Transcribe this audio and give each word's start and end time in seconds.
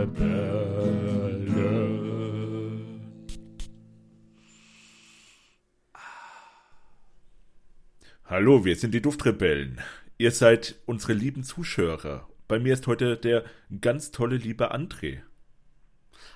Duftrebellen. 0.00 1.50
Hallo, 8.24 8.64
wir 8.64 8.76
sind 8.76 8.94
die 8.94 9.02
Duftrebellen. 9.02 9.80
Ihr 10.16 10.30
seid 10.30 10.76
unsere 10.86 11.12
lieben 11.12 11.44
Zuschauer. 11.44 12.28
Bei 12.48 12.58
mir 12.58 12.72
ist 12.72 12.86
heute 12.86 13.16
der 13.18 13.44
ganz 13.80 14.10
tolle 14.10 14.36
liebe 14.36 14.72
André. 14.72 15.20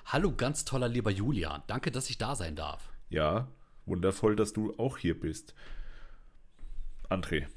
Hallo, 0.05 0.31
ganz 0.35 0.65
toller 0.65 0.87
lieber 0.87 1.09
Julian. 1.09 1.63
Danke, 1.65 1.89
dass 1.91 2.09
ich 2.11 2.19
da 2.19 2.35
sein 2.35 2.55
darf. 2.55 2.93
Ja, 3.09 3.47
wundervoll, 3.87 4.35
dass 4.35 4.53
du 4.53 4.77
auch 4.77 4.99
hier 4.99 5.19
bist. 5.19 5.55
André, 7.09 7.47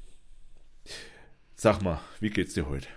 sag 1.55 1.83
mal, 1.83 1.99
wie 2.19 2.31
geht's 2.31 2.55
dir 2.55 2.67
heute? 2.67 2.87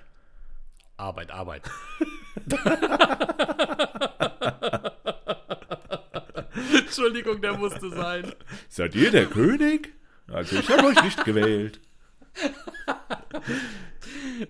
Arbeit, 0.97 1.31
Arbeit. 1.31 1.71
Entschuldigung, 6.79 7.41
der 7.41 7.57
musste 7.57 7.91
sein. 7.91 8.33
Seid 8.69 8.95
ihr 8.95 9.11
der 9.11 9.27
König? 9.27 9.95
Also 10.29 10.57
ich 10.57 10.69
habe 10.69 10.89
euch 10.89 11.03
nicht 11.03 11.25
gewählt. 11.25 11.81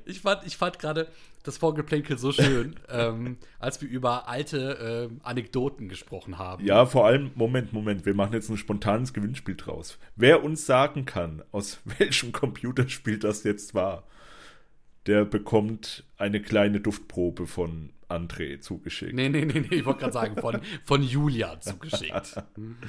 Ich 0.05 0.21
fand, 0.21 0.47
ich 0.47 0.57
fand 0.57 0.79
gerade 0.79 1.09
das 1.43 1.59
Vorgeplänkel 1.59 2.19
so 2.19 2.33
schön, 2.33 2.77
ähm, 2.89 3.37
als 3.59 3.81
wir 3.81 3.89
über 3.89 4.29
alte 4.29 5.09
ähm, 5.11 5.21
Anekdoten 5.23 5.89
gesprochen 5.89 6.39
haben. 6.39 6.65
Ja, 6.65 6.87
vor 6.87 7.07
allem, 7.07 7.33
Moment, 7.35 7.73
Moment, 7.73 8.07
wir 8.07 8.15
machen 8.15 8.35
jetzt 8.35 8.49
ein 8.49 8.57
spontanes 8.57 9.13
Gewinnspiel 9.13 9.57
draus. 9.57 9.99
Wer 10.15 10.45
uns 10.45 10.67
sagen 10.67 11.05
kann, 11.05 11.43
aus 11.51 11.81
welchem 11.99 12.33
Computerspiel 12.33 13.19
das 13.19 13.45
jetzt 13.45 13.75
war, 13.75 14.05
der 15.07 15.25
bekommt 15.25 16.05
eine 16.19 16.41
kleine 16.41 16.81
Duftprobe 16.81 17.47
von 17.47 17.91
André 18.09 18.61
zugeschickt. 18.61 19.15
Nee, 19.15 19.29
nee, 19.31 19.45
nee, 19.45 19.61
nee, 19.61 19.77
ich 19.77 19.85
wollte 19.87 20.01
gerade 20.01 20.13
sagen, 20.13 20.37
von, 20.41 20.61
von 20.85 21.03
Julia 21.03 21.59
zugeschickt. 21.61 22.43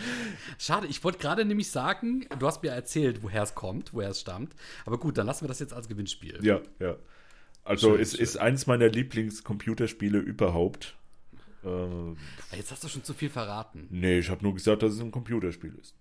Schade, 0.59 0.87
ich 0.87 1.03
wollte 1.03 1.19
gerade 1.19 1.45
nämlich 1.45 1.71
sagen, 1.71 2.25
du 2.39 2.45
hast 2.45 2.61
mir 2.61 2.71
erzählt, 2.71 3.23
woher 3.23 3.43
es 3.43 3.55
kommt, 3.55 3.93
woher 3.93 4.09
es 4.09 4.19
stammt. 4.19 4.53
Aber 4.85 4.97
gut, 4.99 5.17
dann 5.17 5.25
lassen 5.25 5.43
wir 5.45 5.47
das 5.47 5.59
jetzt 5.59 5.73
als 5.73 5.87
Gewinnspiel. 5.87 6.39
Ja, 6.45 6.61
ja. 6.79 6.97
Also 7.63 7.91
Schön, 7.93 8.01
es 8.01 8.11
schön. 8.11 8.19
ist 8.21 8.37
eins 8.37 8.67
meiner 8.67 8.89
Lieblingscomputerspiele 8.89 10.17
überhaupt. 10.19 10.97
Äh, 11.63 12.57
Jetzt 12.57 12.71
hast 12.71 12.83
du 12.83 12.89
schon 12.89 13.05
zu 13.05 13.13
viel 13.13 13.29
verraten. 13.29 13.87
nee, 13.89 14.19
ich 14.19 14.29
habe 14.29 14.43
nur 14.43 14.53
gesagt, 14.53 14.83
dass 14.83 14.93
es 14.93 14.99
ein 14.99 15.11
Computerspiel 15.11 15.73
ist. 15.81 15.95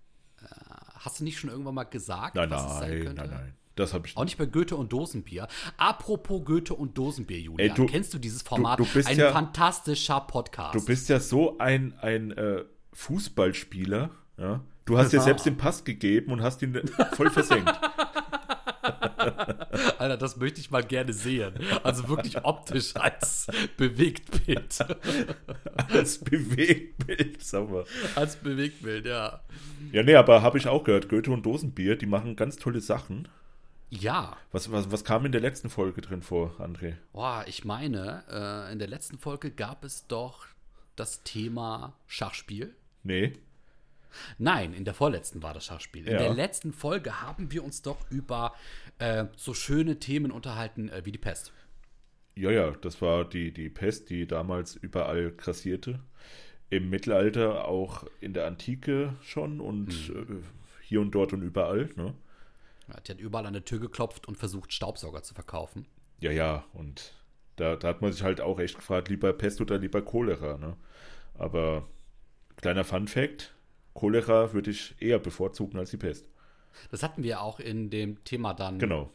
Hast 0.95 1.21
du 1.21 1.23
nicht 1.23 1.39
schon 1.39 1.49
irgendwann 1.49 1.75
mal 1.75 1.85
gesagt, 1.85 2.35
Nein, 2.35 2.49
was 2.49 2.65
es 2.65 2.79
sein 2.79 2.89
nein, 2.91 3.03
könnte? 3.05 3.21
nein, 3.21 3.29
nein. 3.31 3.53
Das 3.75 3.93
habe 3.93 4.05
ich 4.07 4.15
Auch 4.17 4.23
nicht 4.23 4.37
bei 4.37 4.45
Goethe 4.45 4.75
und 4.75 4.93
Dosenbier. 4.93 5.47
Apropos 5.77 6.43
Goethe 6.45 6.73
und 6.75 6.97
Dosenbier, 6.97 7.39
Julian. 7.39 7.69
Ey, 7.71 7.75
du- 7.75 7.85
Kennst 7.87 8.13
du 8.13 8.19
dieses 8.19 8.41
Format? 8.43 8.79
du 8.79 8.85
bist 8.85 9.07
Ein 9.09 9.17
ja- 9.17 9.31
fantastischer 9.31 10.19
Podcast. 10.21 10.75
Du 10.75 10.85
bist 10.85 11.09
ja 11.09 11.19
so 11.19 11.57
ein, 11.57 11.93
ein 12.01 12.31
äh, 12.31 12.63
Fußballspieler. 12.93 14.11
Ja? 14.37 14.61
Du 14.85 14.97
hast 14.97 15.11
dir 15.11 15.17
Ja. 15.17 15.23
selbst 15.23 15.45
den 15.45 15.57
Pass 15.57 15.83
gegeben 15.83 16.31
und 16.31 16.41
hast 16.41 16.61
ihn 16.61 16.79
voll 17.15 17.29
versenkt. 17.31 17.71
Alter, 19.97 20.17
das 20.17 20.37
möchte 20.37 20.59
ich 20.59 20.69
mal 20.71 20.83
gerne 20.83 21.13
sehen. 21.13 21.53
Also 21.83 22.07
wirklich 22.09 22.43
optisch 22.43 22.95
als 22.95 23.47
Bewegtbild. 23.77 24.77
Als 25.93 26.19
Bewegtbild, 26.19 27.41
sag 27.43 27.69
mal. 27.69 27.83
als 28.15 28.35
Bewegtbild, 28.37 29.05
ja. 29.05 29.41
Ja, 29.91 30.03
nee, 30.03 30.15
aber 30.15 30.41
habe 30.41 30.57
ich 30.57 30.67
auch 30.67 30.83
gehört. 30.83 31.09
Goethe 31.09 31.31
und 31.31 31.45
Dosenbier, 31.45 31.95
die 31.95 32.05
machen 32.05 32.35
ganz 32.35 32.57
tolle 32.57 32.81
Sachen. 32.81 33.27
Ja. 34.01 34.35
Was, 34.51 34.71
was, 34.71 34.91
was 34.91 35.03
kam 35.03 35.25
in 35.25 35.31
der 35.31 35.41
letzten 35.41 35.69
Folge 35.69 36.01
drin 36.01 36.23
vor, 36.23 36.55
André? 36.59 36.95
Boah, 37.11 37.43
ich 37.47 37.63
meine, 37.63 38.23
äh, 38.27 38.71
in 38.73 38.79
der 38.79 38.87
letzten 38.87 39.19
Folge 39.19 39.51
gab 39.51 39.83
es 39.85 40.07
doch 40.07 40.47
das 40.95 41.21
Thema 41.23 41.93
Schachspiel. 42.07 42.75
Nee. 43.03 43.33
Nein, 44.39 44.73
in 44.73 44.83
der 44.85 44.93
vorletzten 44.95 45.43
war 45.43 45.53
das 45.53 45.65
Schachspiel. 45.65 46.07
In 46.07 46.13
Ja. 46.13 46.19
der 46.19 46.33
letzten 46.33 46.73
Folge 46.73 47.21
haben 47.21 47.51
wir 47.51 47.63
uns 47.63 47.81
doch 47.83 47.97
über 48.09 48.53
äh, 48.99 49.25
so 49.35 49.53
schöne 49.53 49.99
Themen 49.99 50.31
unterhalten 50.31 50.89
äh, 50.89 51.05
wie 51.05 51.11
die 51.11 51.17
Pest. 51.19 51.51
Ja, 52.35 52.49
ja, 52.49 52.71
das 52.71 52.99
war 53.01 53.25
die, 53.25 53.51
die 53.53 53.69
Pest, 53.69 54.09
die 54.09 54.25
damals 54.25 54.75
überall 54.75 55.31
grassierte. 55.31 55.99
Im 56.71 56.89
Mittelalter, 56.89 57.67
auch 57.67 58.05
in 58.21 58.33
der 58.33 58.47
Antike 58.47 59.13
schon 59.21 59.59
und 59.59 59.89
äh, 60.09 60.41
hier 60.81 61.01
und 61.01 61.11
dort 61.11 61.33
und 61.33 61.43
überall. 61.43 61.89
Ne? 61.95 62.15
Ja, 62.87 62.99
Die 62.99 63.11
hat 63.11 63.19
überall 63.19 63.45
an 63.45 63.53
der 63.53 63.65
Tür 63.65 63.79
geklopft 63.79 64.27
und 64.27 64.37
versucht, 64.37 64.73
Staubsauger 64.73 65.23
zu 65.23 65.33
verkaufen. 65.33 65.85
Ja, 66.19 66.31
ja, 66.31 66.65
und 66.73 67.13
da, 67.55 67.75
da 67.75 67.89
hat 67.89 68.01
man 68.01 68.11
sich 68.11 68.23
halt 68.23 68.41
auch 68.41 68.59
echt 68.59 68.75
gefragt, 68.75 69.09
lieber 69.09 69.33
Pest 69.33 69.61
oder 69.61 69.77
lieber 69.77 70.01
Cholera. 70.01 70.57
Ne? 70.57 70.75
Aber 71.35 71.87
kleiner 72.57 72.83
Fun 72.83 73.07
Fact, 73.07 73.53
Cholera 73.93 74.53
würde 74.53 74.71
ich 74.71 74.95
eher 74.99 75.19
bevorzugen 75.19 75.77
als 75.79 75.91
die 75.91 75.97
Pest. 75.97 76.25
Das 76.91 77.03
hatten 77.03 77.23
wir 77.23 77.41
auch 77.41 77.59
in 77.59 77.89
dem 77.89 78.23
Thema 78.23 78.53
dann 78.53 78.79
Genau. 78.79 79.11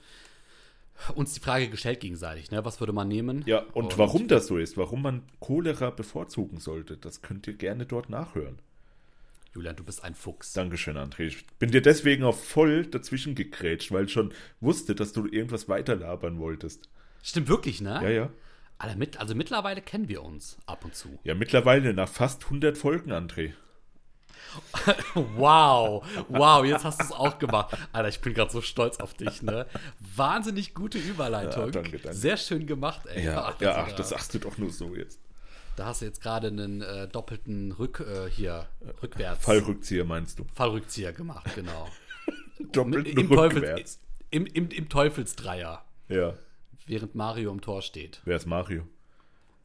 uns 1.15 1.33
die 1.35 1.41
Frage 1.41 1.69
gestellt 1.69 2.01
gegenseitig. 2.01 2.51
Ne? 2.51 2.65
Was 2.65 2.79
würde 2.81 2.93
man 2.93 3.09
nehmen? 3.09 3.43
Ja, 3.47 3.65
und, 3.73 3.99
warum 3.99 4.29
das 4.29 4.47
so 4.47 4.59
ist, 4.59 4.77
warum 4.77 5.03
man 5.03 5.23
Cholera 5.41 5.91
bevorzugen 5.91 6.59
sollte, 6.61 6.97
das 6.97 7.23
könnt 7.23 7.47
ihr 7.49 7.55
gerne 7.55 7.87
dort 7.87 8.11
nachhören. 8.11 8.59
Julian, 9.59 9.75
du 9.75 9.83
bist 9.83 10.05
ein 10.05 10.15
Fuchs. 10.15 10.53
Dankeschön, 10.53 10.97
André. 10.97 11.23
Ich 11.23 11.45
bin 11.59 11.73
dir 11.73 11.83
deswegen 11.83 12.23
auch 12.23 12.37
voll 12.37 12.87
dazwischen 12.87 13.35
gegrätscht, 13.35 13.91
weil 13.91 14.05
ich 14.05 14.13
schon 14.13 14.33
wusste, 14.61 14.95
dass 14.95 15.13
du 15.13 15.27
irgendwas 15.27 15.69
weiterlabern 15.69 16.39
wolltest. 16.39 16.89
Stimmt 17.25 17.49
wirklich, 17.49 17.81
ne? 17.81 17.99
Ja, 18.05 18.09
ja. 18.09 18.31
Also 18.79 19.35
mittlerweile 19.35 19.83
kennen 19.83 20.09
wir 20.09 20.23
uns 20.23 20.59
ab 20.67 20.85
und 20.85 20.95
zu. 20.95 21.19
Ja, 21.25 21.35
mittlerweile 21.35 21.93
nach 21.93 22.09
fast 22.09 22.45
100 22.45 22.79
Folgen, 22.79 23.11
André. 23.11 23.53
Wow, 25.15 26.05
wow, 26.29 26.65
jetzt 26.65 26.85
hast 26.85 27.01
du 27.01 27.05
es 27.07 27.13
auch 27.13 27.39
gemacht. 27.41 27.77
Alter, 27.93 28.09
ich 28.09 28.21
bin 28.21 28.35
gerade 28.35 28.53
so 28.53 28.61
stolz 28.61 28.99
auf 29.01 29.15
dich, 29.15 29.43
ne? 29.43 29.67
Wahnsinnig 30.15 30.73
gute 30.73 30.99
Überleitung. 30.99 31.65
Ja, 31.67 31.71
danke, 31.73 31.99
danke. 31.99 32.15
Sehr 32.17 32.37
schön 32.37 32.65
gemacht, 32.67 33.07
ey. 33.07 33.25
Ja, 33.25 33.43
Also 33.43 33.65
ja, 33.65 33.75
ach, 33.77 33.91
da- 33.91 33.97
das 33.97 34.11
sagst 34.11 34.35
du 34.35 34.39
doch 34.39 34.57
nur 34.57 34.71
so 34.71 34.95
jetzt. 34.95 35.19
Da 35.79 35.87
hast 35.87 36.01
du 36.01 36.07
jetzt 36.07 36.21
gerade 36.21 36.49
einen 36.49 36.83
äh, 36.83 37.07
doppelten 37.07 37.71
Rück, 37.71 38.01
äh, 38.01 38.29
hier, 38.29 38.67
rückwärts. 39.01 39.45
Fallrückzieher 39.45 40.05
meinst 40.05 40.41
du? 40.41 40.45
Fallrückzieher 40.55 41.13
gemacht, 41.13 41.49
genau. 41.55 41.89
Doppelt 42.73 43.07
Im, 43.07 43.29
rückwärts. 43.29 43.55
Teufels, 43.55 44.01
im, 44.31 44.47
im, 44.47 44.71
Im 44.71 44.89
Teufelsdreier, 44.89 45.85
Ja. 46.09 46.35
während 46.87 47.15
Mario 47.15 47.53
im 47.53 47.61
Tor 47.61 47.83
steht. 47.83 48.21
Wer 48.25 48.37
ist 48.39 48.47
Mario? 48.47 48.89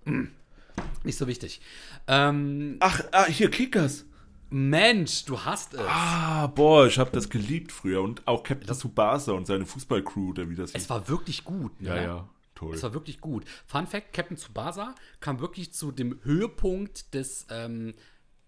Nicht 1.03 1.17
so 1.17 1.25
wichtig. 1.25 1.61
Ähm, 2.05 2.77
Ach, 2.79 3.01
ah, 3.11 3.25
hier 3.25 3.49
Kickers. 3.49 4.05
Mensch, 4.51 5.25
du 5.25 5.39
hast 5.39 5.73
es. 5.73 5.79
Ah, 5.87 6.45
boah, 6.45 6.85
ich 6.85 6.99
habe 6.99 7.09
das 7.09 7.27
geliebt 7.27 7.71
früher. 7.71 8.03
Und 8.03 8.27
auch 8.27 8.43
Captain 8.43 8.75
Tsubasa 8.75 9.31
und 9.31 9.47
seine 9.47 9.65
Fußballcrew, 9.65 10.29
oder 10.29 10.47
wie 10.47 10.53
das 10.55 10.69
Es 10.69 10.81
hieß. 10.81 10.89
war 10.91 11.07
wirklich 11.07 11.43
gut. 11.43 11.81
Ne? 11.81 11.89
Ja, 11.89 12.01
ja, 12.03 12.29
toll. 12.63 12.75
Es 12.75 12.83
war 12.83 12.93
wirklich 12.93 13.21
gut. 13.21 13.45
Fun 13.67 13.87
Fact: 13.87 14.13
Captain 14.13 14.37
Tsubasa 14.37 14.95
kam 15.19 15.39
wirklich 15.39 15.73
zu 15.73 15.91
dem 15.91 16.19
Höhepunkt 16.23 17.13
des 17.13 17.45
ähm, 17.49 17.93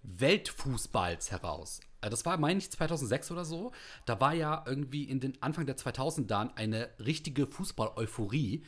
Weltfußballs 0.04 1.32
heraus. 1.32 1.80
Äh, 2.02 2.10
Das 2.10 2.26
war, 2.26 2.38
meine 2.38 2.60
ich, 2.60 2.70
2006 2.70 3.32
oder 3.32 3.46
so. 3.46 3.72
Da 4.06 4.20
war 4.20 4.34
ja 4.34 4.64
irgendwie 4.68 5.04
in 5.04 5.20
den 5.20 5.42
Anfang 5.42 5.66
der 5.66 5.78
2000er 5.78 6.56
eine 6.56 6.90
richtige 7.00 7.48
Fußball-Euphorie, 7.48 8.64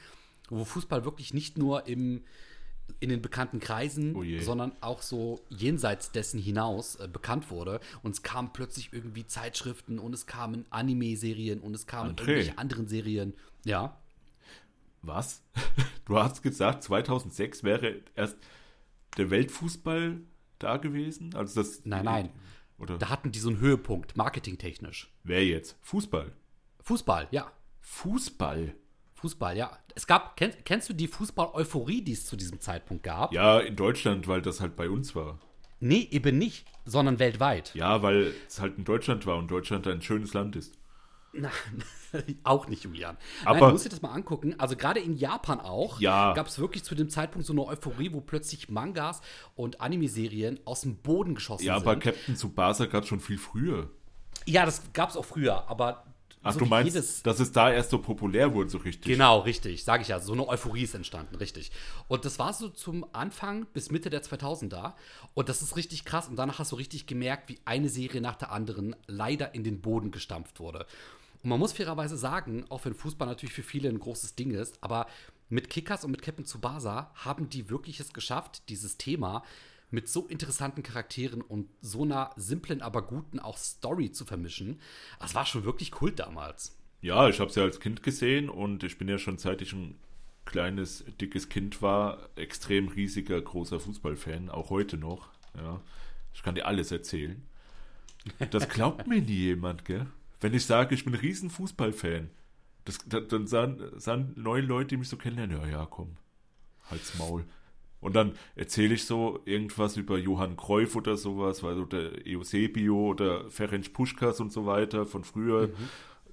wo 0.49 0.63
Fußball 0.65 1.05
wirklich 1.05 1.33
nicht 1.33 1.57
nur 1.57 1.87
im, 1.87 2.23
in 2.99 3.09
den 3.09 3.21
bekannten 3.21 3.59
Kreisen, 3.59 4.15
Oh 4.15 4.23
sondern 4.41 4.71
auch 4.81 5.01
so 5.01 5.41
jenseits 5.49 6.11
dessen 6.11 6.39
hinaus 6.39 6.95
äh, 6.95 7.07
bekannt 7.07 7.51
wurde. 7.51 7.79
Und 8.01 8.11
es 8.11 8.23
kamen 8.23 8.51
plötzlich 8.53 8.93
irgendwie 8.93 9.27
Zeitschriften 9.27 9.99
und 9.99 10.13
es 10.13 10.25
kamen 10.25 10.65
Anime-Serien 10.69 11.59
und 11.59 11.73
es 11.75 11.85
kamen 11.85 12.11
André. 12.11 12.19
irgendwelche 12.21 12.57
anderen 12.57 12.87
Serien. 12.87 13.33
Ja. 13.65 13.97
Was? 15.07 15.43
Du 16.05 16.17
hast 16.17 16.41
gesagt, 16.41 16.83
2006 16.83 17.63
wäre 17.63 17.95
erst 18.15 18.37
der 19.17 19.29
Weltfußball 19.29 20.21
da 20.57 20.77
gewesen? 20.77 21.35
Also 21.35 21.61
das. 21.61 21.81
Nein, 21.83 22.05
nein. 22.05 22.29
Oder 22.77 22.97
Da 22.97 23.09
hatten 23.09 23.33
die 23.33 23.39
so 23.39 23.49
einen 23.49 23.59
Höhepunkt, 23.59 24.15
marketingtechnisch. 24.15 25.11
wer 25.23 25.45
jetzt? 25.45 25.77
Fußball. 25.81 26.31
Fußball, 26.83 27.27
ja. 27.31 27.51
Fußball. 27.81 28.73
Fußball, 29.15 29.57
ja. 29.57 29.77
Es 29.95 30.07
gab, 30.07 30.37
kenn, 30.37 30.53
kennst 30.63 30.87
du 30.87 30.93
die 30.93 31.07
Fußball-Euphorie, 31.09 32.01
die 32.03 32.13
es 32.13 32.25
zu 32.25 32.37
diesem 32.37 32.61
Zeitpunkt 32.61 33.03
gab? 33.03 33.33
Ja, 33.33 33.59
in 33.59 33.75
Deutschland, 33.75 34.27
weil 34.29 34.41
das 34.41 34.61
halt 34.61 34.77
bei 34.77 34.89
uns 34.89 35.13
war. 35.13 35.39
Nee, 35.81 36.07
eben 36.11 36.37
nicht, 36.37 36.65
sondern 36.85 37.19
weltweit. 37.19 37.73
Ja, 37.75 38.01
weil 38.01 38.33
es 38.47 38.61
halt 38.61 38.77
in 38.77 38.85
Deutschland 38.85 39.25
war 39.25 39.37
und 39.37 39.49
Deutschland 39.51 39.87
ein 39.87 40.01
schönes 40.01 40.33
Land 40.33 40.55
ist. 40.55 40.73
Nein, 41.39 41.51
auch 42.43 42.67
nicht, 42.67 42.83
Julian. 42.83 43.17
Aber- 43.45 43.59
Nein, 43.59 43.67
du 43.67 43.71
musst 43.73 43.85
dir 43.85 43.89
das 43.89 44.01
mal 44.01 44.11
angucken. 44.11 44.55
Also 44.59 44.75
gerade 44.75 44.99
in 44.99 45.15
Japan 45.17 45.59
auch 45.59 45.99
Ja. 45.99 46.33
gab 46.33 46.47
es 46.47 46.59
wirklich 46.59 46.83
zu 46.83 46.95
dem 46.95 47.09
Zeitpunkt 47.09 47.45
so 47.45 47.53
eine 47.53 47.65
Euphorie, 47.65 48.11
wo 48.13 48.21
plötzlich 48.21 48.69
Mangas 48.69 49.21
und 49.55 49.81
Anime-Serien 49.81 50.59
aus 50.65 50.81
dem 50.81 50.97
Boden 50.97 51.35
geschossen 51.35 51.65
Ja, 51.65 51.77
sind. 51.79 51.87
aber 51.87 51.99
Captain 51.99 52.35
Tsubasa 52.35 52.85
gab 52.85 53.03
es 53.03 53.09
schon 53.09 53.19
viel 53.19 53.37
früher. 53.37 53.89
Ja, 54.45 54.65
das 54.65 54.81
gab 54.93 55.09
es 55.09 55.17
auch 55.17 55.25
früher, 55.25 55.69
aber 55.69 56.05
Ach, 56.43 56.53
so 56.53 56.59
du 56.59 56.65
meinst, 56.67 56.93
jedes, 56.93 57.23
dass 57.23 57.41
es 57.41 57.51
da 57.51 57.69
erst 57.73 57.89
so 57.89 57.97
populär 57.99 58.53
wurde, 58.53 58.69
so 58.69 58.77
richtig? 58.77 59.11
Genau, 59.11 59.39
richtig, 59.39 59.83
sage 59.83 60.03
ich 60.03 60.07
ja. 60.07 60.19
So 60.21 60.31
eine 60.31 60.47
Euphorie 60.47 60.83
ist 60.83 60.95
entstanden, 60.95 61.35
richtig. 61.35 61.71
Und 62.07 62.23
das 62.23 62.39
war 62.39 62.53
so 62.53 62.69
zum 62.69 63.05
Anfang 63.13 63.65
bis 63.73 63.91
Mitte 63.91 64.09
der 64.09 64.23
2000er. 64.23 64.93
Und 65.33 65.49
das 65.49 65.61
ist 65.61 65.75
richtig 65.75 66.05
krass. 66.05 66.29
Und 66.29 66.37
danach 66.37 66.59
hast 66.59 66.71
du 66.71 66.77
richtig 66.77 67.05
gemerkt, 67.07 67.49
wie 67.49 67.59
eine 67.65 67.89
Serie 67.89 68.21
nach 68.21 68.35
der 68.35 68.51
anderen 68.53 68.95
leider 69.07 69.53
in 69.55 69.65
den 69.65 69.81
Boden 69.81 70.11
gestampft 70.11 70.61
wurde. 70.61 70.85
Und 71.43 71.49
man 71.49 71.59
muss 71.59 71.73
fairerweise 71.73 72.17
sagen, 72.17 72.65
auch 72.69 72.85
wenn 72.85 72.93
Fußball 72.93 73.27
natürlich 73.27 73.53
für 73.53 73.63
viele 73.63 73.89
ein 73.89 73.99
großes 73.99 74.35
Ding 74.35 74.51
ist, 74.51 74.81
aber 74.83 75.07
mit 75.49 75.69
Kickers 75.69 76.03
und 76.03 76.11
mit 76.11 76.21
Captain 76.21 76.45
Tsubasa 76.45 77.11
haben 77.15 77.49
die 77.49 77.69
wirklich 77.69 77.99
es 77.99 78.13
geschafft, 78.13 78.63
dieses 78.69 78.97
Thema 78.97 79.43
mit 79.89 80.09
so 80.09 80.27
interessanten 80.27 80.83
Charakteren 80.83 81.41
und 81.41 81.69
so 81.81 82.03
einer 82.03 82.31
simplen, 82.35 82.81
aber 82.81 83.01
guten 83.01 83.39
auch 83.39 83.57
Story 83.57 84.11
zu 84.11 84.25
vermischen. 84.25 84.81
Das 85.19 85.35
war 85.35 85.45
schon 85.45 85.63
wirklich 85.63 85.91
Kult 85.91 86.19
damals. 86.19 86.77
Ja, 87.01 87.29
ich 87.29 87.39
habe 87.39 87.51
sie 87.51 87.59
ja 87.59 87.65
als 87.65 87.79
Kind 87.79 88.03
gesehen 88.03 88.49
und 88.49 88.83
ich 88.83 88.97
bin 88.97 89.07
ja 89.07 89.17
schon 89.17 89.37
seit 89.37 89.61
ich 89.61 89.71
ein 89.73 89.97
kleines, 90.45 91.05
dickes 91.21 91.49
Kind 91.49 91.81
war, 91.81 92.29
extrem 92.35 92.87
riesiger, 92.87 93.39
großer 93.39 93.79
Fußballfan, 93.79 94.49
auch 94.49 94.69
heute 94.69 94.97
noch. 94.97 95.29
Ja, 95.55 95.81
ich 96.33 96.43
kann 96.43 96.55
dir 96.55 96.65
alles 96.65 96.91
erzählen. 96.91 97.41
Das 98.51 98.67
glaubt 98.67 99.07
mir 99.07 99.21
nie 99.21 99.31
jemand, 99.31 99.85
gell? 99.85 100.07
Wenn 100.39 100.53
ich 100.53 100.65
sage, 100.65 100.93
ich 100.95 101.03
bin 101.03 101.13
ein 101.13 101.19
riesen 101.19 101.49
Fußballfan, 101.49 102.29
das, 102.85 102.99
dann 103.07 103.47
sagen, 103.47 103.79
sagen 103.97 104.33
neue 104.35 104.61
Leute, 104.61 104.89
die 104.89 104.97
mich 104.97 105.09
so 105.09 105.17
kennenlernen, 105.17 105.59
ja, 105.59 105.67
ja, 105.67 105.85
komm, 105.85 106.17
halt's 106.89 107.17
Maul. 107.17 107.45
Und 107.99 108.15
dann 108.15 108.33
erzähle 108.55 108.93
ich 108.93 109.05
so 109.05 109.41
irgendwas 109.45 109.97
über 109.97 110.17
Johann 110.17 110.55
Cruyff 110.55 110.95
oder 110.95 111.17
sowas, 111.17 111.63
weil 111.63 111.75
so 111.75 111.85
der 111.85 112.11
Eusebio 112.27 113.09
oder 113.09 113.49
Ferenc 113.49 113.91
Puschkas 113.91 114.39
und 114.39 114.53
so 114.53 114.65
weiter 114.65 115.05
von 115.05 115.23
früher. 115.23 115.67
Mhm. 115.67 115.73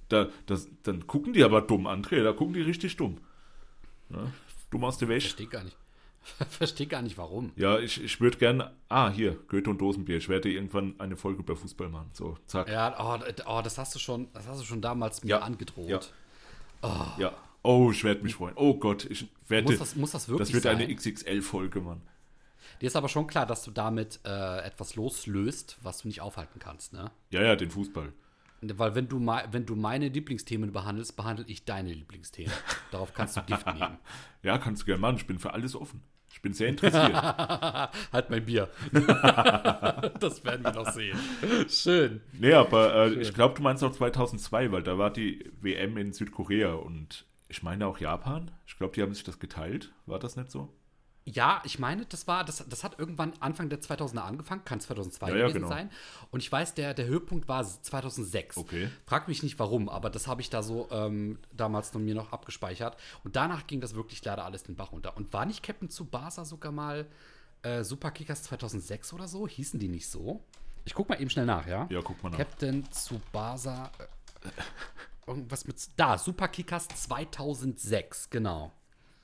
Da, 0.07 0.29
das, 0.45 0.69
dann 0.83 1.07
gucken 1.07 1.33
die 1.33 1.43
aber 1.43 1.61
dumm, 1.61 1.87
André, 1.87 2.23
da 2.23 2.33
gucken 2.33 2.53
die 2.53 2.61
richtig 2.61 2.95
dumm. 2.95 3.17
Ja, 4.11 4.31
dumm 4.69 4.83
aus 4.83 4.99
der 4.99 5.07
Wäsche. 5.07 5.29
Verstehe 5.29 5.47
gar 5.47 5.63
nicht. 5.63 5.75
Verstehe 6.49 6.87
gar 6.87 7.01
nicht, 7.01 7.17
warum. 7.17 7.51
Ja, 7.55 7.77
ich, 7.79 8.03
ich 8.03 8.19
würde 8.19 8.37
gerne. 8.37 8.73
Ah, 8.89 9.09
hier, 9.09 9.37
Goethe 9.47 9.69
und 9.69 9.79
Dosenbier. 9.79 10.17
Ich 10.17 10.27
werde 10.29 10.49
irgendwann 10.51 10.99
eine 10.99 11.15
Folge 11.15 11.39
über 11.41 11.55
Fußball 11.55 11.89
machen. 11.89 12.09
So, 12.13 12.37
zack. 12.47 12.67
Ja, 12.67 12.95
oh, 12.99 13.19
oh, 13.45 13.61
das 13.63 13.77
hast 13.77 13.93
du 13.95 13.99
schon, 13.99 14.27
das 14.33 14.47
hast 14.47 14.61
du 14.61 14.65
schon 14.65 14.81
damals 14.81 15.23
mir 15.23 15.29
Ja. 15.31 15.39
angedroht. 15.39 15.87
Ja. 15.89 15.99
Oh. 16.81 17.21
Ja. 17.21 17.31
Oh, 17.63 17.89
ich 17.91 18.03
werde 18.03 18.21
mich 18.23 18.35
freuen. 18.35 18.53
Oh 18.57 18.75
Gott, 18.75 19.05
ich 19.05 19.27
werde. 19.47 19.69
Muss 19.71 19.79
das- 19.79 19.95
muss 19.95 20.11
das 20.11 20.27
wirklich 20.27 20.47
Das 20.47 20.53
wird 20.53 20.65
eine 20.67 20.85
sein? 20.85 20.95
XXL-Folge, 20.95 21.81
Mann. 21.81 22.01
Dir 22.81 22.87
ist 22.87 22.95
aber 22.95 23.09
schon 23.09 23.27
klar, 23.27 23.45
dass 23.45 23.63
du 23.63 23.71
damit 23.71 24.19
äh, 24.25 24.59
etwas 24.63 24.95
loslöst, 24.95 25.77
was 25.81 25.99
du 26.01 26.07
nicht 26.07 26.21
aufhalten 26.21 26.59
kannst, 26.59 26.93
ne? 26.93 27.11
Ja, 27.29 27.41
ja, 27.43 27.55
den 27.55 27.71
Fußball. 27.71 28.11
Weil 28.61 28.95
wenn 28.95 29.07
du, 29.07 29.19
wenn 29.51 29.65
du 29.65 29.75
meine 29.75 30.09
Lieblingsthemen 30.09 30.71
behandelst, 30.71 31.15
behandle 31.15 31.45
ich 31.47 31.65
deine 31.65 31.93
Lieblingsthemen. 31.93 32.51
Darauf 32.91 33.13
kannst 33.13 33.37
du 33.37 33.41
Gift 33.43 33.65
nehmen. 33.73 33.97
Ja, 34.43 34.57
kannst 34.57 34.81
du 34.81 34.85
gerne 34.87 35.01
machen. 35.01 35.17
Ich 35.17 35.27
bin 35.27 35.37
für 35.39 35.53
alles 35.53 35.75
offen. 35.75 36.01
Ich 36.35 36.41
bin 36.41 36.51
sehr 36.51 36.67
interessiert. 36.67 37.13
halt 38.11 38.29
mein 38.29 38.45
Bier. 38.45 38.67
das 40.19 40.43
werden 40.43 40.65
wir 40.65 40.73
noch 40.73 40.91
sehen. 40.91 41.17
Schön. 41.69 42.21
nee, 42.33 42.51
aber 42.51 42.93
äh, 42.93 43.13
ich 43.13 43.33
glaube, 43.33 43.55
du 43.55 43.63
meinst 43.63 43.81
auch 43.85 43.93
2002, 43.93 44.73
weil 44.73 44.83
da 44.83 44.97
war 44.97 45.11
die 45.11 45.49
WM 45.61 45.95
in 45.95 46.11
Südkorea 46.11 46.73
und 46.73 47.25
ich 47.47 47.63
meine 47.63 47.87
auch 47.87 47.99
Japan. 47.99 48.51
Ich 48.67 48.77
glaube, 48.77 48.93
die 48.93 49.01
haben 49.01 49.13
sich 49.13 49.23
das 49.23 49.39
geteilt. 49.39 49.93
War 50.07 50.19
das 50.19 50.35
nicht 50.35 50.51
so? 50.51 50.73
Ja, 51.27 51.61
ich 51.65 51.79
meine, 51.79 52.05
das 52.05 52.27
war, 52.27 52.43
das, 52.43 52.63
das 52.69 52.83
hat 52.83 52.99
irgendwann 52.99 53.33
Anfang 53.39 53.67
der 53.67 53.81
2000er 53.81 54.19
angefangen, 54.19 54.63
kann 54.63 54.79
2002 54.79 55.29
Ja, 55.29 55.35
ja, 55.35 55.41
gewesen 55.41 55.55
genau. 55.55 55.69
sein. 55.69 55.89
Und 56.29 56.41
ich 56.41 56.51
weiß, 56.51 56.75
der, 56.75 56.93
der 56.93 57.07
Höhepunkt 57.07 57.47
war 57.47 57.63
2006. 57.63 58.57
Okay. 58.57 58.89
Frag 59.07 59.27
mich 59.27 59.41
nicht 59.41 59.57
warum, 59.57 59.89
aber 59.89 60.11
das 60.11 60.27
habe 60.27 60.41
ich 60.41 60.51
da 60.51 60.61
so 60.61 60.87
ähm, 60.91 61.39
damals 61.51 61.93
noch 61.95 62.01
mir 62.01 62.13
noch 62.13 62.31
abgespeichert. 62.31 62.95
Und 63.23 63.35
danach 63.35 63.65
ging 63.65 63.81
das 63.81 63.95
wirklich 63.95 64.23
leider 64.23 64.45
alles 64.45 64.63
den 64.63 64.75
Bach 64.75 64.91
runter. 64.91 65.17
Und 65.17 65.33
war 65.33 65.47
nicht 65.47 65.63
Captain 65.63 65.89
Tsubasa 65.89 66.45
sogar 66.45 66.71
mal 66.71 67.07
äh, 67.63 67.83
Super 67.83 68.11
Kickers 68.11 68.43
2006 68.43 69.11
oder 69.13 69.27
so? 69.27 69.47
Hießen 69.47 69.79
die 69.79 69.87
nicht 69.87 70.07
so? 70.07 70.43
Ich 70.85 70.93
guck 70.93 71.09
mal 71.09 71.19
eben 71.19 71.31
schnell 71.31 71.47
nach, 71.47 71.65
ja? 71.65 71.87
Ja, 71.89 72.01
guck 72.03 72.21
mal 72.21 72.29
nach. 72.29 72.37
Captain 72.37 72.87
Tsubasa. 72.91 73.89
Äh, 74.43 74.49
irgendwas 75.25 75.65
mit. 75.65 75.75
Da, 75.97 76.19
Super 76.19 76.49
Kickers 76.49 76.87
2006, 76.87 78.29
genau. 78.29 78.71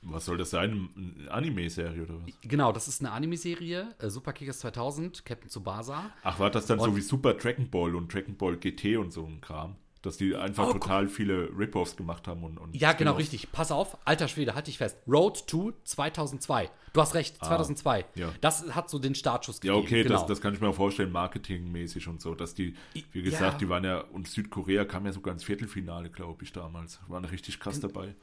Was 0.03 0.25
soll 0.25 0.37
das 0.37 0.49
sein? 0.49 0.89
Eine 1.19 1.31
Anime-Serie 1.31 2.03
oder 2.03 2.15
was? 2.15 2.33
Genau, 2.41 2.71
das 2.71 2.87
ist 2.87 3.01
eine 3.01 3.11
Anime-Serie, 3.11 3.93
äh, 3.99 4.09
Super 4.09 4.33
Kickers 4.33 4.59
2000, 4.59 5.23
Captain 5.25 5.49
Tsubasa. 5.49 6.09
Ach, 6.23 6.39
war 6.39 6.49
das 6.49 6.65
dann 6.65 6.79
so 6.79 6.85
Und- 6.85 6.95
wie 6.95 7.01
Super 7.01 7.35
Dragon 7.35 7.69
Ball 7.69 7.95
und 7.95 8.11
Dragon 8.13 8.35
Ball 8.35 8.57
GT 8.57 8.97
und 8.97 9.11
so 9.13 9.25
ein 9.25 9.41
Kram? 9.41 9.75
Dass 10.01 10.17
die 10.17 10.35
einfach 10.35 10.69
Oh, 10.69 10.73
total 10.73 11.07
viele 11.07 11.49
Rip-Offs 11.55 11.95
gemacht 11.95 12.27
haben 12.27 12.43
und, 12.43 12.57
und 12.57 12.75
Ja, 12.75 12.93
genau, 12.93 13.13
richtig. 13.13 13.51
Pass 13.51 13.71
auf, 13.71 13.99
alter 14.03 14.27
Schwede, 14.27 14.55
halt 14.55 14.65
dich 14.65 14.79
fest. 14.79 14.97
Road 15.07 15.45
to 15.45 15.73
2002. 15.83 16.71
Du 16.93 17.01
hast 17.01 17.13
recht, 17.13 17.37
2002. 17.45 18.01
Ah, 18.03 18.07
ja. 18.15 18.29
Das 18.41 18.73
hat 18.73 18.89
so 18.89 18.97
den 18.97 19.13
Startschuss 19.13 19.59
Ja, 19.61 19.73
gegeben. 19.75 19.85
okay, 19.85 20.01
genau. 20.03 20.15
das, 20.15 20.25
das 20.25 20.41
kann 20.41 20.55
ich 20.55 20.59
mir 20.61 20.69
auch 20.69 20.75
vorstellen, 20.75 21.11
marketingmäßig 21.11 22.07
und 22.07 22.19
so, 22.19 22.33
dass 22.33 22.55
die, 22.55 22.73
wie 23.11 23.21
gesagt, 23.21 23.41
ja. 23.53 23.57
die 23.59 23.69
waren 23.69 23.83
ja, 23.83 23.99
und 24.01 24.27
Südkorea 24.27 24.85
kam 24.85 25.05
ja 25.05 25.11
sogar 25.11 25.33
ins 25.35 25.43
Viertelfinale, 25.43 26.09
glaube 26.09 26.43
ich, 26.45 26.51
damals. 26.51 26.99
Waren 27.07 27.25
richtig 27.25 27.59
krass 27.59 27.79
dabei. 27.79 28.15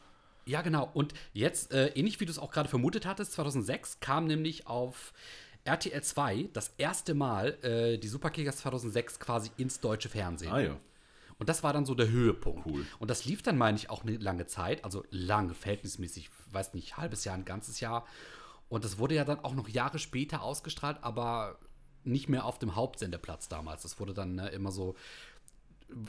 Ja, 0.49 0.63
genau. 0.63 0.91
Und 0.95 1.13
jetzt, 1.35 1.73
äh, 1.73 1.89
ähnlich 1.89 2.19
wie 2.21 2.25
du 2.25 2.31
es 2.31 2.39
auch 2.39 2.51
gerade 2.51 2.69
vermutet 2.69 3.05
hattest, 3.07 3.33
2006 3.33 4.01
kam 4.01 4.27
nämlich 4.27 4.67
auf 4.67 5.13
RTL 5.65 6.03
2 6.03 6.49
das 6.55 6.73
erste 6.79 7.15
Mal 7.15 7.63
äh, 7.63 7.99
die 7.99 8.09
Superkickers 8.09 8.59
2006 8.59 9.21
quasi 9.21 9.51
ins 9.59 9.81
deutsche 9.81 10.09
Fernsehen. 10.09 10.53
Ah 10.53 10.61
ja. 10.61 10.77
Und 11.39 11.49
das 11.49 11.63
war 11.63 11.73
dann 11.73 11.85
so 11.85 11.95
der 11.95 12.09
Höhepunkt. 12.09 12.67
Cool. 12.67 12.85
Und 12.99 13.11
das 13.11 13.27
lief 13.27 13.43
dann, 13.43 13.59
meine 13.59 13.77
ich, 13.77 13.91
auch 13.91 14.03
eine 14.03 14.17
lange 14.17 14.47
Zeit, 14.47 14.85
also 14.85 15.05
lange, 15.11 15.55
verhältnismäßig, 15.55 16.31
weiß 16.51 16.75
nicht, 16.75 16.97
halbes 16.97 17.25
Jahr, 17.25 17.37
ein 17.37 17.45
ganzes 17.45 17.79
Jahr. 17.81 18.07
Und 18.69 18.85
das 18.85 18.99
wurde 18.99 19.15
ja 19.15 19.25
dann 19.25 19.41
auch 19.41 19.55
noch 19.55 19.69
Jahre 19.69 19.99
später 19.99 20.43
ausgestrahlt, 20.43 20.99
aber 21.03 21.59
nicht 22.05 22.29
mehr 22.29 22.45
auf 22.45 22.59
dem 22.59 22.75
Hauptsenderplatz 22.75 23.49
damals. 23.49 23.83
Das 23.83 24.01
wurde 24.01 24.15
dann 24.15 24.35
ne, 24.35 24.49
immer 24.49 24.73
so 24.73 24.97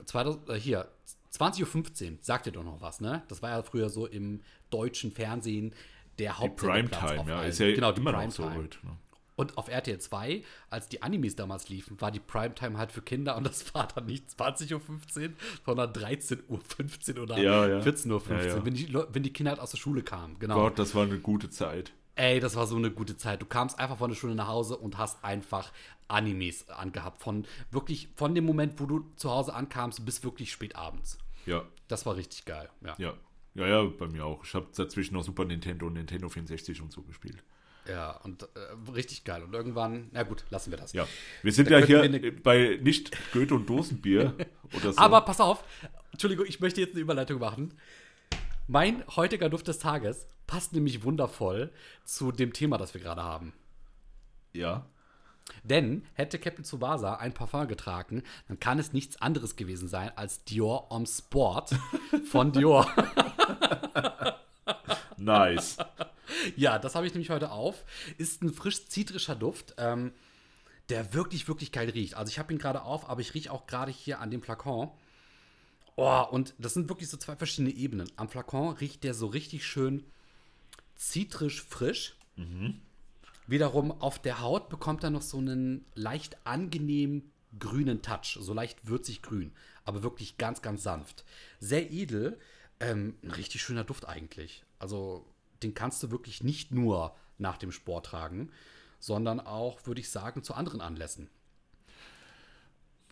2000, 0.06 0.50
äh, 0.50 0.59
hier, 0.59 0.88
20.15 1.33 2.11
Uhr, 2.11 2.17
sagt 2.21 2.45
ihr 2.47 2.51
doch 2.51 2.63
noch 2.63 2.81
was, 2.81 3.01
ne? 3.01 3.23
Das 3.27 3.41
war 3.41 3.51
ja 3.51 3.61
früher 3.63 3.89
so 3.89 4.07
im 4.07 4.41
deutschen 4.69 5.11
Fernsehen 5.11 5.73
der 6.17 6.33
Die 6.33 6.37
Hauptsendeplatz. 6.37 7.01
Primetime, 7.01 7.21
auf 7.21 7.27
ja, 7.27 7.43
ist 7.43 7.59
ja 7.59 7.71
genau, 7.73 7.91
die 7.91 8.01
immer 8.01 8.11
noch 8.11 8.31
so 8.31 8.43
Primetime. 8.43 8.63
heute. 8.63 8.85
Ne? 8.85 8.97
Und 9.35 9.57
auf 9.57 9.69
RTL 9.69 9.97
2, 9.99 10.43
als 10.69 10.89
die 10.89 11.01
Animes 11.01 11.33
damals 11.37 11.69
liefen, 11.69 12.01
war 12.01 12.11
die 12.11 12.19
Primetime 12.19 12.77
halt 12.77 12.91
für 12.91 13.01
Kinder 13.01 13.37
und 13.37 13.45
das 13.45 13.73
war 13.73 13.87
dann 13.87 14.05
nicht 14.05 14.25
20.15 14.37 14.73
Uhr, 14.73 15.33
sondern 15.65 15.93
13.15 15.93 17.15
Uhr 17.15 17.23
oder 17.23 17.37
Ja, 17.37 17.65
ja. 17.65 17.79
14.15 17.79 18.11
Uhr, 18.11 18.41
Ja. 18.43 18.65
Wenn, 18.65 18.73
die, 18.73 18.93
wenn 18.93 19.23
die 19.23 19.31
Kinder 19.31 19.51
halt 19.51 19.61
aus 19.61 19.71
der 19.71 19.77
Schule 19.77 20.03
kamen. 20.03 20.37
Genau. 20.39 20.55
Gott, 20.55 20.77
das 20.77 20.93
war 20.93 21.03
eine 21.03 21.19
gute 21.19 21.49
Zeit. 21.49 21.93
Ey, 22.19 22.42
das 22.42 22.57
war 22.57 22.68
so 22.68 22.75
eine 22.75 22.92
gute 22.92 23.16
Zeit. 23.16 23.41
Du 23.41 23.46
kamst 23.46 23.79
einfach 23.79 23.98
von 23.98 24.10
der 24.10 24.17
Schule 24.17 24.36
nach 24.36 24.50
Hause 24.50 24.75
und 24.75 24.98
hast 24.98 25.24
einfach 25.24 25.72
Animes 26.10 26.67
angehabt. 26.67 27.22
Von 27.24 27.46
wirklich, 27.72 28.10
von 28.17 28.36
dem 28.36 28.46
Moment, 28.46 28.77
wo 28.82 28.86
du 28.86 29.05
zu 29.15 29.29
Hause 29.32 29.53
ankamst, 29.53 30.05
bis 30.05 30.22
wirklich 30.22 30.51
spät 30.51 30.75
abends. 30.75 31.17
Ja, 31.46 31.63
Das 31.88 32.05
war 32.05 32.17
richtig 32.17 32.43
geil. 32.43 32.70
Ja. 32.86 32.96
ja. 32.98 33.13
Ja, 33.55 33.67
ja, 33.67 33.84
bei 33.84 34.08
mir 34.08 34.25
auch. 34.25 34.43
Ich 34.43 34.53
habe 34.53 34.67
dazwischen 34.75 35.13
noch 35.13 35.24
Super 35.24 35.46
Nintendo 35.46 35.88
und 35.88 35.93
Nintendo 35.93 36.27
64 36.27 36.82
und 36.82 36.91
so 36.91 37.03
gespielt. 37.03 37.41
Ja, 37.88 38.12
und 38.24 38.43
äh, 38.43 38.91
richtig 38.91 39.24
geil. 39.24 39.41
Und 39.41 39.53
irgendwann, 39.53 40.10
na 40.12 40.24
gut, 40.24 40.43
lassen 40.50 40.72
wir 40.72 40.77
das. 40.77 40.91
Ja, 40.91 41.08
wir 41.41 41.53
sind 41.53 41.72
Da 41.72 41.79
ja 41.79 41.86
hier 41.86 42.03
wir 42.03 42.43
bei 42.43 42.79
nicht 42.82 43.12
Goethe 43.32 43.55
und 43.55 43.67
Dosenbier 43.70 44.36
oder 44.75 44.91
so. 44.93 45.00
Aber 45.00 45.22
pass 45.22 45.39
auf, 45.39 45.63
Entschuldigung, 46.12 46.46
ich 46.48 46.60
möchte 46.60 46.82
jetzt 46.82 46.91
eine 46.91 47.00
Überleitung 47.01 47.39
machen. 47.39 47.74
Mein 48.71 49.03
heutiger 49.15 49.49
Duft 49.49 49.67
des 49.67 49.79
Tages 49.79 50.27
passt 50.45 50.73
nämlich 50.73 51.03
wundervoll 51.03 51.71
zu 52.05 52.31
dem 52.31 52.53
Thema, 52.53 52.77
das 52.77 52.93
wir 52.93 53.01
gerade 53.01 53.23
haben. 53.23 53.51
ja, 54.53 54.85
Denn 55.63 56.05
hätte 56.13 56.38
Captain 56.38 56.63
Tsubasa 56.63 57.15
ein 57.15 57.33
Parfum 57.33 57.67
getragen, 57.67 58.21
dann 58.47 58.59
kann 58.59 58.77
es 58.77 58.93
nichts 58.93 59.19
anderes 59.23 59.55
gewesen 59.55 59.88
sein 59.88 60.15
als 60.15 60.43
Dior 60.43 60.88
Homme 60.91 61.07
Sport 61.07 61.71
von 62.29 62.51
Dior. 62.51 62.88
nice. 65.17 65.77
ja, 66.55 66.77
das 66.77 66.93
habe 66.93 67.07
ich 67.07 67.13
nämlich 67.13 67.31
heute 67.31 67.49
auf. 67.49 67.83
Ist 68.19 68.43
ein 68.43 68.53
frisch 68.53 68.85
zitrischer 68.85 69.35
Duft, 69.35 69.73
ähm, 69.79 70.13
der 70.89 71.15
wirklich, 71.15 71.47
wirklich 71.47 71.71
geil 71.71 71.89
riecht. 71.89 72.13
Also 72.13 72.29
ich 72.29 72.38
habe 72.38 72.53
ihn 72.53 72.59
gerade 72.59 72.83
auf, 72.83 73.09
aber 73.09 73.21
ich 73.21 73.33
rieche 73.33 73.51
auch 73.51 73.65
gerade 73.65 73.91
hier 73.91 74.19
an 74.19 74.29
dem 74.29 74.43
Flakon. 74.43 74.91
Oh, 76.01 76.25
und 76.32 76.53
das 76.58 76.74
sind 76.74 76.88
wirklich 76.88 77.10
so 77.10 77.18
zwei 77.18 77.36
verschiedene 77.36 77.75
Ebenen. 77.75 78.10
Am 78.15 78.29
Flakon 78.29 78.70
riecht 78.77 79.03
der 79.03 79.13
so 79.13 79.27
richtig 79.27 79.65
schön 79.65 80.06
zitrisch 80.96 81.62
frisch. 81.62 82.15
Wiederum 83.48 83.91
auf 83.91 84.18
der 84.18 84.39
Haut 84.39 84.70
bekommt 84.70 85.03
er 85.03 85.10
noch 85.10 85.22
so 85.22 85.39
einen 85.39 85.84
leicht 85.96 86.38
angenehm 86.46 87.29
grünen 87.60 88.01
Touch, 88.01 88.38
so 88.39 88.53
leicht 88.53 88.88
würzig 88.88 89.22
grün, 89.22 89.51
aber 89.84 90.01
wirklich 90.01 90.38
ganz, 90.38 90.62
ganz 90.62 90.84
sanft. 90.84 91.25
Sehr 91.60 91.91
edel, 91.91 92.39
ähm, 92.79 93.15
ein 93.22 93.32
richtig 93.32 93.62
schöner 93.62 93.84
Duft 93.84 94.08
eigentlich. 94.08 94.63
Also 94.77 95.25
den 95.63 95.74
kannst 95.74 96.01
du 96.01 96.12
wirklich 96.12 96.46
nicht 96.46 96.72
nur 96.72 97.13
nach 97.38 97.58
dem 97.58 97.74
Sport 97.74 98.06
tragen, 98.06 98.53
sondern 99.01 99.41
auch, 99.41 99.86
würde 99.86 100.00
ich 100.00 100.10
sagen, 100.10 100.44
zu 100.44 100.53
anderen 100.53 100.79
Anlässen. 100.79 101.29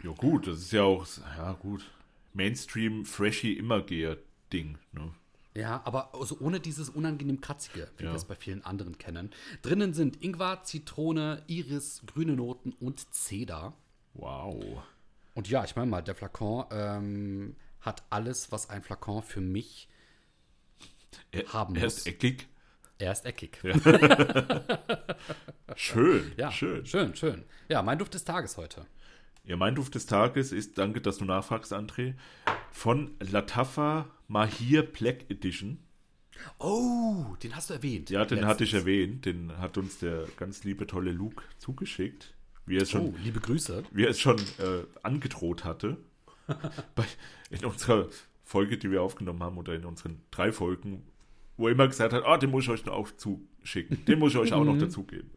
Ja, 0.01 0.11
gut, 0.11 0.47
das 0.47 0.59
ist 0.59 0.71
ja 0.71 0.83
auch, 0.83 1.05
ja, 1.37 1.51
gut. 1.51 1.83
Mainstream 2.33 3.05
Freshy 3.05 3.53
Immergeher-Ding. 3.53 4.77
Ne? 4.91 5.11
Ja, 5.55 5.81
aber 5.85 6.13
also 6.13 6.37
ohne 6.39 6.59
dieses 6.59 6.89
unangenehm 6.89 7.41
kratzige, 7.41 7.89
wie 7.97 8.03
Ja. 8.03 8.11
wir 8.11 8.15
es 8.15 8.25
bei 8.25 8.35
vielen 8.35 8.63
anderen 8.63 8.97
kennen. 8.97 9.31
Drinnen 9.63 9.93
sind 9.93 10.21
Ingwer, 10.23 10.61
Zitrone, 10.63 11.43
Iris, 11.47 12.03
grüne 12.05 12.33
Noten 12.33 12.73
und 12.73 13.11
Zeder. 13.13 13.73
Wow. 14.13 14.83
Und 15.33 15.49
ja, 15.49 15.63
ich 15.63 15.75
meine 15.75 15.89
mal, 15.89 16.01
der 16.01 16.15
Flakon 16.15 16.65
ähm, 16.71 17.55
hat 17.81 18.03
alles, 18.09 18.51
was 18.51 18.69
ein 18.69 18.83
Flakon 18.83 19.23
für 19.23 19.41
mich 19.41 19.87
Er, 21.31 21.51
Haben 21.53 21.75
er 21.75 21.83
muss. 21.85 21.99
ist 21.99 22.07
eckig. 22.07 22.47
Er 22.99 23.11
ist 23.11 23.25
eckig. 23.25 23.59
Schön. 25.75 26.31
Ja, 26.37 26.51
Schön. 26.51 26.83
schön, 26.85 27.15
schön. 27.15 27.43
Ja, 27.69 27.83
mein 27.83 27.99
Duft 27.99 28.13
des 28.15 28.25
Tages 28.25 28.57
heute. 28.57 28.85
Ja, 29.47 29.55
mein 29.55 29.75
Duft 29.75 29.95
des 29.95 30.05
Tages 30.05 30.51
ist, 30.51 30.77
danke, 30.77 30.99
dass 31.01 31.17
du 31.19 31.25
nachfragst, 31.25 31.73
André, 31.73 32.15
von 32.71 33.11
Latafa 33.21 34.07
Mahir 34.27 34.83
Black 34.83 35.29
Edition. 35.31 35.79
Oh, 36.59 37.35
den 37.41 37.55
hast 37.55 37.69
du 37.69 37.73
erwähnt. 37.75 38.09
Ja, 38.09 38.25
den 38.25 38.45
hatte 38.45 38.63
ich 38.65 38.73
letztens. 38.73 38.93
erwähnt. 38.93 39.25
Den 39.25 39.57
hat 39.57 39.77
uns 39.77 39.99
der 39.99 40.25
ganz 40.37 40.63
liebe, 40.65 40.85
tolle 40.85 41.11
Luke 41.11 41.41
zugeschickt. 41.57 42.35
Wie 42.65 42.75
er 42.75 42.81
es 42.83 42.91
schon, 42.91 43.01
Oh, 43.01 43.13
liebe 43.23 43.39
Grüße. 43.39 43.83
wie 43.91 44.03
er 44.03 44.09
es 44.09 44.19
schon 44.19 44.37
äh, 44.37 44.83
angedroht 45.01 45.63
hatte. 45.63 45.97
Bei, 46.95 47.05
in 47.49 47.63
unserer 47.65 48.09
Folge, 48.43 48.77
die 48.77 48.91
wir 48.91 49.01
aufgenommen 49.01 49.41
haben, 49.41 49.57
oder 49.57 49.73
in 49.73 49.85
unseren 49.85 50.21
drei 50.29 50.51
Folgen, 50.51 51.03
wo 51.55 51.67
er 51.67 51.71
immer 51.71 51.87
gesagt 51.87 52.13
hat, 52.13 52.23
ah, 52.25 52.37
den 52.37 52.51
muss 52.51 52.65
ich 52.65 52.69
euch 52.69 52.85
noch 52.85 52.93
auch 52.93 53.09
zuschicken. 53.15 54.03
Den 54.05 54.19
muss 54.19 54.33
ich 54.33 54.37
euch 54.37 54.53
auch 54.53 54.65
noch 54.65 54.77
dazugeben. 54.77 55.31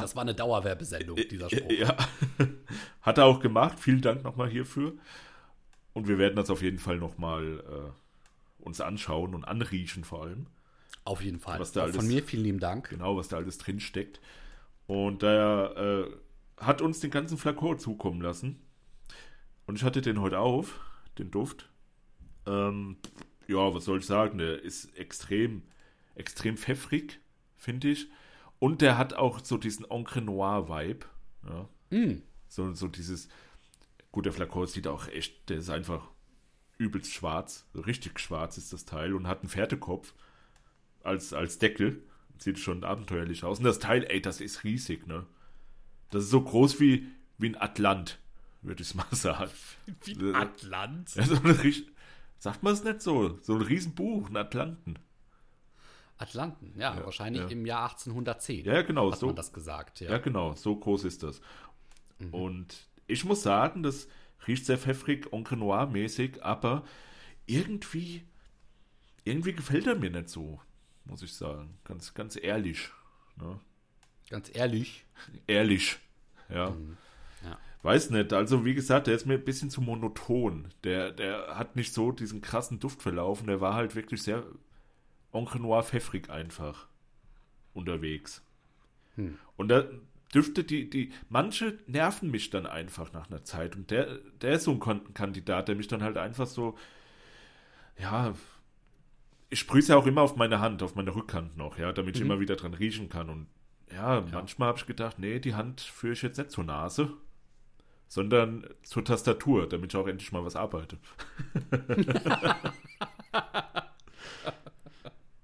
Das 0.00 0.14
war 0.16 0.22
eine 0.22 0.34
Dauerwerbesendung, 0.34 1.16
dieser 1.30 1.48
Spruch. 1.50 1.70
Ja, 1.70 1.96
hat 3.02 3.18
er 3.18 3.24
auch 3.26 3.40
gemacht. 3.40 3.78
Vielen 3.80 4.00
Dank 4.00 4.22
nochmal 4.24 4.48
hierfür. 4.48 4.94
Und 5.92 6.08
wir 6.08 6.18
werden 6.18 6.36
das 6.36 6.50
auf 6.50 6.62
jeden 6.62 6.78
Fall 6.78 6.98
nochmal 6.98 7.60
äh, 7.60 8.62
uns 8.64 8.80
anschauen 8.80 9.34
und 9.34 9.44
anriechen 9.44 10.04
vor 10.04 10.22
allem. 10.24 10.46
Auf 11.04 11.22
jeden 11.22 11.38
Fall. 11.38 11.58
Was 11.60 11.72
da 11.72 11.84
alles- 11.84 11.96
Von 11.96 12.06
mir 12.08 12.22
vielen 12.22 12.42
lieben 12.44 12.60
Dank. 12.60 12.90
Genau, 12.90 13.16
was 13.16 13.28
da 13.28 13.36
alles 13.36 13.58
drin 13.58 13.80
steckt. 13.80 14.20
Und 14.86 15.22
er 15.22 15.76
äh, 15.76 16.64
hat 16.64 16.82
uns 16.82 17.00
den 17.00 17.10
ganzen 17.10 17.38
Flakon 17.38 17.78
zukommen 17.78 18.20
lassen. 18.20 18.60
Und 19.66 19.76
ich 19.76 19.84
hatte 19.84 20.00
den 20.00 20.20
heute 20.20 20.38
auf, 20.38 20.80
den 21.18 21.30
Duft. 21.30 21.68
Ähm, 22.46 22.96
ja, 23.48 23.72
was 23.74 23.84
soll 23.84 23.98
ich 23.98 24.06
sagen? 24.06 24.38
Der 24.38 24.62
ist 24.62 24.96
extrem, 24.96 25.62
extrem 26.14 26.56
pfeffrig, 26.56 27.20
finde 27.56 27.88
ich. 27.88 28.08
Und 28.58 28.80
der 28.80 28.98
hat 28.98 29.14
auch 29.14 29.44
so 29.44 29.58
diesen 29.58 29.84
Encre 29.90 30.22
Noir-Vibe. 30.22 31.06
Ja. 31.46 31.68
Mm. 31.90 32.22
So, 32.48 32.72
so 32.72 32.88
dieses. 32.88 33.28
Gut, 34.12 34.24
der 34.24 34.32
Flakon 34.32 34.66
sieht 34.66 34.86
auch 34.86 35.08
echt, 35.08 35.48
der 35.50 35.58
ist 35.58 35.68
einfach 35.68 36.08
übelst 36.78 37.12
schwarz. 37.12 37.66
So 37.74 37.80
richtig 37.80 38.18
schwarz 38.18 38.56
ist 38.56 38.72
das 38.72 38.84
Teil 38.84 39.14
und 39.14 39.26
hat 39.26 39.40
einen 39.40 39.50
Pferdekopf 39.50 40.14
als, 41.02 41.32
als 41.32 41.58
Deckel. 41.58 42.02
Sieht 42.38 42.58
schon 42.58 42.84
abenteuerlich 42.84 43.44
aus. 43.44 43.58
Und 43.58 43.64
das 43.64 43.78
Teil, 43.78 44.04
ey, 44.08 44.20
das 44.20 44.40
ist 44.40 44.64
riesig, 44.64 45.06
ne? 45.06 45.26
Das 46.10 46.24
ist 46.24 46.30
so 46.30 46.42
groß 46.42 46.80
wie, 46.80 47.08
wie 47.38 47.48
ein 47.48 47.60
Atlant, 47.60 48.18
würde 48.62 48.82
ich 48.82 48.94
mal 48.94 49.06
sagen. 49.10 49.50
Wie 50.04 50.14
ein 50.14 50.34
Atlant. 50.34 51.14
Ja, 51.14 51.24
so 51.24 51.36
eine, 51.36 51.56
sagt 52.38 52.62
man 52.62 52.72
es 52.72 52.84
nicht 52.84 53.02
so? 53.02 53.38
So 53.42 53.54
ein 53.54 53.62
Riesenbuch, 53.62 54.28
ein 54.28 54.36
Atlanten. 54.36 54.98
Atlanten, 56.18 56.72
ja, 56.78 57.04
wahrscheinlich 57.04 57.42
ja. 57.42 57.48
im 57.48 57.66
Jahr 57.66 57.90
1810 57.90 58.64
Ja, 58.64 58.82
genau, 58.82 59.12
hat 59.12 59.18
so. 59.18 59.26
man 59.26 59.36
das 59.36 59.52
gesagt. 59.52 60.00
Ja. 60.00 60.12
Ja, 60.12 60.18
genau, 60.18 60.54
so 60.54 60.74
groß 60.74 61.04
ist 61.04 61.22
das. 61.22 61.40
Und 62.30 62.88
ich 63.06 63.24
muss 63.24 63.42
sagen, 63.42 63.82
das 63.82 64.08
riecht 64.46 64.66
sehr 64.66 64.78
pfeffrig, 64.78 65.32
Encre 65.32 65.56
Noir-mäßig, 65.56 66.42
aber 66.42 66.84
irgendwie, 67.46 68.24
irgendwie 69.24 69.52
gefällt 69.52 69.86
er 69.86 69.96
mir 69.96 70.10
nicht 70.10 70.28
so, 70.28 70.60
muss 71.04 71.22
ich 71.22 71.34
sagen. 71.34 71.78
Ganz, 71.84 72.14
ganz 72.14 72.38
ehrlich. 72.40 72.90
Ne? 73.36 73.60
Ganz 74.30 74.50
ehrlich. 74.54 75.04
Ehrlich. 75.46 75.98
Ja. 76.48 76.74
Ja. 77.44 77.58
Weiß 77.82 78.10
nicht, 78.10 78.32
also 78.32 78.64
wie 78.64 78.74
gesagt, 78.74 79.06
der 79.06 79.14
ist 79.14 79.26
mir 79.26 79.34
ein 79.34 79.44
bisschen 79.44 79.70
zu 79.70 79.80
monoton. 79.80 80.68
Der, 80.84 81.12
der 81.12 81.56
hat 81.56 81.76
nicht 81.76 81.92
so 81.92 82.12
diesen 82.12 82.40
krassen 82.40 82.80
Duftverlauf 82.80 83.40
und 83.40 83.46
der 83.46 83.60
war 83.60 83.74
halt 83.74 83.94
wirklich 83.94 84.22
sehr 84.22 84.44
Encre 85.36 85.60
Noir 85.60 85.82
pfeffrig 85.82 86.30
einfach 86.30 86.86
unterwegs. 87.74 88.42
Hm. 89.16 89.38
Und 89.56 89.68
da 89.68 89.84
Düfte, 90.34 90.64
die, 90.64 90.90
die, 90.90 91.12
manche 91.28 91.78
nerven 91.86 92.30
mich 92.30 92.50
dann 92.50 92.66
einfach 92.66 93.12
nach 93.12 93.30
einer 93.30 93.44
Zeit. 93.44 93.76
Und 93.76 93.90
der, 93.90 94.18
der 94.40 94.52
ist 94.52 94.64
so 94.64 94.72
ein 94.72 95.14
Kandidat, 95.14 95.68
der 95.68 95.76
mich 95.76 95.86
dann 95.88 96.02
halt 96.02 96.16
einfach 96.18 96.46
so, 96.46 96.76
ja, 97.98 98.34
ich 99.48 99.60
sprühe 99.60 99.80
es 99.80 99.88
ja 99.88 99.96
auch 99.96 100.06
immer 100.06 100.22
auf 100.22 100.36
meine 100.36 100.60
Hand, 100.60 100.82
auf 100.82 100.94
meine 100.96 101.14
Rückhand 101.14 101.56
noch, 101.56 101.78
ja, 101.78 101.92
damit 101.92 102.16
ich 102.16 102.22
Mhm. 102.22 102.30
immer 102.30 102.40
wieder 102.40 102.56
dran 102.56 102.74
riechen 102.74 103.08
kann. 103.08 103.30
Und 103.30 103.46
ja, 103.92 104.24
manchmal 104.32 104.68
habe 104.68 104.78
ich 104.78 104.86
gedacht, 104.86 105.18
nee, 105.18 105.38
die 105.38 105.54
Hand 105.54 105.80
führe 105.80 106.14
ich 106.14 106.22
jetzt 106.22 106.38
nicht 106.38 106.50
zur 106.50 106.64
Nase, 106.64 107.12
sondern 108.08 108.66
zur 108.82 109.04
Tastatur, 109.04 109.68
damit 109.68 109.92
ich 109.92 109.96
auch 109.96 110.08
endlich 110.08 110.32
mal 110.32 110.44
was 110.44 110.56
arbeite. 110.56 110.98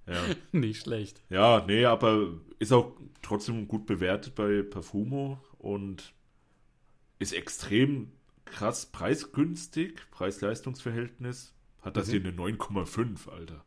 ja. 0.06 0.20
Nicht 0.52 0.82
schlecht. 0.82 1.22
Ja, 1.30 1.64
nee, 1.66 1.84
aber 1.84 2.28
ist 2.58 2.72
auch 2.72 2.92
trotzdem 3.22 3.68
gut 3.68 3.86
bewertet 3.86 4.34
bei 4.34 4.62
Parfumo 4.62 5.38
und 5.58 6.12
ist 7.18 7.32
extrem 7.32 8.12
krass 8.44 8.86
preisgünstig, 8.86 10.00
Preis-Leistungs-Verhältnis. 10.10 11.54
Hat 11.82 11.96
das 11.96 12.08
Mhm. 12.08 12.10
hier 12.10 12.20
eine 12.20 12.32
9,5, 12.32 13.28
Alter. 13.28 13.64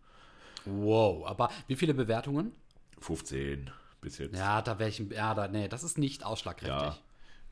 Wow, 0.66 1.26
aber 1.26 1.50
wie 1.68 1.76
viele 1.76 1.94
Bewertungen? 1.94 2.54
15 3.00 3.70
bis 4.02 4.18
jetzt. 4.18 4.36
Ja, 4.36 4.62
da 4.62 4.80
wäre 4.80 4.90
ich, 4.90 5.00
ja, 5.00 5.34
da, 5.34 5.48
nee, 5.48 5.68
das 5.68 5.84
ist 5.84 5.98
nicht 5.98 6.26
ausschlagkräftig. 6.26 6.82
Ja. 6.88 6.98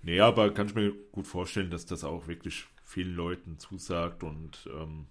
Nee, 0.02 0.20
aber 0.20 0.54
kann 0.54 0.68
ich 0.68 0.76
mir 0.76 0.92
gut 1.12 1.28
vorstellen, 1.28 1.70
dass 1.70 1.86
das 1.86 2.04
auch 2.04 2.28
wirklich 2.28 2.66
vielen 2.84 3.16
Leuten 3.16 3.58
zusagt 3.60 4.24
und 4.24 4.68
ähm, 4.74 5.06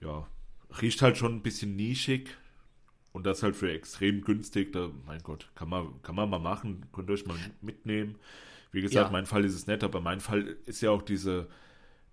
ja, 0.00 0.26
riecht 0.80 1.02
halt 1.02 1.16
schon 1.18 1.34
ein 1.36 1.42
bisschen 1.42 1.76
nischig 1.76 2.30
und 3.16 3.26
das 3.26 3.42
halt 3.42 3.56
für 3.56 3.72
extrem 3.72 4.20
günstig. 4.22 4.72
Da, 4.72 4.90
mein 5.06 5.22
Gott, 5.22 5.50
kann 5.54 5.68
man, 5.68 6.00
kann 6.02 6.14
man 6.14 6.30
mal 6.30 6.38
machen, 6.38 6.86
könnt 6.92 7.10
ihr 7.10 7.14
euch 7.14 7.26
mal 7.26 7.36
mitnehmen. 7.60 8.16
Wie 8.72 8.82
gesagt, 8.82 9.06
Ja. 9.06 9.12
mein 9.12 9.26
Fall 9.26 9.44
ist 9.44 9.54
es 9.54 9.66
nicht, 9.66 9.82
aber 9.82 10.00
mein 10.00 10.20
Fall 10.20 10.56
ist 10.66 10.80
ja 10.82 10.90
auch 10.90 11.02
diese 11.02 11.48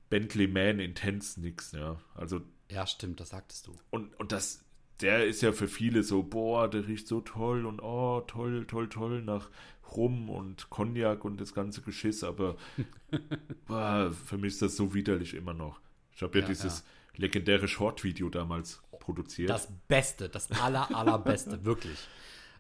Bentley 0.10 0.48
Man 0.48 0.80
Intense 0.80 1.40
nix, 1.42 1.72
ja. 1.74 2.00
Also 2.16 2.42
Ja, 2.70 2.88
stimmt, 2.88 3.20
das 3.20 3.30
sagtest 3.30 3.68
du. 3.68 3.76
und, 3.92 4.18
und 4.20 4.32
das, 4.32 4.64
der 5.02 5.26
ist 5.26 5.42
ja 5.42 5.52
für 5.52 5.68
viele 5.68 6.04
so, 6.04 6.24
boah, 6.24 6.70
der 6.70 6.88
riecht 6.88 7.08
so 7.08 7.22
toll 7.22 7.66
und 7.66 7.82
oh, 7.82 8.22
toll, 8.22 8.66
toll, 8.66 8.88
toll 8.90 9.22
nach 9.24 9.50
Rum 9.96 10.30
und 10.30 10.70
Cognac 10.70 11.26
und 11.26 11.42
das 11.42 11.54
ganze 11.54 11.82
Geschiss, 11.82 12.24
aber 12.24 12.56
boah, 13.68 14.12
für 14.26 14.38
mich 14.38 14.54
ist 14.54 14.62
das 14.62 14.76
so 14.76 14.94
widerlich 14.94 15.34
immer 15.34 15.54
noch. 15.54 15.80
Ich 16.16 16.22
habe 16.22 16.38
ja, 16.40 16.44
Ja, 16.44 16.48
dieses 16.50 16.84
legendäre 17.16 17.68
Short-Video 17.68 18.30
damals 18.30 18.82
produziert. 19.04 19.50
Das 19.50 19.68
Beste, 19.88 20.30
das 20.30 20.52
aller, 20.52 20.94
allerbeste, 20.96 21.64
wirklich. 21.66 21.98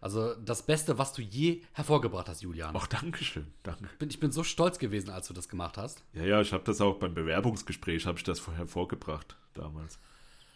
Also 0.01 0.35
das 0.35 0.65
Beste, 0.65 0.97
was 0.97 1.13
du 1.13 1.21
je 1.21 1.61
hervorgebracht 1.71 2.27
hast, 2.27 2.41
Julian. 2.41 2.75
Ach, 2.77 2.87
Dankeschön, 2.87 3.47
danke. 3.63 3.89
Bin, 3.99 4.09
ich 4.09 4.19
bin 4.19 4.33
so 4.33 4.43
stolz 4.43 4.77
gewesen, 4.77 5.09
als 5.09 5.27
du 5.27 5.33
das 5.33 5.47
gemacht 5.47 5.77
hast. 5.77 6.03
Ja, 6.11 6.25
ja, 6.25 6.41
ich 6.41 6.51
habe 6.51 6.63
das 6.65 6.81
auch 6.81 6.95
beim 6.95 7.13
Bewerbungsgespräch, 7.13 8.05
habe 8.05 8.17
ich 8.17 8.23
das 8.25 8.45
hervorgebracht 8.45 9.37
damals. 9.53 9.99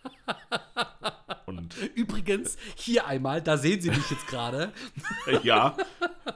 Und 1.45 1.77
Übrigens, 1.95 2.57
hier 2.75 3.07
einmal, 3.07 3.41
da 3.41 3.57
sehen 3.57 3.79
Sie 3.79 3.89
mich 3.89 4.11
jetzt 4.11 4.27
gerade. 4.27 4.73
ja, 5.43 5.77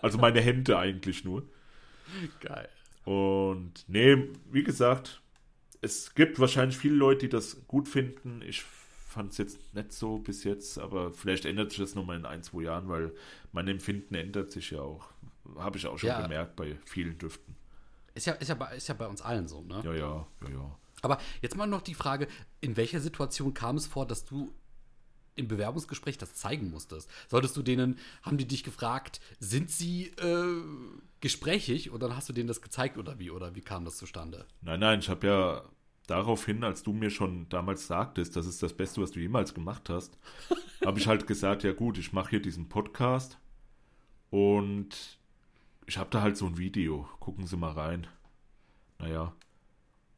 also 0.02 0.18
meine 0.18 0.40
Hände 0.40 0.78
eigentlich 0.80 1.26
nur. 1.26 1.44
Geil. 2.40 2.70
Und 3.04 3.84
nee, 3.88 4.30
wie 4.52 4.64
gesagt, 4.64 5.22
es 5.82 6.14
gibt 6.14 6.40
wahrscheinlich 6.40 6.78
viele 6.78 6.96
Leute, 6.96 7.26
die 7.26 7.30
das 7.30 7.68
gut 7.68 7.90
finden. 7.90 8.42
Ich 8.42 8.64
fand 9.12 9.32
es 9.32 9.38
jetzt 9.38 9.74
nicht 9.74 9.92
so 9.92 10.18
bis 10.20 10.44
jetzt, 10.44 10.78
aber 10.80 11.12
vielleicht 11.14 11.46
ändert 11.46 11.72
sich 11.72 11.80
das 11.80 11.96
nochmal 11.96 12.18
in 12.18 12.26
ein, 12.26 12.44
zwei 12.44 12.64
Jahren, 12.64 12.88
weil 12.90 13.14
mein 13.52 13.68
Empfinden 13.68 14.16
ändert 14.16 14.52
sich 14.52 14.72
ja 14.72 14.82
auch. 14.82 15.10
Habe 15.58 15.78
ich 15.78 15.86
auch 15.88 15.98
schon 15.98 16.10
Ja. 16.10 16.22
gemerkt 16.22 16.56
bei 16.56 16.78
vielen 16.86 17.18
Düften. 17.18 17.56
Ist 18.14 18.26
ja, 18.28 18.34
ist, 18.34 18.48
ja 18.48 18.56
bei, 18.56 18.76
ist 18.76 18.88
ja 18.88 18.94
bei 18.94 19.08
uns 19.08 19.22
allen 19.22 19.48
so, 19.48 19.62
ne? 19.64 19.82
Ja, 19.84 19.94
ja, 19.94 20.28
ja, 20.44 20.50
ja. 20.50 20.78
Aber 21.02 21.18
jetzt 21.42 21.56
mal 21.58 21.66
noch 21.66 21.82
die 21.82 21.94
Frage, 21.96 22.28
in 22.62 22.78
welcher 22.78 23.00
Situation 23.00 23.54
kam 23.54 23.76
es 23.78 23.88
vor, 23.88 24.06
dass 24.06 24.24
du 24.26 24.54
im 25.36 25.48
Bewerbungsgespräch 25.48 26.18
das 26.18 26.36
zeigen 26.36 26.70
musstest? 26.70 27.10
Solltest 27.30 27.56
du 27.58 27.64
denen, 27.64 27.98
haben 28.22 28.38
die 28.38 28.48
dich 28.48 28.64
gefragt, 28.64 29.20
sind 29.40 29.72
sie 29.72 30.08
äh, 30.18 30.62
gesprächig 31.22 31.90
und 31.90 32.02
dann 32.04 32.16
hast 32.16 32.30
du 32.30 32.34
denen 32.34 32.48
das 32.48 32.62
gezeigt 32.62 32.98
oder 32.98 33.18
wie? 33.18 33.32
Oder 33.32 33.56
wie 33.56 33.62
kam 33.62 33.86
das 33.86 33.98
zustande? 33.98 34.46
Nein, 34.62 34.80
nein, 34.80 35.00
ich 35.00 35.10
habe 35.10 35.26
ja 35.28 35.64
daraufhin, 36.12 36.64
als 36.64 36.84
du 36.84 36.94
mir 36.94 37.10
schon 37.10 37.48
damals 37.50 37.88
sagtest, 37.88 38.36
das 38.36 38.46
ist 38.46 38.62
das 38.62 38.74
Beste, 38.74 39.02
was 39.02 39.12
du 39.12 39.20
jemals 39.20 39.54
gemacht 39.54 39.90
hast, 39.90 40.18
habe 40.86 41.00
ich 41.00 41.08
halt 41.08 41.26
gesagt, 41.26 41.64
ja 41.64 41.72
gut, 41.72 41.98
ich 41.98 42.14
mache 42.14 42.32
hier 42.32 42.42
diesen 42.42 42.70
Podcast 42.70 43.40
und 44.30 45.18
ich 45.86 45.98
habe 45.98 46.10
da 46.10 46.22
halt 46.22 46.38
so 46.38 46.46
ein 46.46 46.58
Video, 46.58 47.10
gucken 47.20 47.48
Sie 47.48 47.58
mal 47.58 47.72
rein. 47.72 48.08
Naja. 49.00 49.34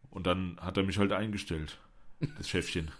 Und 0.09 0.27
dann 0.27 0.57
hat 0.59 0.77
er 0.77 0.83
mich 0.83 0.97
halt 0.97 1.11
eingestellt. 1.11 1.79
das 2.37 2.49
Chefchen. 2.49 2.91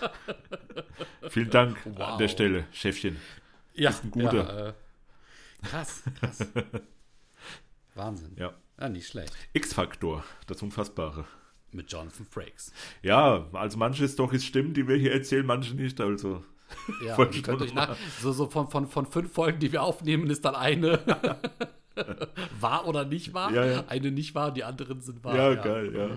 Vielen 1.28 1.50
Dank 1.50 1.78
Wow. 1.84 2.00
an 2.12 2.18
der 2.18 2.28
Stelle, 2.28 2.66
Chefchen. 2.72 3.16
Ja, 3.74 3.90
Ist 3.90 4.04
ein 4.04 4.10
guter. 4.10 4.34
Ja, 4.34 4.68
äh, 4.68 4.74
krass, 5.62 6.02
krass. 6.18 6.46
Wahnsinn. 7.94 8.32
Ja. 8.36 8.54
ja, 8.80 8.88
nicht 8.88 9.08
schlecht. 9.08 9.36
X-Faktor, 9.52 10.24
das 10.46 10.62
Unfassbare. 10.62 11.24
Mit 11.72 11.92
Jonathan 11.92 12.26
Frakes. 12.26 12.72
Ja, 13.02 13.46
also 13.52 13.78
manche 13.78 14.08
Storys 14.08 14.44
stimmen, 14.44 14.72
die 14.74 14.88
wir 14.88 14.96
hier 14.96 15.12
erzählen, 15.12 15.44
manche 15.44 15.74
nicht. 15.74 16.00
Also, 16.00 16.42
Ja, 17.04 17.16
nach, 17.74 17.96
so, 18.20 18.32
so 18.32 18.46
von, 18.46 18.68
von, 18.68 18.86
von 18.86 19.06
fünf 19.06 19.32
Folgen, 19.32 19.58
die 19.58 19.72
wir 19.72 19.82
aufnehmen, 19.82 20.28
ist 20.30 20.44
dann 20.44 20.54
eine 20.54 20.98
wahr 22.60 22.86
oder 22.86 23.04
nicht 23.04 23.34
wahr. 23.34 23.52
Ja, 23.52 23.64
ja. 23.64 23.84
Eine 23.88 24.10
nicht 24.10 24.34
wahr, 24.34 24.52
die 24.52 24.64
anderen 24.64 25.00
sind 25.00 25.24
wahr. 25.24 25.36
ja, 25.36 25.54
geil, 25.54 25.94
ja. 25.94 26.08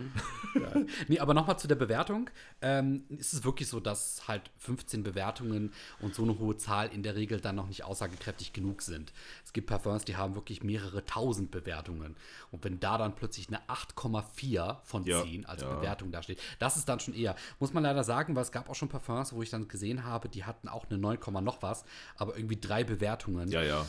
Ja. 0.60 0.74
Nee, 1.08 1.20
aber 1.20 1.34
nochmal 1.34 1.58
zu 1.58 1.68
der 1.68 1.76
Bewertung. 1.76 2.30
Ähm, 2.62 3.06
ist 3.10 3.34
es 3.34 3.44
wirklich 3.44 3.68
so, 3.68 3.80
dass 3.80 4.28
halt 4.28 4.50
15 4.58 5.04
Bewertungen 5.04 5.72
und 6.00 6.16
so 6.16 6.24
eine 6.24 6.38
hohe 6.40 6.58
Zahl 6.58 6.90
in 6.94 7.04
der 7.04 7.16
Regel 7.16 7.40
dann 7.40 7.56
noch 7.56 7.68
nicht 7.68 7.84
aussagekräftig 7.84 8.54
genug 8.54 8.82
sind. 8.82 9.14
Es 9.46 9.54
gibt 9.54 9.68
Parfums, 9.68 10.06
die 10.06 10.18
haben 10.18 10.36
wirklich 10.36 10.64
mehrere 10.64 11.06
tausend 11.06 11.52
Bewertungen. 11.52 12.16
Und 12.52 12.64
wenn 12.64 12.80
da 12.80 12.98
dann 12.98 13.16
plötzlich 13.16 13.48
eine 13.48 13.60
8,4 13.68 14.78
von 14.84 15.06
Ja, 15.06 15.24
10 15.24 15.46
als 15.46 15.62
ja. 15.62 15.74
Bewertung 15.74 16.12
dasteht, 16.12 16.40
das 16.60 16.78
ist 16.78 16.88
dann 16.90 17.00
schon 17.00 17.14
eher. 17.14 17.36
Muss 17.60 17.74
man 17.74 17.84
leider 17.84 18.04
sagen, 18.04 18.36
weil 18.36 18.44
es 18.44 18.52
gab 18.52 18.70
auch 18.70 18.76
schon 18.76 18.90
Parfums, 18.90 19.34
wo 19.34 19.42
ich 19.42 19.50
dann 19.50 19.68
gesehen 19.68 20.04
habe, 20.04 20.30
die 20.30 20.44
hatten 20.44 20.68
auch 20.68 20.90
eine 20.90 20.98
9, 20.98 21.20
noch 21.44 21.62
was, 21.62 21.86
aber 22.18 22.36
irgendwie 22.36 22.60
drei 22.60 22.84
Bewertungen. 22.84 23.50
Ja, 23.50 23.64
ja. 23.64 23.86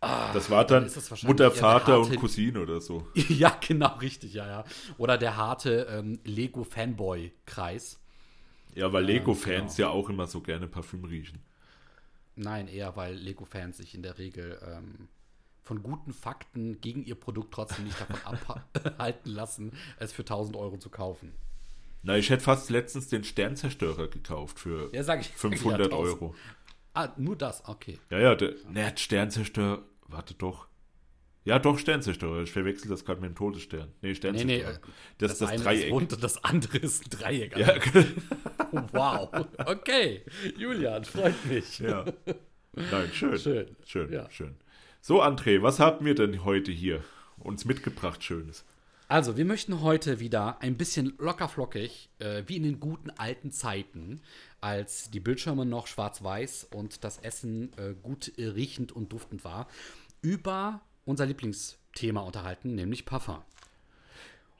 Das 0.00 0.48
war 0.48 0.64
dann 0.64 0.84
das 0.84 1.22
Mutter, 1.24 1.50
Vater 1.50 1.92
harte- 1.94 1.98
und 1.98 2.16
Cousine 2.16 2.60
oder 2.60 2.80
so. 2.80 3.08
Ja, 3.28 3.58
genau, 3.66 3.96
richtig, 3.96 4.34
ja, 4.34 4.46
ja. 4.46 4.64
Oder 4.96 5.18
der 5.18 5.36
harte 5.36 5.88
ähm, 5.90 6.20
Lego-Fanboy-Kreis. 6.24 7.98
Ja, 8.74 8.92
weil 8.92 9.04
Lego-Fans 9.04 9.76
genau. 9.76 9.88
ja 9.88 9.94
auch 9.94 10.08
immer 10.08 10.28
so 10.28 10.40
gerne 10.40 10.68
Parfüm 10.68 11.04
riechen. 11.04 11.40
Nein, 12.36 12.68
eher, 12.68 12.94
weil 12.94 13.14
Lego-Fans 13.14 13.78
sich 13.78 13.94
in 13.96 14.02
der 14.02 14.18
Regel 14.18 14.60
ähm, 14.64 15.08
von 15.64 15.82
guten 15.82 16.12
Fakten 16.12 16.80
gegen 16.80 17.04
ihr 17.04 17.16
Produkt 17.16 17.52
trotzdem 17.52 17.84
nicht 17.84 18.00
davon 18.00 18.20
abhalten 18.24 19.32
lassen, 19.32 19.72
es 19.98 20.12
für 20.12 20.22
1000 20.22 20.56
Euro 20.56 20.78
zu 20.78 20.90
kaufen. 20.90 21.32
Na, 22.02 22.16
ich 22.16 22.30
hätte 22.30 22.44
fast 22.44 22.70
letztens 22.70 23.08
den 23.08 23.24
Sternzerstörer 23.24 24.08
gekauft 24.08 24.60
für 24.60 24.94
Ja, 24.94 25.14
ich. 25.16 25.28
500 25.28 25.80
ja, 25.80 25.84
1000. 25.86 25.92
Euro. 25.92 26.34
Ah, 26.98 27.12
nur 27.16 27.36
das, 27.36 27.62
okay. 27.68 27.98
Ja, 28.10 28.18
ja, 28.18 28.34
der, 28.34 28.54
ne, 28.68 28.92
Sternzerstörer, 28.96 29.82
warte 30.08 30.34
doch. 30.34 30.66
Ja, 31.44 31.58
doch, 31.60 31.78
Sternzerstörer. 31.78 32.42
Ich 32.42 32.50
verwechsel 32.50 32.88
das 32.90 33.04
gerade 33.04 33.20
mit 33.20 33.30
dem 33.30 33.36
Todesstern. 33.36 33.92
Nee, 34.02 34.08
Nee, 34.08 34.14
Sternzerstörer. 34.16 34.68
nee, 34.72 34.76
äh, 34.76 34.78
das 35.18 35.32
ist 35.32 35.40
das 35.42 35.50
eine 35.50 35.62
Dreieck. 35.62 35.84
ist 35.86 35.92
rund 35.92 36.12
und 36.12 36.22
das 36.24 36.42
andere 36.44 36.78
ist 36.78 37.04
ein 37.04 37.10
Dreieck. 37.10 37.56
ja, 37.56 37.74
Wow. 38.92 39.30
Okay. 39.64 40.22
Julian, 40.56 41.04
freut 41.04 41.44
mich. 41.46 41.78
ja. 41.78 42.04
Nein, 42.74 43.10
schön. 43.12 43.38
Schön. 43.38 43.76
Schön, 43.86 44.12
Ja. 44.12 44.28
schön. 44.30 44.56
So, 45.00 45.22
André, 45.22 45.62
was 45.62 45.78
haben 45.78 46.04
wir 46.04 46.14
denn 46.16 46.44
heute 46.44 46.72
hier 46.72 47.02
uns 47.38 47.64
mitgebracht, 47.64 48.22
Schönes? 48.24 48.64
Also, 49.10 49.38
wir 49.38 49.46
möchten 49.46 49.80
heute 49.80 50.20
wieder 50.20 50.60
ein 50.60 50.76
bisschen 50.76 51.14
lockerflockig, 51.18 52.10
äh, 52.18 52.42
wie 52.46 52.56
in 52.56 52.62
den 52.64 52.78
guten 52.78 53.08
alten 53.10 53.50
Zeiten, 53.52 54.20
als 54.60 55.10
die 55.10 55.20
Bildschirme 55.20 55.64
noch 55.64 55.86
schwarz-weiß 55.86 56.68
und 56.72 57.04
das 57.04 57.18
Essen 57.18 57.72
äh, 57.76 57.94
gut 58.02 58.32
äh, 58.38 58.46
riechend 58.46 58.92
und 58.92 59.12
duftend 59.12 59.44
war, 59.44 59.68
über 60.20 60.80
unser 61.04 61.26
Lieblingsthema 61.26 62.20
unterhalten, 62.20 62.74
nämlich 62.74 63.06
Parfum. 63.06 63.38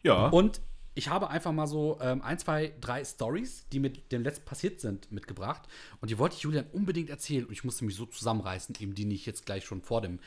Ja, 0.02 0.28
Und 0.28 0.60
ich 0.98 1.08
habe 1.08 1.30
einfach 1.30 1.52
mal 1.52 1.68
so 1.68 1.96
ähm, 2.00 2.22
ein, 2.22 2.40
zwei, 2.40 2.72
drei 2.80 3.04
Stories, 3.04 3.68
die 3.72 3.78
mit 3.78 4.10
dem 4.10 4.24
letzten 4.24 4.44
passiert 4.44 4.80
sind, 4.80 5.12
mitgebracht. 5.12 5.62
Und 6.00 6.10
die 6.10 6.18
wollte 6.18 6.34
ich 6.34 6.42
Julian 6.42 6.66
unbedingt 6.72 7.08
erzählen. 7.08 7.44
Und 7.44 7.52
ich 7.52 7.62
musste 7.62 7.84
mich 7.84 7.94
so 7.94 8.04
zusammenreißen, 8.04 8.74
eben 8.80 8.96
die 8.96 9.04
nicht 9.04 9.24
jetzt 9.24 9.46
gleich 9.46 9.64
schon 9.64 9.80
vor 9.80 10.00
dem 10.00 10.18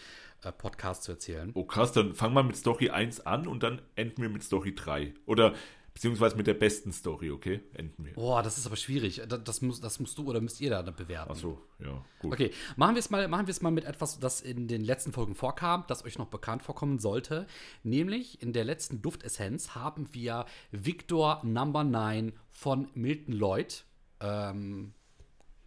äh, 0.43 0.51
Podcast 0.53 1.03
zu 1.03 1.11
erzählen. 1.11 1.51
oh 1.55 1.65
krass, 1.65 1.91
dann 1.91 2.15
fangen 2.15 2.35
wir 2.35 2.43
mit 2.43 2.55
Story 2.55 2.89
1 2.89 3.25
an 3.25 3.47
und 3.47 3.63
dann 3.63 3.81
enden 3.95 4.21
wir 4.21 4.29
mit 4.29 4.43
Story 4.43 4.73
3. 4.73 5.13
Oder 5.25 5.55
beziehungsweise 5.93 6.35
mit 6.35 6.47
der 6.47 6.53
besten 6.53 6.91
Story, 6.91 7.31
okay? 7.31 7.61
Enden 7.73 8.05
wir. 8.05 8.13
Boah, 8.13 8.41
das 8.43 8.57
ist 8.57 8.65
aber 8.65 8.75
schwierig. 8.75 9.21
Das, 9.27 9.43
das, 9.43 9.61
muss, 9.61 9.81
das 9.81 9.99
musst 9.99 10.17
du 10.17 10.29
oder 10.29 10.41
müsst 10.41 10.61
ihr 10.61 10.69
da 10.69 10.81
bewerten. 10.81 11.31
Ach 11.33 11.35
so, 11.35 11.61
ja, 11.79 12.03
gut. 12.19 12.33
Okay, 12.33 12.51
machen 12.75 12.95
wir 12.95 12.99
es 12.99 13.09
mal, 13.09 13.27
machen 13.27 13.47
wir 13.47 13.51
es 13.51 13.61
mal 13.61 13.71
mit 13.71 13.85
etwas, 13.85 14.19
das 14.19 14.41
in 14.41 14.67
den 14.67 14.83
letzten 14.83 15.11
Folgen 15.11 15.35
vorkam, 15.35 15.83
das 15.87 16.05
euch 16.05 16.17
noch 16.17 16.27
bekannt 16.27 16.63
vorkommen 16.63 16.99
sollte. 16.99 17.47
Nämlich 17.83 18.41
in 18.41 18.53
der 18.53 18.63
letzten 18.63 19.01
Duftessenz 19.01 19.75
haben 19.75 20.13
wir 20.13 20.45
Victor 20.71 21.41
Number 21.43 21.83
9 21.83 22.33
von 22.49 22.89
Milton 22.93 23.33
Lloyd 23.33 23.85
ähm, 24.19 24.93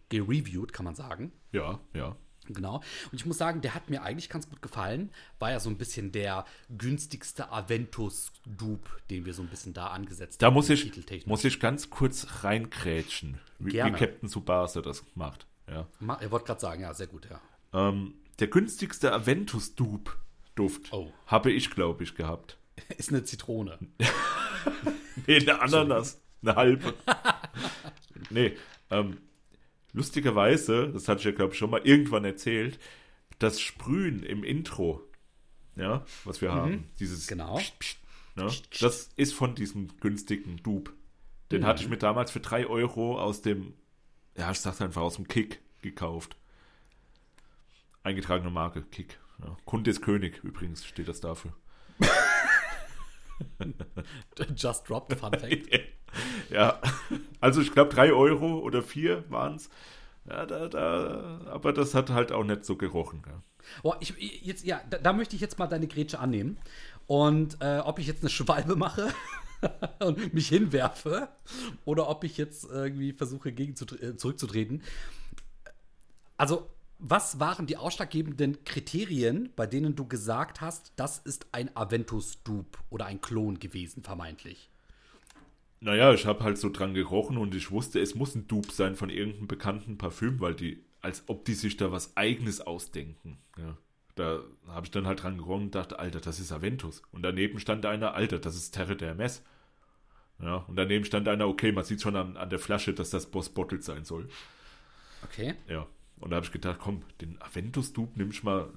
gereviewt, 0.09 0.73
kann 0.73 0.85
man 0.85 0.95
sagen. 0.95 1.31
Ja, 1.51 1.79
ja. 1.93 2.15
Genau. 2.53 2.75
Und 3.11 3.13
ich 3.13 3.25
muss 3.25 3.37
sagen, 3.37 3.61
der 3.61 3.73
hat 3.73 3.89
mir 3.89 4.03
eigentlich 4.03 4.29
ganz 4.29 4.49
gut 4.49 4.61
gefallen. 4.61 5.11
War 5.39 5.51
ja 5.51 5.59
so 5.59 5.69
ein 5.69 5.77
bisschen 5.77 6.11
der 6.11 6.45
günstigste 6.77 7.51
Aventus-Dupe, 7.51 8.89
den 9.09 9.25
wir 9.25 9.33
so 9.33 9.41
ein 9.41 9.47
bisschen 9.47 9.73
da 9.73 9.87
angesetzt 9.87 10.41
Da 10.41 10.51
muss 10.51 10.69
ich, 10.69 10.91
muss 11.25 11.43
ich 11.43 11.59
ganz 11.59 11.89
kurz 11.89 12.43
reinkrätschen, 12.43 13.39
wie, 13.59 13.73
wie. 13.73 13.77
Captain 13.91 14.29
Tsubasa 14.29 14.81
das 14.81 15.03
macht. 15.15 15.47
Ja. 15.67 15.87
Er 16.19 16.31
wollte 16.31 16.45
gerade 16.45 16.61
sagen, 16.61 16.81
ja, 16.81 16.93
sehr 16.93 17.07
gut, 17.07 17.27
ja. 17.29 17.41
Ähm, 17.73 18.13
der 18.39 18.47
günstigste 18.47 19.11
Aventus 19.11 19.75
Dupe 19.75 20.11
Duft 20.55 20.93
Oh. 20.93 21.11
habe 21.27 21.51
ich, 21.51 21.69
glaube 21.71 22.03
ich, 22.03 22.15
gehabt. 22.15 22.57
Ist 22.97 23.09
eine 23.09 23.23
Zitrone. 23.23 23.79
Nee, 25.27 25.37
eine 25.39 25.61
Ananas. 25.61 26.21
Eine 26.41 26.55
halbe. 26.55 26.93
nee, 28.29 28.57
ähm, 28.91 29.17
lustigerweise, 29.95 30.89
das 30.91 31.07
hatte 31.07 31.19
ich 31.19 31.25
ja, 31.25 31.31
glaube 31.31 31.53
ich, 31.53 31.59
schon 31.59 31.69
mal 31.71 31.81
irgendwann 31.83 32.25
erzählt, 32.25 32.79
das 33.39 33.59
Sprühen 33.59 34.21
im 34.23 34.43
Intro, 34.43 35.01
ja, 35.75 36.05
was 36.25 36.41
wir 36.41 36.53
haben, 36.53 36.89
dieses 36.99 37.27
Genau. 37.27 37.57
Psst, 37.57 37.79
psst, 37.79 37.97
ne, 38.35 38.51
das 38.79 39.09
ist 39.15 39.33
von 39.33 39.55
diesem 39.55 39.97
günstigen 39.99 40.57
Dupe. 40.57 40.91
Den 41.51 41.65
hatte 41.65 41.83
ich 41.83 41.89
mir 41.89 41.97
damals 41.97 42.31
für 42.31 42.39
3 42.39 42.67
Euro 42.67 43.19
aus 43.19 43.41
dem, 43.41 43.73
ja, 44.37 44.51
ich 44.51 44.59
sag's 44.59 44.81
einfach, 44.81 45.01
aus 45.01 45.15
dem 45.15 45.27
Kick 45.27 45.61
gekauft. 45.81 46.35
Eingetragene 48.03 48.49
Marke, 48.49 48.81
Kick. 48.83 49.19
Ja. 49.41 49.55
Kunde 49.65 49.91
ist 49.91 50.01
König, 50.01 50.43
übrigens 50.43 50.85
steht 50.85 51.07
das 51.07 51.21
dafür. 51.21 51.53
Just 54.55 54.87
dropped, 54.87 55.13
Fun 55.13 55.31
Fact. 55.33 55.69
ja, 56.49 56.79
also 57.39 57.61
ich 57.61 57.71
glaube 57.71 57.93
3 57.93 58.13
Euro 58.13 58.59
oder 58.59 58.81
4 58.81 59.29
waren 59.29 59.55
es. 59.55 59.69
Ja, 60.27 60.45
da, 60.45 60.67
da, 60.67 61.41
aber 61.51 61.71
das 61.71 61.93
hat 61.93 62.09
halt 62.09 62.31
auch 62.31 62.43
nicht 62.43 62.65
so 62.65 62.75
gerochen. 62.75 63.21
Ja. 63.25 63.43
Oh, 63.83 63.93
ich, 63.99 64.13
jetzt, 64.41 64.65
ja, 64.65 64.81
da, 64.89 64.97
da 64.97 65.13
möchte 65.13 65.35
ich 65.35 65.41
jetzt 65.41 65.59
mal 65.59 65.67
deine 65.67 65.87
Grätsche 65.87 66.19
annehmen. 66.19 66.57
Und 67.07 67.57
äh, 67.61 67.79
ob 67.79 67.99
ich 67.99 68.07
jetzt 68.07 68.21
eine 68.21 68.29
Schwalbe 68.29 68.75
mache 68.75 69.13
und 69.99 70.33
mich 70.33 70.47
hinwerfe 70.47 71.29
oder 71.85 72.09
ob 72.09 72.23
ich 72.23 72.37
jetzt 72.37 72.65
irgendwie 72.65 73.13
versuche, 73.13 73.51
gegen 73.51 73.75
zu, 73.75 73.85
äh, 73.99 74.17
zurückzutreten. 74.17 74.81
Also, 76.37 76.69
was 77.07 77.39
waren 77.39 77.67
die 77.67 77.77
ausschlaggebenden 77.77 78.63
Kriterien, 78.63 79.51
bei 79.55 79.67
denen 79.67 79.95
du 79.95 80.07
gesagt 80.07 80.61
hast, 80.61 80.91
das 80.95 81.19
ist 81.19 81.45
ein 81.51 81.69
Aventus-Dupe 81.75 82.79
oder 82.89 83.05
ein 83.05 83.21
Klon 83.21 83.59
gewesen, 83.59 84.01
vermeintlich? 84.01 84.71
Naja, 85.81 86.13
ich 86.13 86.25
habe 86.25 86.43
halt 86.43 86.57
so 86.57 86.69
dran 86.69 86.95
gerochen 86.95 87.37
und 87.37 87.53
ich 87.53 87.69
wusste, 87.69 87.99
es 87.99 88.15
muss 88.15 88.33
ein 88.33 88.47
Dupe 88.47 88.71
sein 88.71 88.95
von 88.95 89.11
irgendeinem 89.11 89.47
bekannten 89.47 89.99
Parfüm, 89.99 90.39
weil 90.39 90.55
die, 90.55 90.83
als 91.01 91.23
ob 91.27 91.45
die 91.45 91.53
sich 91.53 91.77
da 91.77 91.91
was 91.91 92.17
Eigenes 92.17 92.59
ausdenken. 92.59 93.37
Ja. 93.57 93.77
Da 94.15 94.39
habe 94.67 94.85
ich 94.85 94.91
dann 94.91 95.05
halt 95.05 95.21
dran 95.21 95.37
gerochen 95.37 95.65
und 95.65 95.75
dachte, 95.75 95.99
Alter, 95.99 96.21
das 96.21 96.39
ist 96.39 96.51
Aventus. 96.51 97.03
Und 97.11 97.21
daneben 97.21 97.59
stand 97.59 97.85
einer, 97.85 98.15
Alter, 98.15 98.39
das 98.39 98.55
ist 98.55 98.71
Terre 98.71 98.95
der 98.95 99.13
Mess. 99.13 99.43
Ja, 100.39 100.55
und 100.67 100.75
daneben 100.75 101.05
stand 101.05 101.27
einer, 101.27 101.47
okay, 101.47 101.71
man 101.71 101.83
sieht 101.83 102.01
schon 102.01 102.15
an, 102.15 102.35
an 102.35 102.49
der 102.49 102.59
Flasche, 102.59 102.93
dass 102.93 103.11
das 103.11 103.27
Boss 103.27 103.49
Bottled 103.49 103.83
sein 103.83 104.05
soll. 104.05 104.27
Okay. 105.23 105.55
Ja, 105.67 105.85
und 106.19 106.29
da 106.31 106.37
habe 106.37 106.45
ich 106.45 106.51
gedacht, 106.51 106.79
komm, 106.79 107.03
den 107.21 107.41
Aventus-Dupe 107.41 108.17
nimm 108.17 108.31
ich 108.31 108.43
mal 108.43 108.69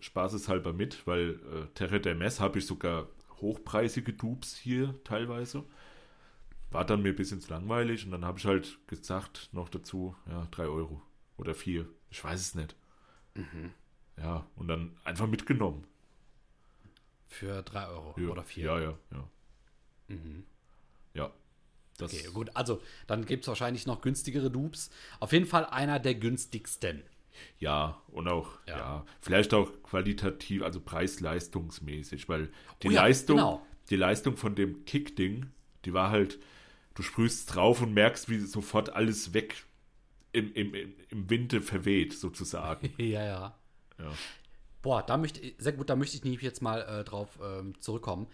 spaßeshalber 0.00 0.72
mit, 0.72 1.06
weil 1.06 1.40
äh, 1.52 1.66
Terre 1.74 2.00
der 2.00 2.14
Mess 2.14 2.40
habe 2.40 2.58
ich 2.58 2.66
sogar 2.66 3.08
hochpreisige 3.40 4.12
Dupes 4.12 4.56
hier 4.56 4.94
teilweise. 5.04 5.64
War 6.70 6.84
dann 6.84 7.02
mir 7.02 7.10
ein 7.10 7.16
bisschen 7.16 7.40
zu 7.40 7.50
langweilig 7.50 8.04
und 8.04 8.10
dann 8.10 8.24
habe 8.24 8.38
ich 8.38 8.44
halt 8.44 8.78
gesagt 8.86 9.48
noch 9.52 9.68
dazu, 9.68 10.14
ja, 10.28 10.46
3 10.50 10.64
Euro 10.64 11.02
oder 11.36 11.54
4, 11.54 11.88
ich 12.10 12.22
weiß 12.22 12.40
es 12.40 12.54
nicht. 12.54 12.76
Ja, 14.16 14.46
und 14.56 14.68
dann 14.68 14.96
einfach 15.04 15.26
mitgenommen. 15.26 15.84
Für 17.28 17.62
3 17.62 17.88
Euro 17.88 18.14
Ja, 18.18 18.28
oder 18.28 18.44
4. 18.44 18.64
Ja, 18.64 18.80
ja, 18.80 18.98
ja. 19.12 19.28
Ja. 21.14 21.32
Das, 21.96 22.12
Okay, 22.12 22.28
gut. 22.32 22.50
Also, 22.54 22.80
dann 23.06 23.24
gibt 23.24 23.44
es 23.44 23.48
wahrscheinlich 23.48 23.86
noch 23.86 24.00
günstigere 24.00 24.50
Dupes. 24.50 24.90
Auf 25.20 25.32
jeden 25.32 25.46
Fall 25.46 25.66
einer 25.66 25.98
der 25.98 26.14
günstigsten. 26.14 27.02
Ja, 27.58 28.00
und 28.08 28.28
auch, 28.28 28.58
Ja. 28.66 28.78
ja. 28.78 29.06
vielleicht 29.20 29.52
auch 29.54 29.70
qualitativ, 29.82 30.62
also 30.62 30.80
preis-leistungsmäßig, 30.80 32.28
weil 32.28 32.50
die 32.82 32.88
Oh 32.88 32.90
ja, 32.90 33.02
Leistung, 33.02 33.36
genau. 33.36 33.66
die 33.90 33.96
Leistung 33.96 34.36
von 34.36 34.54
dem 34.54 34.84
Kick-Ding, 34.84 35.46
die 35.84 35.92
war 35.92 36.10
halt 36.10 36.38
du 36.96 37.02
sprühst 37.02 37.54
drauf 37.54 37.82
und 37.82 37.94
merkst, 37.94 38.28
wie 38.28 38.40
sofort 38.40 38.90
alles 38.90 39.32
weg 39.34 39.66
im, 40.32 40.52
im, 40.54 40.74
im 41.08 41.30
Winde 41.30 41.62
verweht, 41.62 42.14
sozusagen. 42.14 42.92
ja, 42.98 43.24
ja. 43.24 43.58
Ja. 43.98 44.12
Boah, 44.82 45.02
da 45.02 45.16
möchte 45.16 45.40
ich, 45.40 45.54
sehr 45.58 45.72
gut, 45.72 45.88
da 45.90 45.96
möchte 45.96 46.16
ich 46.16 46.42
jetzt 46.42 46.62
mal 46.62 46.80
äh, 46.82 47.04
drauf 47.04 47.38
ähm, 47.42 47.78
zurückkommen. 47.80 48.26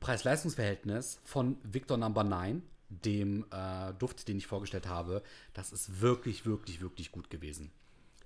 Preis-Leistungs-Verhältnis 0.00 1.20
von 1.24 1.58
Victor 1.62 1.96
Number 1.96 2.24
9, 2.24 2.62
dem 2.88 3.44
äh, 3.50 3.92
Duft, 3.94 4.26
den 4.28 4.38
ich 4.38 4.46
vorgestellt 4.46 4.88
habe, 4.88 5.22
das 5.54 5.72
ist 5.72 6.00
wirklich, 6.00 6.44
wirklich, 6.46 6.80
wirklich 6.80 7.12
gut 7.12 7.30
gewesen. 7.30 7.70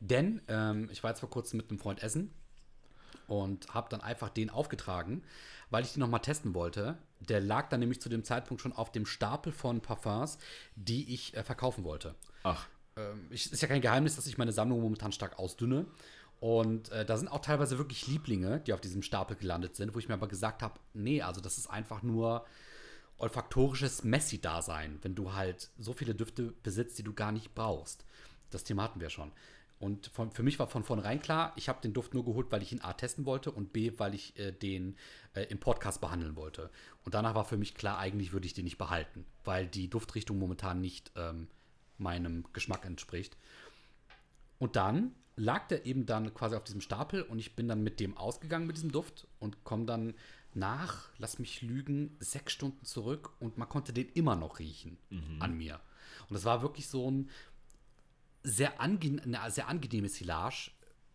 Denn 0.01 0.41
ähm, 0.49 0.89
ich 0.91 1.03
war 1.03 1.11
jetzt 1.11 1.21
vor 1.21 1.31
kurzem 1.31 1.59
mit 1.59 1.71
einem 1.71 1.79
Freund 1.79 2.03
essen 2.03 2.33
und 3.27 3.73
habe 3.73 3.89
dann 3.91 4.01
einfach 4.01 4.29
den 4.29 4.51
aufgetragen, 4.51 5.23
weil 5.71 5.85
ich 5.85 5.93
den 5.93 6.01
nochmal 6.01 6.21
testen 6.21 6.55
wollte. 6.55 6.99
Der 7.21 7.41
lag 7.41 7.69
dann 7.69 7.81
nämlich 7.81 8.01
zu 8.01 8.09
dem 8.09 8.25
Zeitpunkt 8.25 8.63
schon 8.63 8.73
auf 8.73 8.93
dem 8.93 9.07
Stapel 9.07 9.53
von 9.53 9.81
Parfums, 9.81 10.39
die 10.77 11.13
ich 11.13 11.35
äh, 11.37 11.43
verkaufen 11.43 11.85
wollte. 11.85 12.15
Ach, 12.43 12.67
Ähm, 12.97 13.27
ich, 13.31 13.51
ist 13.51 13.61
ja 13.61 13.69
kein 13.69 13.81
Geheimnis, 13.81 14.17
dass 14.17 14.27
ich 14.27 14.39
meine 14.39 14.53
Sammlung 14.53 14.81
momentan 14.81 15.13
stark 15.13 15.39
ausdünne. 15.39 15.87
Und 16.41 16.91
äh, 16.91 17.05
da 17.07 17.17
sind 17.17 17.29
auch 17.29 17.41
teilweise 17.41 17.79
wirklich 17.79 18.07
Lieblinge, 18.07 18.61
die 18.61 18.73
auf 18.73 18.81
diesem 18.81 19.03
Stapel 19.03 19.37
gelandet 19.37 19.77
sind, 19.77 19.95
wo 19.95 19.99
ich 19.99 20.09
mir 20.09 20.15
aber 20.15 20.29
gesagt 20.29 20.63
habe, 20.63 20.79
nee, 20.93 21.23
also 21.23 21.41
das 21.41 21.59
ist 21.59 21.69
einfach 21.69 22.03
nur 22.03 22.45
olfaktorisches 23.17 24.05
Messi-Dasein, 24.05 24.99
wenn 25.03 25.15
du 25.15 25.33
halt 25.33 25.71
so 25.79 25.93
viele 25.93 26.15
Düfte 26.15 26.53
besitzt, 26.63 26.99
die 26.99 27.03
du 27.03 27.15
gar 27.15 27.33
nicht 27.33 27.55
brauchst. 27.55 28.05
Das 28.51 28.65
Thema 28.65 28.83
hatten 28.83 29.01
wir 29.01 29.11
schon. 29.11 29.33
Und 29.79 30.07
von, 30.09 30.31
für 30.31 30.43
mich 30.43 30.59
war 30.59 30.67
von 30.67 30.85
vornherein 30.85 31.21
klar, 31.21 31.53
ich 31.57 31.69
habe 31.69 31.81
den 31.81 31.93
Duft 31.93 32.15
nur 32.15 32.25
geholt, 32.25 32.51
weil 32.51 32.63
ich 32.63 32.73
ihn 32.73 32.81
A 32.81 32.93
testen 32.93 33.27
wollte 33.27 33.51
und 33.51 33.73
B, 33.73 33.93
weil 33.99 34.15
ich 34.15 34.39
äh, 34.39 34.53
den 34.53 34.97
äh, 35.35 35.43
im 35.45 35.59
Podcast 35.59 36.01
behandeln 36.01 36.37
wollte. 36.37 36.71
Und 37.05 37.15
danach 37.15 37.35
war 37.35 37.45
für 37.45 37.57
mich 37.57 37.75
klar, 37.75 37.99
eigentlich 37.99 38.33
würde 38.33 38.47
ich 38.47 38.55
den 38.55 38.65
nicht 38.65 38.79
behalten, 38.79 39.27
weil 39.45 39.67
die 39.67 39.91
Duftrichtung 39.91 40.39
momentan 40.39 40.81
nicht 40.81 41.13
ähm, 41.17 41.49
meinem 41.99 42.45
Geschmack 42.53 42.85
entspricht. 42.85 43.37
Und 44.59 44.77
dann 44.77 45.15
lag 45.37 45.69
der 45.69 45.87
eben 45.87 46.07
dann 46.07 46.33
quasi 46.35 46.57
auf 46.57 46.65
diesem 46.65 46.81
Stapel 46.81 47.23
und 47.23 47.39
ich 47.39 47.57
bin 47.57 47.69
dann 47.69 47.83
mit 47.83 48.01
dem 48.01 48.17
ausgegangen 48.17 48.67
mit 48.67 48.77
diesem 48.77 48.93
Duft 48.93 49.27
und 49.41 49.65
komme 49.65 49.85
dann 49.85 50.15
nach, 50.55 51.09
lass 51.19 51.39
mich 51.39 51.63
lügen, 51.63 52.17
sechs 52.21 52.53
Stunden 52.53 52.85
zurück 52.85 53.33
und 53.41 53.59
man 53.59 53.69
konnte 53.69 53.93
den 53.93 54.09
immer 54.11 54.37
noch 54.37 54.59
riechen 54.61 54.97
an 55.41 55.57
mir. 55.57 55.81
Und 56.29 56.35
das 56.35 56.45
war 56.45 56.63
wirklich 56.63 56.89
so 56.89 57.11
ein 57.11 57.29
sehr, 58.45 58.81
ange 58.81 59.21
eine 59.23 59.51
sehr 59.51 59.69
angenehmes 59.69 60.17
Silage, 60.17 60.71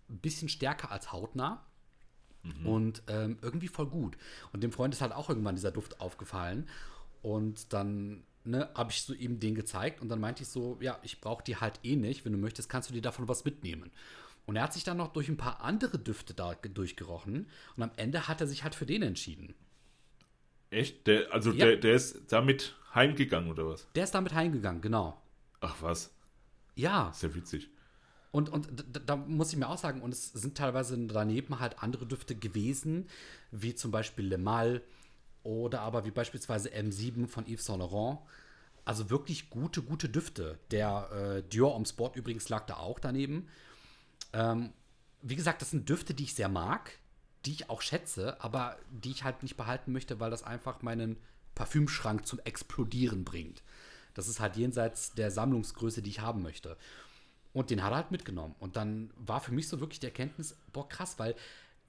ein 0.09 0.17
bisschen 0.17 0.49
stärker 0.49 0.91
als 0.91 1.11
hautnah. 1.11 1.63
Und 2.65 3.03
ähm, 3.07 3.37
irgendwie 3.41 3.67
voll 3.67 3.87
gut. 3.87 4.17
Und 4.53 4.63
dem 4.63 4.71
Freund 4.71 4.93
ist 4.93 5.01
halt 5.01 5.11
auch 5.11 5.29
irgendwann 5.29 5.55
dieser 5.55 5.71
Duft 5.71 5.99
aufgefallen. 5.99 6.67
Und 7.21 7.73
dann 7.73 8.23
ne, 8.45 8.69
habe 8.75 8.91
ich 8.91 9.01
so 9.01 9.13
ihm 9.13 9.39
den 9.39 9.55
gezeigt 9.55 10.01
und 10.01 10.09
dann 10.09 10.19
meinte 10.19 10.43
ich 10.43 10.49
so, 10.49 10.77
ja, 10.81 10.99
ich 11.03 11.21
brauche 11.21 11.43
die 11.43 11.57
halt 11.57 11.79
eh 11.83 11.95
nicht. 11.95 12.25
Wenn 12.25 12.31
du 12.33 12.37
möchtest, 12.39 12.69
kannst 12.69 12.89
du 12.89 12.93
dir 12.93 13.01
davon 13.01 13.27
was 13.27 13.45
mitnehmen. 13.45 13.91
Und 14.45 14.55
er 14.55 14.63
hat 14.63 14.73
sich 14.73 14.83
dann 14.83 14.97
noch 14.97 15.13
durch 15.13 15.29
ein 15.29 15.37
paar 15.37 15.61
andere 15.61 15.99
Düfte 15.99 16.33
da 16.33 16.53
ge- 16.55 16.71
durchgerochen 16.73 17.47
und 17.75 17.83
am 17.83 17.91
Ende 17.97 18.27
hat 18.27 18.41
er 18.41 18.47
sich 18.47 18.63
halt 18.63 18.75
für 18.75 18.85
den 18.87 19.03
entschieden. 19.03 19.53
echt? 20.71 21.07
Der, 21.07 21.33
also 21.33 21.51
Ja. 21.51 21.65
der, 21.65 21.77
der 21.77 21.93
ist 21.95 22.31
damit 22.31 22.75
heimgegangen, 22.93 23.49
oder 23.51 23.67
was? 23.67 23.87
Der 23.95 24.03
ist 24.03 24.11
damit 24.15 24.33
heimgegangen, 24.33 24.81
genau. 24.81 25.21
Ach 25.61 25.75
was, 25.81 26.13
Ja, 26.75 27.11
sehr 27.13 27.35
witzig. 27.35 27.69
Und, 28.31 28.49
und 28.49 28.67
da, 28.93 28.99
da 28.99 29.15
muss 29.15 29.51
ich 29.51 29.57
mir 29.57 29.67
auch 29.67 29.77
sagen, 29.77 30.01
und 30.01 30.13
es 30.13 30.31
sind 30.31 30.55
teilweise 30.57 30.97
daneben 31.07 31.59
halt 31.59 31.81
andere 31.81 32.05
Düfte 32.05 32.35
gewesen, 32.35 33.07
wie 33.51 33.73
zum 33.75 33.89
Beispiel 33.91 34.25
Le 34.27 34.37
Mal 34.37 34.83
oder 35.43 35.81
aber 35.81 36.05
wie 36.05 36.11
beispielsweise 36.11 36.69
M7 36.69 37.27
von 37.27 37.45
Yves 37.45 37.65
Saint 37.65 37.79
Laurent. 37.79 38.19
Also 38.85 39.09
wirklich 39.09 39.49
gute, 39.49 39.81
gute 39.81 40.09
Düfte. 40.09 40.57
Der 40.71 41.09
äh, 41.11 41.43
Dior 41.43 41.73
Homme 41.73 41.85
Sport 41.85 42.15
übrigens 42.15 42.49
lag 42.49 42.65
da 42.65 42.77
auch 42.77 42.99
daneben. 42.99 43.47
Ähm, 44.33 44.73
wie 45.21 45.35
gesagt, 45.35 45.61
das 45.61 45.71
sind 45.71 45.89
Düfte, 45.89 46.13
die 46.13 46.23
ich 46.23 46.33
sehr 46.33 46.49
mag, 46.49 46.91
die 47.45 47.51
ich 47.51 47.69
auch 47.69 47.81
schätze, 47.81 48.41
aber 48.41 48.77
die 48.89 49.11
ich 49.11 49.23
halt 49.23 49.43
nicht 49.43 49.57
behalten 49.57 49.91
möchte, 49.91 50.19
weil 50.19 50.31
das 50.31 50.43
einfach 50.43 50.81
meinen 50.81 51.17
Parfümschrank 51.55 52.25
zum 52.25 52.39
Explodieren 52.39 53.25
bringt. 53.25 53.63
Das 54.13 54.27
ist 54.27 54.39
halt 54.39 54.55
jenseits 54.55 55.13
der 55.13 55.31
Sammlungsgröße, 55.31 56.01
die 56.01 56.09
ich 56.09 56.21
haben 56.21 56.41
möchte. 56.41 56.77
Und 57.53 57.69
den 57.69 57.83
hat 57.83 57.91
er 57.91 57.97
halt 57.97 58.11
mitgenommen. 58.11 58.55
Und 58.59 58.75
dann 58.75 59.11
war 59.15 59.41
für 59.41 59.51
mich 59.51 59.67
so 59.67 59.79
wirklich 59.79 59.99
die 59.99 60.07
Erkenntnis, 60.07 60.55
boah, 60.71 60.87
krass, 60.87 61.17
weil 61.17 61.35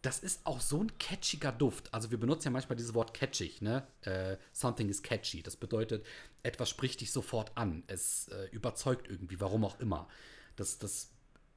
das 0.02 0.18
ist 0.18 0.46
auch 0.46 0.60
so 0.60 0.82
ein 0.82 0.96
catchiger 0.98 1.52
Duft. 1.52 1.92
Also 1.92 2.10
wir 2.10 2.18
benutzen 2.18 2.46
ja 2.46 2.50
manchmal 2.52 2.76
dieses 2.76 2.94
Wort 2.94 3.12
catchig, 3.12 3.60
ne? 3.60 3.86
Äh, 4.02 4.36
something 4.52 4.88
is 4.88 5.02
catchy. 5.02 5.42
Das 5.42 5.56
bedeutet, 5.56 6.06
etwas 6.42 6.70
spricht 6.70 7.02
dich 7.02 7.12
sofort 7.12 7.52
an. 7.56 7.82
Es 7.86 8.28
äh, 8.28 8.46
überzeugt 8.50 9.08
irgendwie, 9.10 9.40
warum 9.40 9.64
auch 9.64 9.78
immer. 9.78 10.08
Das, 10.56 10.78
das 10.78 11.10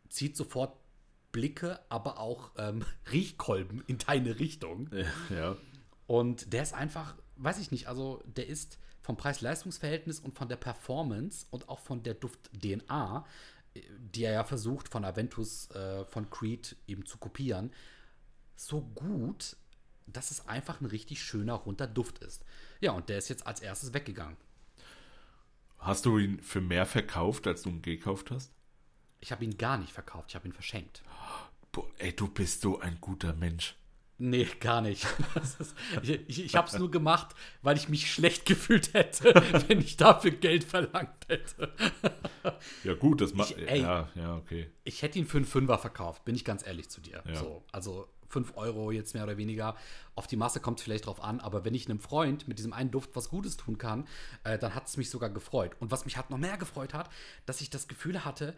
zieht 0.10 0.36
sofort 0.36 0.77
Blicke, 1.32 1.79
aber 1.89 2.19
auch 2.19 2.51
ähm, 2.58 2.84
Riechkolben 3.12 3.84
in 3.88 3.97
deine 3.97 4.39
Richtung. 4.39 4.89
Ja. 5.29 5.56
Und 6.06 6.51
der 6.51 6.63
ist 6.63 6.73
einfach, 6.73 7.15
weiß 7.38 7.60
ich 7.60 7.71
nicht, 7.71 7.88
also 7.88 8.21
der 8.25 8.47
ist 8.47 8.77
vom 9.01 9.15
Preis-Leistungs-Verhältnis 9.15 10.19
und 10.19 10.38
von 10.38 10.49
der 10.49 10.58
Performance 10.58 11.45
und 11.49 11.69
auch 11.69 11.79
von 11.79 12.03
der 12.03 12.13
Duft-DNA, 12.13 13.25
äh, 13.73 13.82
die 13.99 14.25
er 14.25 14.34
ja 14.34 14.43
versucht, 14.43 14.89
von 14.89 15.06
Aventus, 15.06 15.71
äh, 15.71 16.03
von 16.06 16.29
Creed 16.29 16.75
eben 16.88 17.06
zu 17.06 17.17
kopieren, 17.17 17.71
so 18.55 18.81
gut, 18.81 19.55
dass 20.07 20.31
es 20.31 20.47
einfach 20.47 20.81
ein 20.81 20.85
richtig 20.85 21.23
schöner, 21.23 21.53
runter 21.53 21.87
Duft 21.87 22.19
ist. 22.19 22.43
Ja, 22.81 22.91
und 22.91 23.09
der 23.09 23.17
ist 23.17 23.29
jetzt 23.29 23.47
als 23.47 23.61
erstes 23.61 23.93
weggegangen. 23.93 24.37
Hast 25.77 26.05
du 26.05 26.17
ihn 26.17 26.39
für 26.39 26.61
mehr 26.61 26.85
verkauft, 26.85 27.45
als 27.47 27.63
du 27.63 27.69
ihn 27.69 27.81
gekauft 27.81 28.31
hast? 28.31 28.53
Ich 29.19 29.31
habe 29.31 29.43
ihn 29.43 29.57
gar 29.57 29.77
nicht 29.77 29.91
verkauft, 29.91 30.29
ich 30.29 30.35
habe 30.35 30.47
ihn 30.47 30.53
verschenkt. 30.53 31.03
Boah, 31.71 31.89
ey, 31.97 32.13
du 32.13 32.27
bist 32.27 32.61
so 32.61 32.79
ein 32.79 32.97
guter 33.01 33.33
Mensch. 33.33 33.75
Nee, 34.19 34.47
gar 34.59 34.81
nicht. 34.81 35.05
Ist, 35.35 35.75
ich 36.27 36.45
ich, 36.45 36.55
habe 36.55 36.67
es 36.67 36.77
nur 36.77 36.91
gemacht, 36.91 37.35
weil 37.61 37.75
ich 37.75 37.89
mich 37.89 38.11
schlecht 38.11 38.45
gefühlt 38.45 38.93
hätte, 38.93 39.33
wenn 39.67 39.79
ich 39.79 39.97
dafür 39.97 40.31
Geld 40.31 40.63
verlangt 40.63 41.27
hätte. 41.27 41.73
Ja, 42.83 42.93
gut, 42.93 43.21
das 43.21 43.33
macht. 43.33 43.57
Ja, 43.59 44.09
ja, 44.15 44.35
okay. 44.37 44.69
Ich 44.83 45.01
hätte 45.01 45.19
ihn 45.19 45.25
für 45.25 45.37
einen 45.37 45.45
Fünfer 45.45 45.77
verkauft, 45.79 46.23
bin 46.25 46.35
ich 46.35 46.45
ganz 46.45 46.65
ehrlich 46.65 46.89
zu 46.89 47.01
dir. 47.01 47.23
Ja. 47.27 47.35
So, 47.35 47.65
also 47.71 48.07
5 48.33 48.57
Euro 48.57 48.91
jetzt 48.91 49.13
mehr 49.13 49.23
oder 49.23 49.37
weniger. 49.37 49.75
Auf 50.15 50.27
die 50.27 50.35
Masse 50.35 50.59
kommt 50.59 50.79
es 50.79 50.83
vielleicht 50.83 51.05
drauf 51.05 51.23
an, 51.23 51.39
aber 51.39 51.63
wenn 51.63 51.73
ich 51.73 51.89
einem 51.89 51.99
Freund 51.99 52.47
mit 52.47 52.57
diesem 52.57 52.73
einen 52.73 52.91
Duft 52.91 53.11
was 53.15 53.29
Gutes 53.29 53.57
tun 53.57 53.77
kann, 53.77 54.07
äh, 54.43 54.57
dann 54.57 54.75
hat 54.75 54.87
es 54.87 54.97
mich 54.97 55.09
sogar 55.09 55.29
gefreut. 55.29 55.71
Und 55.79 55.91
was 55.91 56.05
mich 56.05 56.17
halt 56.17 56.29
noch 56.29 56.37
mehr 56.37 56.57
gefreut 56.57 56.93
hat, 56.93 57.09
dass 57.45 57.61
ich 57.61 57.69
das 57.69 57.87
Gefühl 57.87 58.25
hatte, 58.25 58.53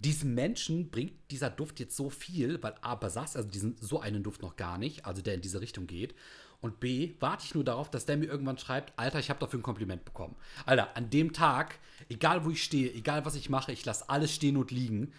diesem 0.00 0.34
Menschen 0.34 0.90
bringt 0.90 1.12
dieser 1.30 1.50
Duft 1.50 1.80
jetzt 1.80 1.96
so 1.96 2.10
viel, 2.10 2.62
weil 2.62 2.74
A, 2.82 2.94
besaß 2.94 3.36
also 3.36 3.48
diesen, 3.48 3.76
so 3.80 4.00
einen 4.00 4.22
Duft 4.22 4.42
noch 4.42 4.56
gar 4.56 4.76
nicht, 4.76 5.06
also 5.06 5.22
der 5.22 5.34
in 5.34 5.40
diese 5.40 5.60
Richtung 5.60 5.86
geht. 5.86 6.14
Und 6.60 6.80
B, 6.80 7.12
warte 7.20 7.44
ich 7.44 7.54
nur 7.54 7.64
darauf, 7.64 7.90
dass 7.90 8.06
der 8.06 8.16
mir 8.16 8.26
irgendwann 8.26 8.58
schreibt, 8.58 8.98
Alter, 8.98 9.18
ich 9.18 9.28
habe 9.28 9.38
dafür 9.38 9.60
ein 9.60 9.62
Kompliment 9.62 10.04
bekommen. 10.04 10.34
Alter, 10.64 10.96
an 10.96 11.10
dem 11.10 11.32
Tag, 11.32 11.78
egal 12.08 12.44
wo 12.44 12.50
ich 12.50 12.62
stehe, 12.62 12.92
egal 12.92 13.24
was 13.24 13.34
ich 13.34 13.50
mache, 13.50 13.72
ich 13.72 13.84
lasse 13.84 14.08
alles 14.08 14.34
stehen 14.34 14.56
und 14.56 14.70
liegen. 14.70 15.12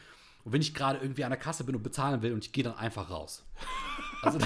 Und 0.45 0.53
wenn 0.53 0.61
ich 0.61 0.73
gerade 0.73 0.99
irgendwie 0.99 1.23
an 1.25 1.31
der 1.31 1.39
Kasse 1.39 1.63
bin 1.65 1.75
und 1.75 1.83
bezahlen 1.83 2.21
will 2.21 2.31
und 2.31 2.45
ich 2.45 2.51
gehe 2.53 2.63
dann 2.63 2.75
einfach 2.77 3.09
raus. 3.09 3.43
Also, 4.21 4.39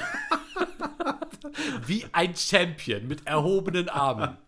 wie 1.86 2.06
ein 2.14 2.36
Champion 2.36 3.08
mit 3.08 3.28
erhobenen 3.28 3.90
Armen. 3.90 4.38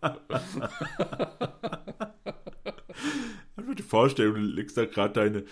Ich 3.56 3.66
würde 3.66 3.82
dir 3.82 3.88
vorstellen, 3.88 4.34
du 4.34 4.40
legst 4.40 4.76
da 4.76 4.84
gerade 4.86 5.12
deine, 5.14 5.44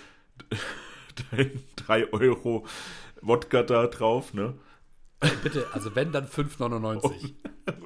dein 1.30 1.62
3 1.76 2.12
Euro 2.12 2.66
Wodka 3.20 3.62
da 3.62 3.86
drauf, 3.86 4.34
ne? 4.34 4.54
Bitte, 5.42 5.66
also 5.72 5.94
wenn, 5.94 6.12
dann 6.12 6.26
5,99. 6.26 7.34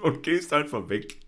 Und 0.03 0.23
gehst 0.23 0.53
einfach 0.53 0.89
weg. 0.89 1.19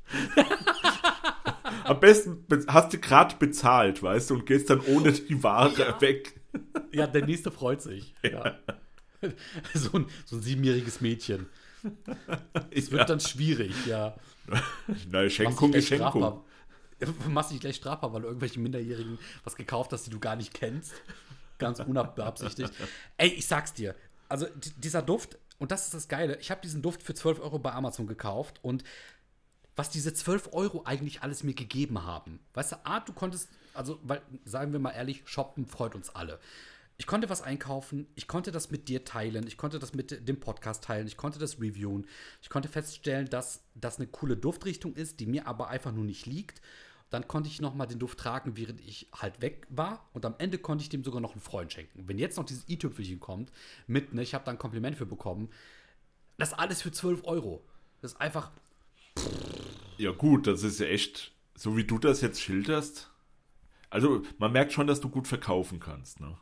Am 1.84 2.00
besten 2.00 2.46
be- 2.46 2.64
hast 2.68 2.92
du 2.94 2.98
gerade 2.98 3.34
bezahlt, 3.36 4.02
weißt 4.02 4.30
du, 4.30 4.34
und 4.34 4.46
gehst 4.46 4.70
dann 4.70 4.80
ohne 4.80 5.12
die 5.12 5.42
Ware 5.42 5.72
Ja. 5.76 6.00
weg. 6.00 6.35
Ja, 6.92 7.06
der 7.06 7.26
nächste 7.26 7.50
freut 7.50 7.82
sich. 7.82 8.14
Ja. 8.22 8.58
So, 9.72 9.98
ein, 9.98 10.06
so 10.26 10.36
ein 10.36 10.42
siebenjähriges 10.42 11.00
Mädchen. 11.00 11.46
Es 12.70 12.90
wird 12.90 13.08
dann 13.08 13.18
schwierig, 13.18 13.74
ja. 13.86 14.14
Na, 15.10 15.28
Schenkung 15.28 15.70
Machst 15.70 15.78
ist 15.78 15.90
dich 15.90 15.98
gleich 15.98 16.12
Schenkung. 16.12 16.44
strafbar. 17.00 17.28
Machst 17.30 17.50
dich 17.50 17.60
gleich 17.60 17.76
strafbar, 17.76 18.12
weil 18.12 18.20
du 18.20 18.26
irgendwelchen 18.26 18.62
Minderjährigen 18.62 19.18
was 19.42 19.56
gekauft 19.56 19.92
hast, 19.92 20.06
die 20.06 20.10
du 20.10 20.20
gar 20.20 20.36
nicht 20.36 20.52
kennst. 20.54 20.92
Ganz 21.58 21.80
unbeabsichtigt. 21.80 22.72
Ey, 23.16 23.28
ich 23.28 23.46
sag's 23.46 23.72
dir. 23.72 23.94
Also, 24.28 24.46
dieser 24.76 25.02
Duft, 25.02 25.38
und 25.58 25.70
das 25.70 25.86
ist 25.86 25.94
das 25.94 26.08
Geile, 26.08 26.36
ich 26.38 26.50
habe 26.50 26.60
diesen 26.60 26.82
Duft 26.82 27.02
für 27.02 27.14
12 27.14 27.40
Euro 27.40 27.58
bei 27.58 27.72
Amazon 27.72 28.06
gekauft 28.06 28.58
und 28.62 28.84
was 29.76 29.90
diese 29.90 30.12
12 30.12 30.50
Euro 30.52 30.82
eigentlich 30.84 31.22
alles 31.22 31.42
mir 31.42 31.54
gegeben 31.54 32.04
haben. 32.04 32.40
Weißt 32.54 32.72
du, 32.72 32.76
A, 32.84 33.00
du 33.00 33.12
konntest, 33.12 33.48
also, 33.76 33.98
weil, 34.02 34.22
sagen 34.44 34.72
wir 34.72 34.78
mal 34.80 34.90
ehrlich, 34.90 35.22
shoppen 35.26 35.66
freut 35.66 35.94
uns 35.94 36.10
alle. 36.10 36.38
Ich 36.98 37.06
konnte 37.06 37.28
was 37.28 37.42
einkaufen, 37.42 38.06
ich 38.14 38.26
konnte 38.26 38.52
das 38.52 38.70
mit 38.70 38.88
dir 38.88 39.04
teilen, 39.04 39.46
ich 39.46 39.58
konnte 39.58 39.78
das 39.78 39.92
mit 39.94 40.26
dem 40.26 40.40
Podcast 40.40 40.84
teilen, 40.84 41.06
ich 41.06 41.18
konnte 41.18 41.38
das 41.38 41.60
reviewen. 41.60 42.06
Ich 42.40 42.48
konnte 42.48 42.68
feststellen, 42.68 43.28
dass 43.28 43.60
das 43.74 43.98
eine 43.98 44.06
coole 44.06 44.36
Duftrichtung 44.36 44.94
ist, 44.94 45.20
die 45.20 45.26
mir 45.26 45.46
aber 45.46 45.68
einfach 45.68 45.92
nur 45.92 46.04
nicht 46.04 46.24
liegt. 46.24 46.62
Dann 47.10 47.28
konnte 47.28 47.48
ich 47.48 47.60
noch 47.60 47.74
mal 47.74 47.86
den 47.86 47.98
Duft 47.98 48.18
tragen, 48.18 48.56
während 48.56 48.80
ich 48.80 49.08
halt 49.14 49.40
weg 49.40 49.66
war. 49.68 50.08
Und 50.12 50.24
am 50.24 50.34
Ende 50.38 50.58
konnte 50.58 50.82
ich 50.82 50.88
dem 50.88 51.04
sogar 51.04 51.20
noch 51.20 51.32
einen 51.32 51.40
Freund 51.40 51.72
schenken. 51.72 52.08
Wenn 52.08 52.18
jetzt 52.18 52.36
noch 52.36 52.44
dieses 52.44 52.68
i-Tüpfelchen 52.68 53.20
kommt, 53.20 53.52
mit, 53.86 54.14
ne, 54.14 54.22
ich 54.22 54.34
habe 54.34 54.44
da 54.44 54.50
ein 54.50 54.58
Kompliment 54.58 54.96
für 54.96 55.06
bekommen, 55.06 55.50
das 56.38 56.54
alles 56.54 56.82
für 56.82 56.90
12 56.90 57.24
Euro. 57.24 57.62
Das 58.00 58.12
ist 58.12 58.20
einfach, 58.20 58.50
Ja, 59.98 60.12
gut, 60.12 60.46
das 60.46 60.62
ist 60.62 60.80
ja 60.80 60.86
echt, 60.86 61.32
so 61.54 61.76
wie 61.76 61.84
du 61.84 61.98
das 61.98 62.22
jetzt 62.22 62.40
schilderst. 62.40 63.10
Also, 63.90 64.22
man 64.38 64.52
merkt 64.52 64.72
schon, 64.72 64.86
dass 64.86 65.00
du 65.00 65.08
gut 65.08 65.28
verkaufen 65.28 65.80
kannst, 65.80 66.20
ne? 66.20 66.36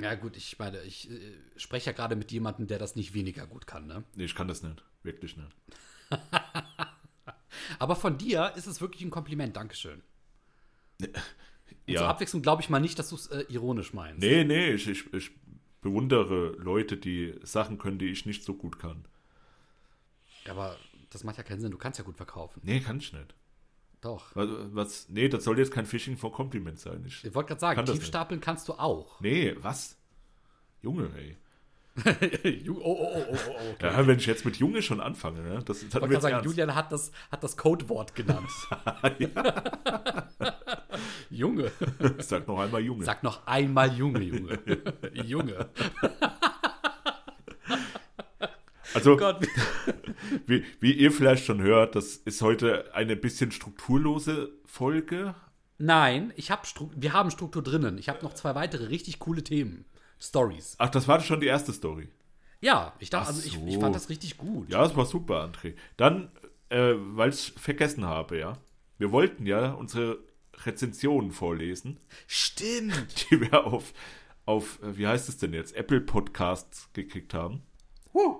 ja 0.00 0.14
gut, 0.14 0.36
ich 0.38 0.58
meine, 0.58 0.80
ich 0.82 1.10
äh, 1.10 1.20
spreche 1.56 1.90
ja 1.90 1.92
gerade 1.92 2.16
mit 2.16 2.32
jemandem, 2.32 2.66
der 2.66 2.78
das 2.78 2.96
nicht 2.96 3.12
weniger 3.14 3.46
gut 3.46 3.66
kann, 3.66 3.86
ne? 3.86 4.04
Nee, 4.14 4.24
ich 4.24 4.34
kann 4.34 4.48
das 4.48 4.62
nicht. 4.62 4.82
Wirklich 5.02 5.36
nicht. 5.36 5.54
Aber 7.78 7.96
von 7.96 8.16
dir 8.18 8.52
ist 8.56 8.66
es 8.66 8.80
wirklich 8.80 9.02
ein 9.02 9.10
Kompliment, 9.10 9.56
Dankeschön. 9.56 10.02
Und 11.00 11.10
zur 11.86 11.94
Ja. 11.94 12.08
Abwechslung 12.08 12.42
glaube 12.42 12.62
ich 12.62 12.70
mal 12.70 12.80
nicht, 12.80 12.98
dass 12.98 13.10
du 13.10 13.16
es 13.16 13.26
äh, 13.28 13.44
ironisch 13.48 13.92
meinst. 13.92 14.20
Nee, 14.20 14.44
nee, 14.44 14.70
ich, 14.72 14.88
ich, 14.88 15.12
ich 15.12 15.30
bewundere 15.80 16.52
Leute, 16.58 16.96
die 16.96 17.34
Sachen 17.42 17.78
können, 17.78 17.98
die 17.98 18.06
ich 18.06 18.24
nicht 18.24 18.44
so 18.44 18.54
gut 18.54 18.78
kann. 18.78 19.04
Aber 20.48 20.76
das 21.10 21.24
macht 21.24 21.36
ja 21.36 21.42
keinen 21.42 21.60
Sinn, 21.60 21.70
du 21.70 21.78
kannst 21.78 21.98
ja 21.98 22.04
gut 22.04 22.16
verkaufen. 22.16 22.60
Nee, 22.64 22.80
kann 22.80 22.98
ich 22.98 23.12
nicht. 23.12 23.34
Doch. 24.02 24.34
Was, 24.34 24.48
was, 24.72 25.08
nee, 25.08 25.28
das 25.28 25.44
soll 25.44 25.58
jetzt 25.58 25.72
kein 25.72 25.86
Phishing 25.86 26.16
for 26.16 26.32
Compliment 26.32 26.78
sein. 26.78 27.04
Ich, 27.06 27.24
Ich 27.24 27.34
wollte 27.34 27.48
gerade 27.48 27.60
sagen, 27.60 27.76
Kann 27.76 27.86
Tiefstapeln 27.86 28.40
kannst 28.40 28.68
du 28.68 28.74
auch. 28.74 29.20
nee, 29.20 29.54
was? 29.60 29.96
Junge, 30.82 31.08
ey. 31.16 31.36
Oh, 32.68 32.80
oh, 32.82 32.84
oh, 32.84 33.24
oh, 33.30 33.36
oh, 33.48 33.70
okay. 33.74 33.86
Ja, 33.86 34.06
wenn 34.06 34.18
ich 34.18 34.26
jetzt 34.26 34.44
mit 34.44 34.56
Junge 34.56 34.82
schon 34.82 35.00
anfange, 35.00 35.40
ne? 35.42 35.62
Das, 35.64 35.88
gerade 35.88 36.12
jetzt 36.12 36.22
sagen, 36.22 36.34
ernst. 36.36 36.46
Julian 36.46 36.74
hat 36.74 36.90
das, 36.90 37.12
hat 37.30 37.44
das 37.44 37.56
Codewort 37.56 38.14
genannt. 38.14 38.48
Junge. 41.30 41.70
Sag 42.18 42.48
noch 42.48 42.58
einmal 42.58 42.80
Junge. 42.80 43.04
Sag 43.04 43.22
noch 43.22 43.46
einmal 43.46 43.92
Junge, 43.92 44.20
Junge. 44.20 44.58
Junge. 45.12 45.68
Also, 48.94 49.12
Oh 49.12 49.16
Gott. 49.16 49.46
wie, 50.46 50.64
wie 50.80 50.92
ihr 50.92 51.12
vielleicht 51.12 51.44
schon 51.44 51.60
hört, 51.60 51.94
das 51.94 52.16
ist 52.16 52.42
heute 52.42 52.94
eine 52.94 53.16
bisschen 53.16 53.50
strukturlose 53.52 54.50
Folge. 54.64 55.34
Nein, 55.78 56.32
ich 56.36 56.50
hab 56.50 56.66
Stru 56.66 56.90
wir 56.94 57.12
haben 57.12 57.30
Struktur 57.30 57.62
drinnen. 57.62 57.98
Ich 57.98 58.08
habe 58.08 58.22
noch 58.22 58.34
zwei 58.34 58.54
weitere 58.54 58.86
richtig 58.86 59.18
coole 59.18 59.42
Themen. 59.42 59.84
Stories. 60.20 60.76
Ach, 60.78 60.88
das 60.88 61.08
war 61.08 61.20
schon 61.20 61.40
die 61.40 61.48
erste 61.48 61.72
Story. 61.72 62.08
Ja, 62.60 62.92
ich 63.00 63.10
dachte, 63.10 63.24
Ach 63.24 63.34
also 63.34 63.44
ich, 63.44 63.54
so. 63.54 63.66
ich 63.66 63.78
fand 63.78 63.94
das 63.94 64.08
richtig 64.08 64.38
gut. 64.38 64.70
Ja, 64.70 64.82
das 64.82 64.96
war 64.96 65.04
super, 65.04 65.44
André. 65.44 65.74
Dann, 65.96 66.30
äh, 66.68 66.94
weil 66.96 67.30
ich 67.30 67.52
vergessen 67.56 68.04
habe, 68.04 68.38
ja. 68.38 68.56
Wir 68.98 69.10
wollten 69.10 69.46
ja 69.46 69.72
unsere 69.72 70.18
Rezensionen 70.64 71.32
vorlesen, 71.32 71.98
Stimmt. 72.28 73.30
die 73.30 73.40
wir 73.40 73.66
auf, 73.66 73.92
auf, 74.46 74.80
äh, 74.82 74.96
wie 74.96 75.08
heißt 75.08 75.28
es 75.28 75.38
denn 75.38 75.52
jetzt, 75.52 75.74
Apple 75.74 76.00
Podcasts 76.00 76.88
gekriegt 76.92 77.34
haben. 77.34 77.62
Huh. 78.14 78.36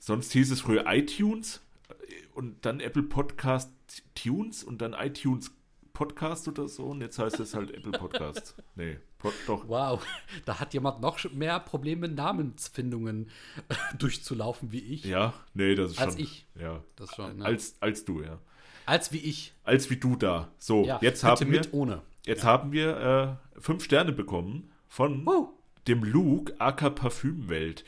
Sonst 0.00 0.32
hieß 0.32 0.50
es 0.50 0.62
früher 0.62 0.84
iTunes 0.86 1.60
äh, 1.88 1.94
und 2.34 2.64
dann 2.66 2.80
Apple 2.80 3.02
Podcast 3.04 3.70
Tunes 4.14 4.64
und 4.64 4.80
dann 4.82 4.94
iTunes 4.94 5.52
Podcast 5.92 6.48
oder 6.48 6.66
so 6.68 6.84
und 6.86 7.00
jetzt 7.02 7.18
heißt 7.18 7.38
es 7.40 7.54
halt 7.54 7.70
Apple 7.72 7.92
Podcasts. 7.92 8.54
Nee, 8.76 8.98
Pod, 9.18 9.34
doch. 9.46 9.68
Wow, 9.68 10.02
da 10.46 10.58
hat 10.58 10.72
jemand 10.72 11.02
noch 11.02 11.18
mehr 11.32 11.60
Probleme, 11.60 12.08
Namensfindungen 12.08 13.28
durchzulaufen 13.98 14.72
wie 14.72 14.78
ich. 14.80 15.04
Ja, 15.04 15.34
nee, 15.52 15.74
das 15.74 15.90
ist 15.92 15.98
Als 16.00 16.14
schon. 16.14 16.22
ich. 16.22 16.46
Ja. 16.58 16.82
Das 16.96 17.14
schon, 17.14 17.36
ne? 17.36 17.44
Als, 17.44 17.74
als 17.80 18.04
du, 18.06 18.22
ja. 18.22 18.38
Als 18.86 19.12
wie 19.12 19.18
ich. 19.18 19.52
Als 19.64 19.90
wie 19.90 19.96
du 19.98 20.16
da. 20.16 20.50
So, 20.58 20.84
Ja, 20.86 20.98
jetzt 21.02 21.22
haben 21.22 21.50
wir. 21.50 21.58
mit 21.58 21.72
ohne. 21.74 22.00
Jetzt 22.24 22.44
haben 22.44 22.72
wir 22.72 23.38
äh, 23.54 23.60
fünf 23.60 23.84
Sterne 23.84 24.12
bekommen 24.12 24.70
von 24.88 25.26
Oh. 25.28 25.52
dem 25.86 26.02
Luke, 26.02 26.54
aka 26.58 26.88
Parfümwelt. 26.88 27.84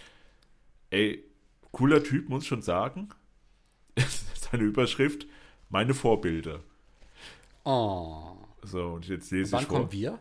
Ey, 0.91 1.25
cooler 1.73 2.03
Typ, 2.03 2.29
muss 2.29 2.43
ich 2.45 2.49
schon 2.49 2.63
sagen. 2.63 3.09
Seine 4.35 4.63
Überschrift, 4.65 5.27
meine 5.69 5.95
Vorbilder. 5.95 6.61
Oh. 7.65 8.37
So, 8.63 8.89
und 8.95 9.09
jetzt 9.09 9.31
lese 9.31 9.53
Wann 9.53 9.63
ich 9.63 9.69
vor. 9.69 9.79
kommen 9.79 9.93
wir? 9.93 10.19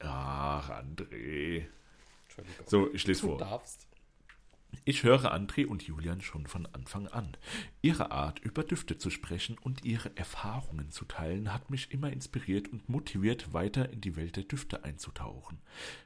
Ach, 0.00 0.70
André. 0.70 1.64
So, 2.66 2.92
ich 2.92 3.06
lese 3.06 3.22
du 3.22 3.28
vor. 3.28 3.38
darfst. 3.38 3.86
Ich 4.84 5.02
höre 5.02 5.32
André 5.34 5.66
und 5.66 5.82
Julian 5.82 6.20
schon 6.20 6.46
von 6.46 6.66
Anfang 6.66 7.06
an. 7.08 7.36
Ihre 7.82 8.10
Art, 8.10 8.38
über 8.40 8.64
Düfte 8.64 8.98
zu 8.98 9.10
sprechen 9.10 9.56
und 9.58 9.84
ihre 9.84 10.16
Erfahrungen 10.16 10.90
zu 10.90 11.04
teilen, 11.04 11.52
hat 11.52 11.70
mich 11.70 11.90
immer 11.90 12.12
inspiriert 12.12 12.68
und 12.68 12.88
motiviert, 12.88 13.52
weiter 13.52 13.90
in 13.90 14.00
die 14.00 14.16
Welt 14.16 14.36
der 14.36 14.44
Düfte 14.44 14.84
einzutauchen. 14.84 15.58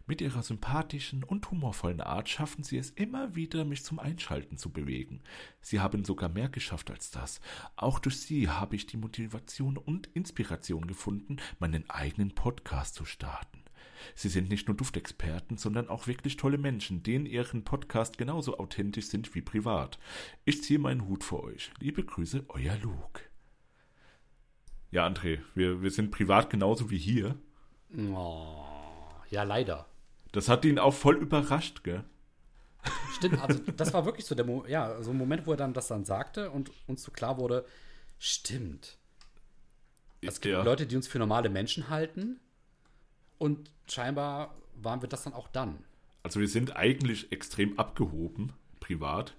Mit 0.07 0.20
ihrer 0.20 0.42
sympathischen 0.42 1.24
und 1.24 1.50
humorvollen 1.50 2.00
Art 2.00 2.28
schaffen 2.28 2.64
sie 2.64 2.78
es 2.78 2.90
immer 2.90 3.35
wieder, 3.35 3.64
mich 3.64 3.85
zum 3.85 3.98
Einschalten 3.98 4.59
zu 4.59 4.70
bewegen. 4.70 5.20
Sie 5.61 5.81
haben 5.81 6.04
sogar 6.04 6.28
mehr 6.28 6.48
geschafft 6.48 6.90
als 6.90 7.11
das. 7.11 7.40
Auch 7.76 7.98
durch 7.98 8.20
sie 8.20 8.48
habe 8.48 8.76
ich 8.76 8.87
die 8.87 8.96
Motivation 8.96 9.76
und 9.76 10.09
Inspiration 10.14 10.87
gefunden, 10.87 11.37
meinen 11.59 11.88
eigenen 11.90 12.35
Podcast 12.35 12.94
zu 12.94 13.04
starten. 13.04 13.67
Sie 14.15 14.29
sind 14.29 14.49
nicht 14.49 14.69
nur 14.69 14.77
Duftexperten, 14.77 15.57
sondern 15.57 15.89
auch 15.89 16.07
wirklich 16.07 16.37
tolle 16.37 16.59
Menschen, 16.59 17.03
denen 17.03 17.27
ihren 17.27 17.65
Podcast 17.65 18.19
genauso 18.19 18.59
authentisch 18.59 19.07
sind 19.07 19.35
wie 19.35 19.43
privat. 19.43 19.99
Ich 20.45 20.63
ziehe 20.63 20.79
meinen 20.79 21.07
Hut 21.07 21.25
vor 21.25 21.45
euch. 21.45 21.71
Liebe 21.81 22.05
Grüße, 22.05 22.45
euer 22.49 22.77
Luke. 22.83 23.23
Ja, 24.91 25.07
André, 25.07 25.41
wir, 25.55 25.83
wir 25.83 25.91
sind 25.91 26.11
privat 26.11 26.51
genauso 26.51 26.91
wie 26.91 26.99
hier. 26.99 27.37
Oh. 27.97 28.65
Ja, 29.31 29.43
leider. 29.43 29.87
Das 30.33 30.49
hat 30.49 30.65
ihn 30.65 30.79
auch 30.79 30.95
voll 30.95 31.17
überrascht, 31.17 31.85
gell? 31.85 32.05
Stimmt, 33.13 33.41
also 33.41 33.59
das 33.77 33.93
war 33.93 34.05
wirklich 34.05 34.27
so 34.27 34.35
der 34.35 34.45
Mo 34.45 34.65
ja, 34.67 35.03
so 35.03 35.11
ein 35.11 35.17
Moment, 35.17 35.47
wo 35.47 35.53
er 35.53 35.57
dann 35.57 35.75
das 35.75 35.89
dann 35.89 36.05
sagte 36.05 36.51
und 36.51 36.71
uns 36.87 37.03
so 37.03 37.11
klar 37.11 37.39
wurde, 37.39 37.67
stimmt. 38.19 38.99
Es 40.21 40.41
gibt 40.41 40.53
Ja. 40.53 40.63
Leute, 40.63 40.87
die 40.87 40.97
uns 40.97 41.07
für 41.07 41.19
normale 41.19 41.49
Menschen 41.49 41.91
halten 41.91 42.41
und 43.38 43.70
scheinbar 43.88 44.55
waren 44.74 45.03
wir 45.03 45.09
das 45.09 45.24
dann 45.24 45.33
auch 45.33 45.48
dann. 45.48 45.85
Also 46.22 46.40
wir 46.40 46.48
sind 46.48 46.77
eigentlich 46.77 47.33
extrem 47.33 47.79
abgehoben, 47.79 48.53
privat. 48.81 49.35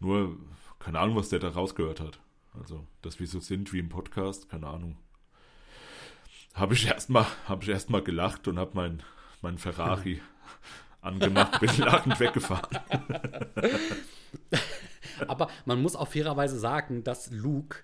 Nur, 0.00 0.36
keine 0.78 0.98
Ahnung, 0.98 1.16
was 1.16 1.28
der 1.28 1.38
da 1.38 1.48
rausgehört 1.48 2.00
hat. 2.00 2.18
Also, 2.60 2.86
dass 3.02 3.18
wir 3.18 3.26
so 3.26 3.40
sind 3.40 3.72
wie 3.72 3.78
im 3.78 3.88
Podcast, 3.88 4.48
keine 4.48 4.66
Ahnung. 4.68 4.96
Habe 6.54 6.74
ich 6.74 6.86
erstmal 6.86 7.26
hab 7.48 7.62
ich 7.62 7.68
erst 7.68 7.90
mal 7.90 8.02
gelacht 8.02 8.46
und 8.46 8.58
habe 8.58 8.72
mein, 8.74 9.02
mein 9.42 9.58
Ferrari 9.58 10.20
angemacht, 11.00 11.60
bin 11.60 11.76
lachend 11.78 12.20
weggefahren. 12.20 12.78
Aber 15.26 15.48
man 15.64 15.82
muss 15.82 15.96
auch 15.96 16.08
fairerweise 16.08 16.58
sagen, 16.58 17.02
dass 17.02 17.30
Luke 17.30 17.78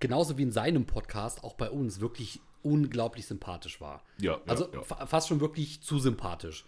genauso 0.00 0.38
wie 0.38 0.42
in 0.42 0.52
seinem 0.52 0.86
Podcast 0.86 1.42
auch 1.44 1.54
bei 1.54 1.70
uns 1.70 2.00
wirklich 2.00 2.40
unglaublich 2.62 3.26
sympathisch 3.26 3.80
war. 3.80 4.02
Ja, 4.20 4.32
ja, 4.32 4.40
also 4.46 4.68
ja. 4.72 4.82
fa- 4.82 5.06
fast 5.06 5.28
schon 5.28 5.40
wirklich 5.40 5.80
zu 5.82 5.98
sympathisch. 5.98 6.64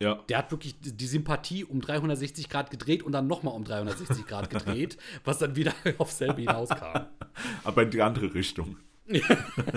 Ja, 0.00 0.14
Der 0.28 0.38
hat 0.38 0.52
wirklich 0.52 0.76
die 0.80 1.06
Sympathie 1.06 1.64
um 1.64 1.80
360 1.80 2.48
Grad 2.48 2.70
gedreht 2.70 3.02
und 3.02 3.10
dann 3.12 3.26
nochmal 3.26 3.54
um 3.54 3.64
360 3.64 4.26
Grad 4.26 4.48
gedreht, 4.48 4.96
was 5.24 5.38
dann 5.38 5.56
wieder 5.56 5.74
aufs 5.98 6.18
selbe 6.18 6.40
hinauskam. 6.40 7.06
aber 7.64 7.82
in 7.82 7.90
die 7.90 8.00
andere 8.00 8.32
Richtung. 8.32 8.76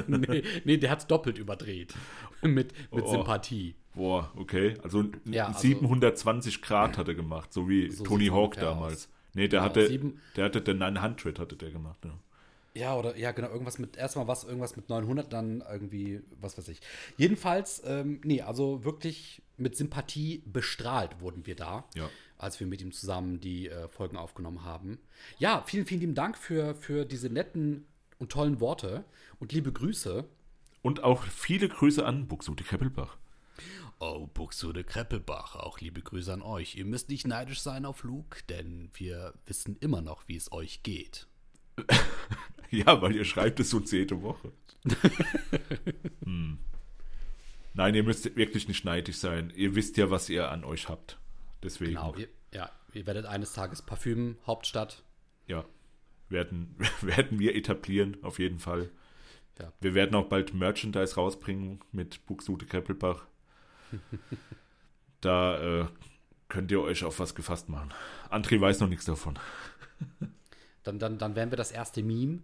nee, 0.07 0.43
nee, 0.65 0.77
der 0.77 0.91
hat 0.91 1.09
doppelt 1.09 1.37
überdreht. 1.37 1.93
Mit, 2.41 2.73
mit 2.91 3.03
Oh. 3.03 3.09
Sympathie. 3.11 3.75
Boah, 3.95 4.31
okay. 4.35 4.75
Also, 4.83 5.05
Ja, 5.25 5.47
also- 5.47 5.59
720 5.59 6.61
Grad 6.61 6.97
hat 6.97 7.07
er 7.07 7.15
gemacht, 7.15 7.51
so 7.53 7.67
wie 7.67 7.89
So 7.89 8.03
Tony 8.03 8.27
Hawk 8.27 8.55
damals. 8.55 8.93
aus. 8.93 9.09
Nee, 9.33 9.47
der 9.47 9.61
Genau, 9.61 9.69
hatte, 9.69 9.87
sieben- 9.87 10.19
der 10.35 10.45
hatte 10.45 10.61
den 10.61 10.77
900 10.79 11.39
hatte 11.39 11.55
der 11.55 11.71
gemacht. 11.71 11.97
Ja. 12.05 12.11
Ja, 12.73 12.95
oder 12.95 13.17
ja, 13.17 13.31
genau, 13.31 13.49
irgendwas 13.49 13.79
mit, 13.79 13.97
erstmal 13.97 14.27
was, 14.27 14.43
irgendwas 14.45 14.75
mit 14.77 14.87
900, 14.89 15.31
dann 15.33 15.61
irgendwie, 15.69 16.21
was 16.39 16.57
weiß 16.57 16.69
ich. 16.69 16.79
Jedenfalls, 17.17 17.81
ähm, 17.85 18.21
nee, 18.23 18.41
also 18.41 18.85
wirklich 18.85 19.41
mit 19.57 19.75
Sympathie 19.75 20.41
bestrahlt 20.45 21.19
wurden 21.19 21.45
wir 21.45 21.55
da, 21.55 21.83
Ja. 21.95 22.09
als 22.37 22.59
wir 22.61 22.67
mit 22.67 22.81
ihm 22.81 22.93
zusammen 22.93 23.39
die 23.41 23.67
äh, 23.67 23.89
Folgen 23.89 24.15
aufgenommen 24.15 24.63
haben. 24.63 24.99
Ja, 25.37 25.63
vielen, 25.67 25.85
vielen 25.85 25.99
lieben 25.99 26.15
Dank 26.15 26.37
für, 26.37 26.73
für 26.75 27.03
diese 27.05 27.29
netten 27.29 27.85
und 28.19 28.31
tollen 28.31 28.59
Worte 28.61 29.03
und 29.39 29.51
liebe 29.51 29.71
Grüße. 29.73 30.23
Und 30.81 31.03
auch 31.03 31.23
viele 31.23 31.67
Grüße 31.67 32.05
an 32.05 32.27
Buxtehude 32.27 32.63
Keppelbach. 32.63 33.17
Oh, 33.99 34.27
Buxtehude 34.33 34.83
Kreppelbach, 34.83 35.55
auch 35.57 35.79
liebe 35.79 36.01
Grüße 36.01 36.31
an 36.33 36.41
euch. 36.41 36.75
Ihr 36.75 36.85
müsst 36.85 37.09
nicht 37.09 37.27
neidisch 37.27 37.61
sein 37.61 37.85
auf 37.85 38.03
Luke, 38.03 38.39
denn 38.49 38.89
wir 38.93 39.33
wissen 39.45 39.75
immer 39.79 40.01
noch, 40.01 40.27
wie 40.27 40.37
es 40.37 40.51
euch 40.51 40.81
geht. 40.81 41.27
Ja, 42.85 43.01
weil 43.01 43.15
ihr 43.15 43.25
schreibt 43.25 43.59
es 43.59 43.73
uns 43.73 43.91
jede 43.91 44.21
Woche. 44.21 44.53
hm. 46.23 46.57
Nein, 47.73 47.95
ihr 47.95 48.03
müsst 48.03 48.35
wirklich 48.35 48.67
nicht 48.67 48.85
neidisch 48.85 49.17
sein. 49.17 49.51
Ihr 49.55 49.75
wisst 49.75 49.97
ja, 49.97 50.09
was 50.09 50.29
ihr 50.29 50.49
an 50.49 50.63
euch 50.63 50.87
habt. 50.89 51.19
Deswegen. 51.63 51.95
Genau, 51.95 52.15
ihr, 52.15 52.29
ja, 52.53 52.71
ihr 52.93 53.05
werdet 53.05 53.25
eines 53.25 53.53
Tages 53.53 53.81
Parfüm, 53.81 54.37
Hauptstadt. 54.47 55.03
Ja. 55.47 55.65
Werden, 56.29 56.75
werden 57.01 57.39
wir 57.39 57.55
etablieren, 57.55 58.17
auf 58.23 58.39
jeden 58.39 58.59
Fall. 58.59 58.89
Ja. 59.59 59.71
Wir 59.81 59.93
werden 59.93 60.15
auch 60.15 60.29
bald 60.29 60.53
Merchandise 60.53 61.15
rausbringen 61.15 61.81
mit 61.91 62.25
Buxute 62.25 62.65
Kreppelbach. 62.65 63.25
da 65.19 65.81
äh, 65.81 65.85
könnt 66.47 66.71
ihr 66.71 66.81
euch 66.81 67.03
auf 67.03 67.19
was 67.19 67.35
gefasst 67.35 67.67
machen. 67.67 67.93
André 68.29 68.59
weiß 68.61 68.79
noch 68.79 68.87
nichts 68.87 69.05
davon. 69.05 69.37
Dann, 70.83 70.99
dann, 70.99 71.17
dann 71.17 71.35
werden 71.35 71.51
wir 71.51 71.57
das 71.57 71.71
erste 71.71 72.01
Meme 72.01 72.39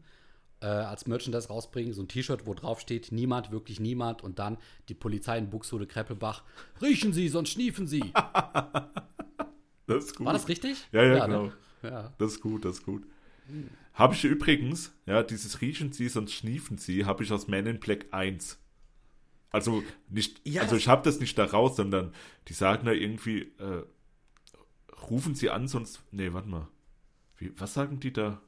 äh, 0.61 0.67
als 0.67 1.07
Merchandise 1.07 1.47
rausbringen. 1.49 1.93
So 1.93 2.01
ein 2.01 2.07
T-Shirt, 2.07 2.45
wo 2.45 2.53
drauf 2.53 2.79
steht, 2.79 3.11
niemand, 3.11 3.51
wirklich 3.51 3.79
niemand. 3.79 4.23
Und 4.23 4.39
dann 4.39 4.57
die 4.89 4.93
Polizei 4.93 5.37
in 5.37 5.49
Buxtehude 5.49 5.87
Kreppelbach. 5.87 6.43
Riechen 6.81 7.13
Sie, 7.13 7.27
sonst 7.29 7.49
schniefen 7.49 7.87
Sie. 7.87 8.03
Das 9.87 10.03
ist 10.03 10.17
gut. 10.17 10.25
War 10.25 10.33
das 10.33 10.49
richtig? 10.49 10.85
Ja, 10.91 11.01
ja, 11.01 11.27
ne? 11.27 11.33
genau. 11.33 11.51
Ja. 11.81 12.13
Das 12.17 12.33
ist 12.33 12.41
gut, 12.41 12.65
das 12.65 12.79
ist 12.79 12.85
gut. 12.85 13.07
Habe 13.93 14.13
ich 14.13 14.23
übrigens, 14.25 14.91
ja, 15.05 15.23
dieses 15.23 15.61
Riechen 15.61 15.93
Sie, 15.93 16.09
sonst 16.09 16.33
schniefen 16.33 16.77
Sie, 16.77 17.05
habe 17.05 17.23
ich 17.23 17.31
aus 17.31 17.47
Men 17.47 17.65
in 17.65 17.79
Black 17.79 18.07
1. 18.11 18.59
Also 19.49 19.83
nicht, 20.09 20.41
Ja, 20.43 20.63
also 20.63 20.75
ich 20.75 20.87
habe 20.89 21.03
das 21.03 21.19
nicht 21.19 21.37
da 21.37 21.45
raus, 21.45 21.77
sondern 21.77 22.13
die 22.49 22.53
sagen 22.53 22.85
da 22.85 22.91
irgendwie, 22.91 23.53
äh, 23.59 23.83
rufen 25.09 25.35
Sie 25.35 25.49
an, 25.49 25.67
sonst, 25.67 26.01
nee, 26.11 26.33
warte 26.33 26.49
mal. 26.49 26.67
Wie, 27.37 27.53
was 27.57 27.73
sagen 27.73 27.99
die 27.99 28.11
da? 28.11 28.41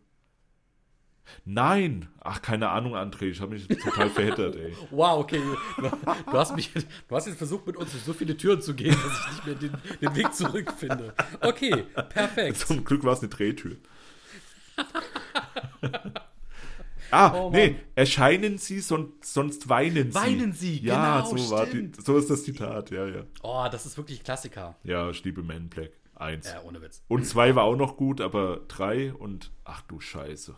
Nein! 1.45 2.07
Ach, 2.21 2.41
keine 2.41 2.69
Ahnung, 2.69 2.95
André, 2.95 3.25
ich 3.29 3.41
habe 3.41 3.53
mich 3.53 3.67
total 3.67 4.09
verheddert, 4.09 4.55
ey. 4.55 4.75
Wow, 4.91 5.19
okay. 5.19 5.41
Du 5.77 6.33
hast, 6.33 6.55
mich, 6.55 6.71
du 6.73 7.15
hast 7.15 7.27
jetzt 7.27 7.37
versucht, 7.37 7.65
mit 7.67 7.75
uns 7.77 7.91
durch 7.91 8.03
so 8.03 8.13
viele 8.13 8.35
Türen 8.37 8.61
zu 8.61 8.73
gehen, 8.73 8.95
dass 8.95 9.19
ich 9.19 9.27
nicht 9.33 9.45
mehr 9.45 9.55
den, 9.55 9.71
den 10.01 10.15
Weg 10.15 10.33
zurückfinde. 10.33 11.13
Okay, 11.41 11.85
perfekt. 12.09 12.57
Zum 12.67 12.83
Glück 12.83 13.03
war 13.03 13.13
es 13.13 13.19
eine 13.19 13.29
Drehtür. 13.29 13.77
ah, 17.11 17.33
Oh 17.33 17.49
nee, 17.51 17.75
erscheinen 17.95 18.57
Sie, 18.57 18.79
sonst, 18.79 19.33
sonst 19.33 19.69
weinen 19.69 20.11
Sie. 20.11 20.15
Weinen 20.15 20.53
Sie, 20.53 20.79
ja, 20.79 21.21
genau, 21.21 21.35
so 21.37 21.51
war 21.51 21.65
die, 21.65 21.91
so 22.01 22.17
ist 22.17 22.29
das 22.29 22.43
Zitat, 22.43 22.91
ja, 22.91 23.07
ja. 23.07 23.23
Oh, 23.41 23.67
das 23.71 23.85
ist 23.85 23.97
wirklich 23.97 24.23
Klassiker. 24.23 24.75
Ja, 24.83 25.09
ich 25.09 25.23
liebe 25.23 25.43
Man 25.43 25.69
Black. 25.69 25.91
Eins. 26.19 26.51
Ja, 26.51 26.61
ohne 26.63 26.81
Witz. 26.81 27.01
Und 27.07 27.25
zwei 27.25 27.55
war 27.55 27.63
auch 27.63 27.77
noch 27.77 27.95
gut, 27.95 28.19
aber 28.19 28.59
drei 28.67 29.13
und 29.13 29.51
ach 29.63 29.81
du 29.83 30.01
Scheiße. 30.01 30.53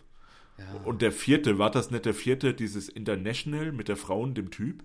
Und 0.83 1.01
der 1.01 1.11
vierte, 1.11 1.57
war 1.57 1.71
das 1.71 1.91
nicht 1.91 2.05
der 2.05 2.13
vierte, 2.13 2.53
dieses 2.53 2.89
International 2.89 3.71
mit 3.71 3.87
der 3.87 3.97
Frau 3.97 4.21
und 4.21 4.35
dem 4.35 4.51
Typ? 4.51 4.83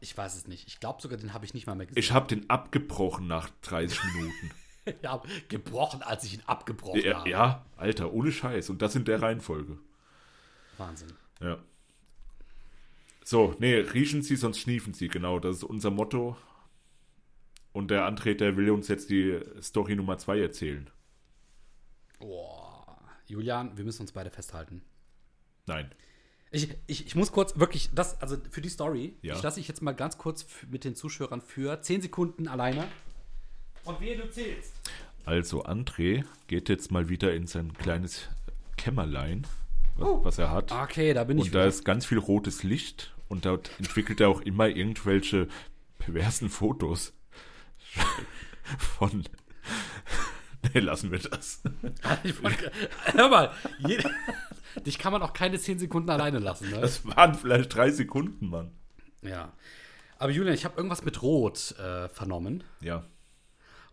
Ich 0.00 0.16
weiß 0.16 0.34
es 0.34 0.48
nicht. 0.48 0.66
Ich 0.66 0.80
glaube 0.80 1.00
sogar, 1.00 1.16
den 1.16 1.32
habe 1.32 1.44
ich 1.44 1.54
nicht 1.54 1.66
mal 1.66 1.74
mehr 1.74 1.86
gesehen. 1.86 2.00
Ich 2.00 2.12
habe 2.12 2.26
den 2.26 2.50
abgebrochen 2.50 3.26
nach 3.26 3.50
30 3.62 3.98
Minuten. 4.14 4.50
Ich 4.84 5.08
habe 5.08 5.28
gebrochen, 5.48 6.02
als 6.02 6.24
ich 6.24 6.34
ihn 6.34 6.42
abgebrochen 6.44 7.00
ja, 7.04 7.18
habe. 7.20 7.30
ja, 7.30 7.64
Alter, 7.76 8.12
ohne 8.12 8.32
Scheiß. 8.32 8.68
Und 8.68 8.82
das 8.82 8.96
in 8.96 9.04
der 9.04 9.22
Reihenfolge. 9.22 9.78
Wahnsinn. 10.76 11.12
Ja. 11.40 11.58
So, 13.22 13.54
nee, 13.60 13.76
riechen 13.76 14.22
Sie, 14.22 14.34
sonst 14.34 14.58
schniefen 14.58 14.92
Sie, 14.92 15.06
genau. 15.06 15.38
Das 15.38 15.58
ist 15.58 15.62
unser 15.62 15.92
Motto. 15.92 16.36
Und 17.72 17.92
der 17.92 18.08
André, 18.08 18.34
der 18.34 18.56
will 18.56 18.70
uns 18.70 18.88
jetzt 18.88 19.08
die 19.08 19.38
Story 19.60 19.94
Nummer 19.94 20.18
zwei 20.18 20.40
erzählen. 20.40 20.90
Boah. 22.18 22.71
Julian, 23.26 23.76
wir 23.76 23.84
müssen 23.84 24.02
uns 24.02 24.12
beide 24.12 24.30
festhalten. 24.30 24.82
Nein. 25.66 25.90
Ich, 26.50 26.68
ich, 26.86 27.06
ich 27.06 27.14
muss 27.14 27.32
kurz 27.32 27.58
wirklich, 27.58 27.90
das, 27.94 28.20
also 28.20 28.36
für 28.50 28.60
die 28.60 28.68
Story, 28.68 29.16
Ja. 29.22 29.34
ich 29.36 29.42
lasse 29.42 29.58
dich 29.58 29.68
jetzt 29.68 29.80
mal 29.80 29.92
ganz 29.92 30.18
kurz 30.18 30.44
mit 30.70 30.84
den 30.84 30.94
Zuschauern 30.94 31.40
für 31.40 31.80
10 31.80 32.02
Sekunden 32.02 32.46
alleine. 32.48 32.86
Und 33.84 34.00
wehe, 34.00 34.16
du 34.16 34.30
zählst. 34.30 34.74
Also, 35.24 35.64
André 35.64 36.24
geht 36.48 36.68
jetzt 36.68 36.90
mal 36.90 37.08
wieder 37.08 37.32
in 37.34 37.46
sein 37.46 37.72
kleines 37.74 38.28
Kämmerlein, 38.76 39.46
was, 39.96 40.24
was 40.24 40.38
er 40.38 40.50
hat. 40.50 40.72
Okay, 40.72 41.14
da 41.14 41.24
bin 41.24 41.38
ich 41.38 41.44
Und 41.46 41.54
da 41.54 41.64
ist 41.64 41.84
ganz 41.84 42.04
viel 42.04 42.18
rotes 42.18 42.64
Licht 42.64 43.14
und 43.28 43.44
dort 43.46 43.70
entwickelt 43.78 44.20
er 44.20 44.28
auch 44.28 44.40
immer 44.40 44.68
irgendwelche 44.68 45.48
perversen 45.98 46.48
Fotos 46.50 47.12
von. 48.78 49.24
Nee, 50.74 50.80
lassen 50.80 51.10
wir 51.10 51.18
das. 51.18 51.60
Ich 52.24 52.42
wollte- 52.42 52.70
Hör 53.14 53.28
mal, 53.28 53.50
jede, 53.86 54.10
dich 54.86 54.98
kann 54.98 55.12
man 55.12 55.22
auch 55.22 55.32
keine 55.32 55.58
10 55.58 55.78
Sekunden 55.80 56.08
alleine 56.10 56.38
lassen, 56.38 56.70
ne? 56.70 56.80
Das 56.80 57.04
waren 57.04 57.34
vielleicht 57.34 57.74
drei 57.74 57.90
Sekunden, 57.90 58.48
Mann. 58.48 58.70
Ja. 59.22 59.52
Aber 60.18 60.30
Julian, 60.30 60.54
ich 60.54 60.64
habe 60.64 60.76
irgendwas 60.76 61.04
mit 61.04 61.20
Rot 61.22 61.72
äh, 61.78 62.08
vernommen. 62.08 62.62
Ja. 62.80 63.04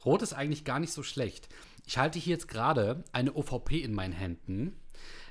Rot 0.05 0.21
ist 0.21 0.33
eigentlich 0.33 0.63
gar 0.63 0.79
nicht 0.79 0.93
so 0.93 1.01
schlecht. 1.03 1.49
Ich 1.87 1.97
halte 1.97 2.19
hier 2.19 2.33
jetzt 2.35 2.47
gerade 2.47 3.03
eine 3.13 3.33
OVP 3.35 3.79
in 3.79 3.93
meinen 3.93 4.13
Händen, 4.13 4.79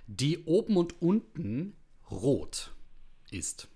die 0.09 0.45
oben 0.45 0.77
und 0.77 1.01
unten 1.01 1.77
rot 2.11 2.73
ist. 3.31 3.69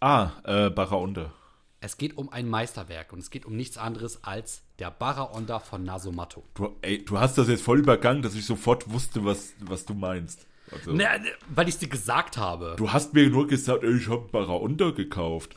Ah, 0.00 0.32
äh, 0.44 0.68
Baraonda. 0.70 1.32
Es 1.80 1.96
geht 1.96 2.18
um 2.18 2.28
ein 2.30 2.48
Meisterwerk 2.48 3.12
und 3.12 3.20
es 3.20 3.30
geht 3.30 3.46
um 3.46 3.54
nichts 3.54 3.78
anderes 3.78 4.24
als 4.24 4.62
der 4.80 4.90
Baraonda 4.90 5.60
von 5.60 5.84
Nasomatto. 5.84 6.42
Du, 6.54 6.76
ey, 6.82 7.04
du 7.04 7.18
hast 7.18 7.38
das 7.38 7.48
jetzt 7.48 7.62
voll 7.62 7.78
übergangen, 7.78 8.22
dass 8.22 8.34
ich 8.34 8.44
sofort 8.44 8.90
wusste, 8.90 9.24
was, 9.24 9.52
was 9.60 9.84
du 9.84 9.94
meinst. 9.94 10.46
Also, 10.72 10.92
Ne, 10.92 11.04
ne, 11.04 11.30
weil 11.48 11.68
ich 11.68 11.74
es 11.74 11.80
dir 11.80 11.88
gesagt 11.88 12.36
habe. 12.36 12.74
Du 12.76 12.92
hast 12.92 13.14
mir 13.14 13.30
nur 13.30 13.46
gesagt, 13.46 13.84
ey, 13.84 13.96
ich 13.96 14.08
habe 14.08 14.28
Baraonda 14.32 14.90
gekauft. 14.90 15.56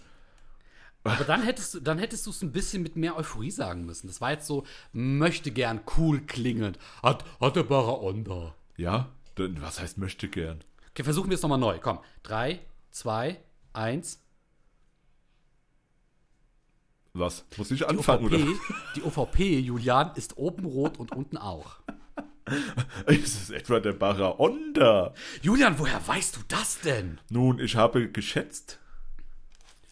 Aber 1.03 1.23
dann 1.23 1.41
hättest 1.41 1.73
du 1.73 1.79
dann 1.79 1.97
hättest 1.97 2.27
du 2.27 2.29
es 2.29 2.43
ein 2.43 2.51
bisschen 2.51 2.83
mit 2.83 2.95
mehr 2.95 3.17
Euphorie 3.17 3.49
sagen 3.49 3.85
müssen. 3.85 4.05
Das 4.05 4.21
war 4.21 4.31
jetzt 4.31 4.45
so, 4.45 4.63
möchte 4.93 5.49
gern 5.49 5.81
cool 5.97 6.21
klingend. 6.21 6.77
Hat, 7.01 7.25
hat 7.39 7.55
der 7.55 7.63
Baraonda. 7.63 8.53
Ja? 8.77 9.09
Dann, 9.35 9.59
was 9.61 9.79
heißt 9.81 9.97
möchte 9.97 10.27
gern? 10.27 10.59
Okay, 10.91 11.03
versuchen 11.03 11.29
wir 11.29 11.35
es 11.35 11.41
nochmal 11.41 11.57
neu. 11.57 11.79
Komm. 11.81 11.99
Drei, 12.21 12.59
zwei, 12.91 13.39
eins. 13.73 14.20
Was? 17.13 17.45
Muss 17.57 17.71
ich 17.71 17.79
Die 17.79 17.85
anfangen, 17.85 18.25
OVP, 18.25 18.35
oder? 18.35 18.53
die 18.95 19.03
OVP, 19.03 19.59
Julian, 19.59 20.11
ist 20.15 20.37
oben 20.37 20.65
rot 20.65 20.97
und 20.97 21.11
unten 21.13 21.37
auch. 21.37 21.77
Ist 23.07 23.41
es 23.43 23.49
etwa 23.49 23.79
der 23.79 23.93
Baraonda? 23.93 25.13
Julian, 25.41 25.77
woher 25.79 26.05
weißt 26.05 26.35
du 26.35 26.39
das 26.47 26.79
denn? 26.81 27.19
Nun, 27.29 27.59
ich 27.59 27.75
habe 27.75 28.09
geschätzt. 28.09 28.79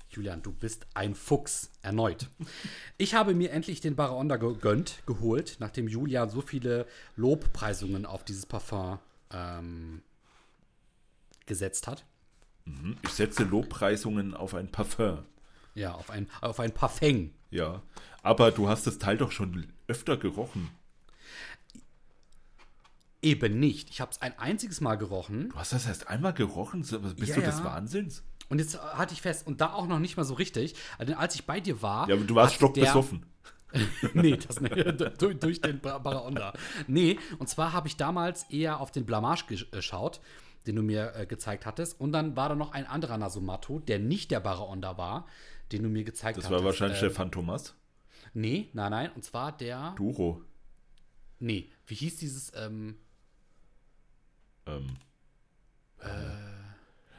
Julian, 0.10 0.42
du 0.42 0.52
bist 0.52 0.88
ein 0.94 1.14
Fuchs. 1.16 1.70
Erneut. 1.82 2.28
Ich 2.98 3.14
habe 3.14 3.34
mir 3.34 3.52
endlich 3.52 3.80
den 3.80 3.96
Baraonda 3.96 4.36
gegönnt, 4.38 5.04
geholt, 5.06 5.58
nachdem 5.60 5.88
Julian 5.88 6.30
so 6.30 6.42
viele 6.42 6.86
Lobpreisungen 7.16 8.06
auf 8.06 8.26
dieses 8.26 8.46
Parfum 8.46 9.00
ähm, 9.32 10.02
gesetzt 11.46 11.88
hat. 11.88 12.04
Ich 13.04 13.12
setze 13.12 13.44
Lobpreisungen 13.44 14.34
auf 14.34 14.54
ein 14.56 14.70
Parfum. 14.70 15.20
Ja, 15.76 15.94
auf 15.94 16.10
ein, 16.10 16.28
auf 16.42 16.60
ein 16.60 16.74
Parfum. 16.74 17.32
Ja. 17.52 17.82
Aber 18.24 18.52
du 18.52 18.68
hast 18.70 18.86
das 18.88 18.98
Teil 19.00 19.18
doch 19.18 19.32
schon 19.32 19.72
öfter 19.88 20.18
gerochen. 20.18 20.70
Eben 23.22 23.60
nicht. 23.60 23.90
Ich 23.90 24.00
habe 24.02 24.12
es 24.12 24.22
ein 24.22 24.38
einziges 24.40 24.80
Mal 24.82 24.96
gerochen 24.96 25.50
Du 25.50 25.56
hast 25.58 25.74
das 25.74 25.86
erst 25.88 26.08
einmal 26.08 26.34
gerochen? 26.34 26.82
Bist 26.82 26.92
Ja, 26.94 27.36
du 27.36 27.42
des 27.42 27.60
ja. 27.60 27.64
Wahnsinns? 27.66 28.24
und 28.48 28.58
jetzt 28.60 28.76
äh, 28.76 28.80
hatte 28.80 29.14
ich 29.14 29.22
fest, 29.22 29.46
und 29.46 29.62
da 29.62 29.74
auch 29.74 29.86
noch 29.88 30.00
nicht 30.00 30.18
mal 30.18 30.24
so 30.24 30.34
richtig. 30.34 30.74
Also, 30.98 31.14
als 31.16 31.36
ich 31.36 31.46
bei 31.46 31.60
dir 31.60 31.82
war. 31.84 32.08
Ja, 32.10 32.16
aber 32.16 32.24
du 32.24 32.34
warst 32.36 32.56
stockbesoffen. 32.56 33.26
nee, 34.14 34.38
das 34.38 34.60
nicht. 34.62 34.76
durch, 35.22 35.38
durch 35.38 35.62
den 35.62 35.80
Ba- 35.80 36.00
Baraonda. 36.00 36.54
Nee, 36.88 37.20
und 37.38 37.48
zwar 37.48 37.74
habe 37.74 37.88
ich 37.88 37.96
damals 37.98 38.44
eher 38.50 38.80
auf 38.80 38.92
den 38.92 39.06
Blamage 39.06 39.44
gesch- 39.48 39.70
geschaut, 39.70 40.20
den 40.66 40.78
du 40.78 40.82
mir 40.82 41.14
äh, 41.16 41.26
gezeigt 41.28 41.66
hattest. 41.68 42.00
Und 42.00 42.12
dann 42.14 42.36
war 42.36 42.50
da 42.50 42.56
noch 42.56 42.72
ein 42.72 42.88
anderer 42.88 43.18
Nasumato, 43.20 43.80
der 43.80 44.00
nicht 44.00 44.32
der 44.32 44.40
Baraonda 44.40 44.98
war, 44.98 45.28
den 45.72 45.84
du 45.84 45.90
mir 45.90 46.04
gezeigt 46.04 46.38
Das 46.38 46.46
hattest. 46.46 46.60
war 46.60 46.66
wahrscheinlich 46.66 46.98
äh, 47.00 47.02
der 47.02 47.12
Phantomas. 47.12 47.76
Nee, 48.34 48.70
nein, 48.74 48.92
nein. 48.92 49.12
Und 49.14 49.24
zwar 49.24 49.52
der. 49.56 49.94
Duro. 49.98 50.42
Nee, 51.40 51.70
wie 51.88 51.96
hieß 51.96 52.18
dieses. 52.18 52.52
Ähm, 52.56 52.98
Ähm. 54.66 54.98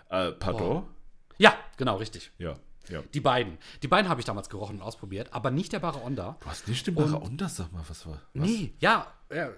Äh, 0.09 0.33
pardon? 0.33 0.85
ja, 1.39 1.55
genau, 1.77 1.97
richtig. 1.97 2.33
Ja, 2.39 2.57
ja. 2.89 3.03
Die 3.15 3.21
beiden. 3.21 3.59
Die 3.83 3.89
beiden 3.89 4.09
habe 4.09 4.21
ich 4.21 4.25
damals 4.25 4.49
gerochen 4.49 4.77
und 4.77 4.83
ausprobiert, 4.83 5.33
aber 5.33 5.51
nicht 5.51 5.73
der 5.73 5.79
Baraonda. 5.81 6.37
Du 6.41 6.47
hast 6.47 6.67
nicht 6.69 6.87
den 6.87 6.95
Baraonda, 6.95 7.49
sag 7.49 7.73
mal, 7.73 7.85
was 7.89 8.07
war? 8.07 8.21
Was? 8.35 8.49
Nee, 8.49 8.75
ja, 8.81 9.07
ja. 9.33 9.51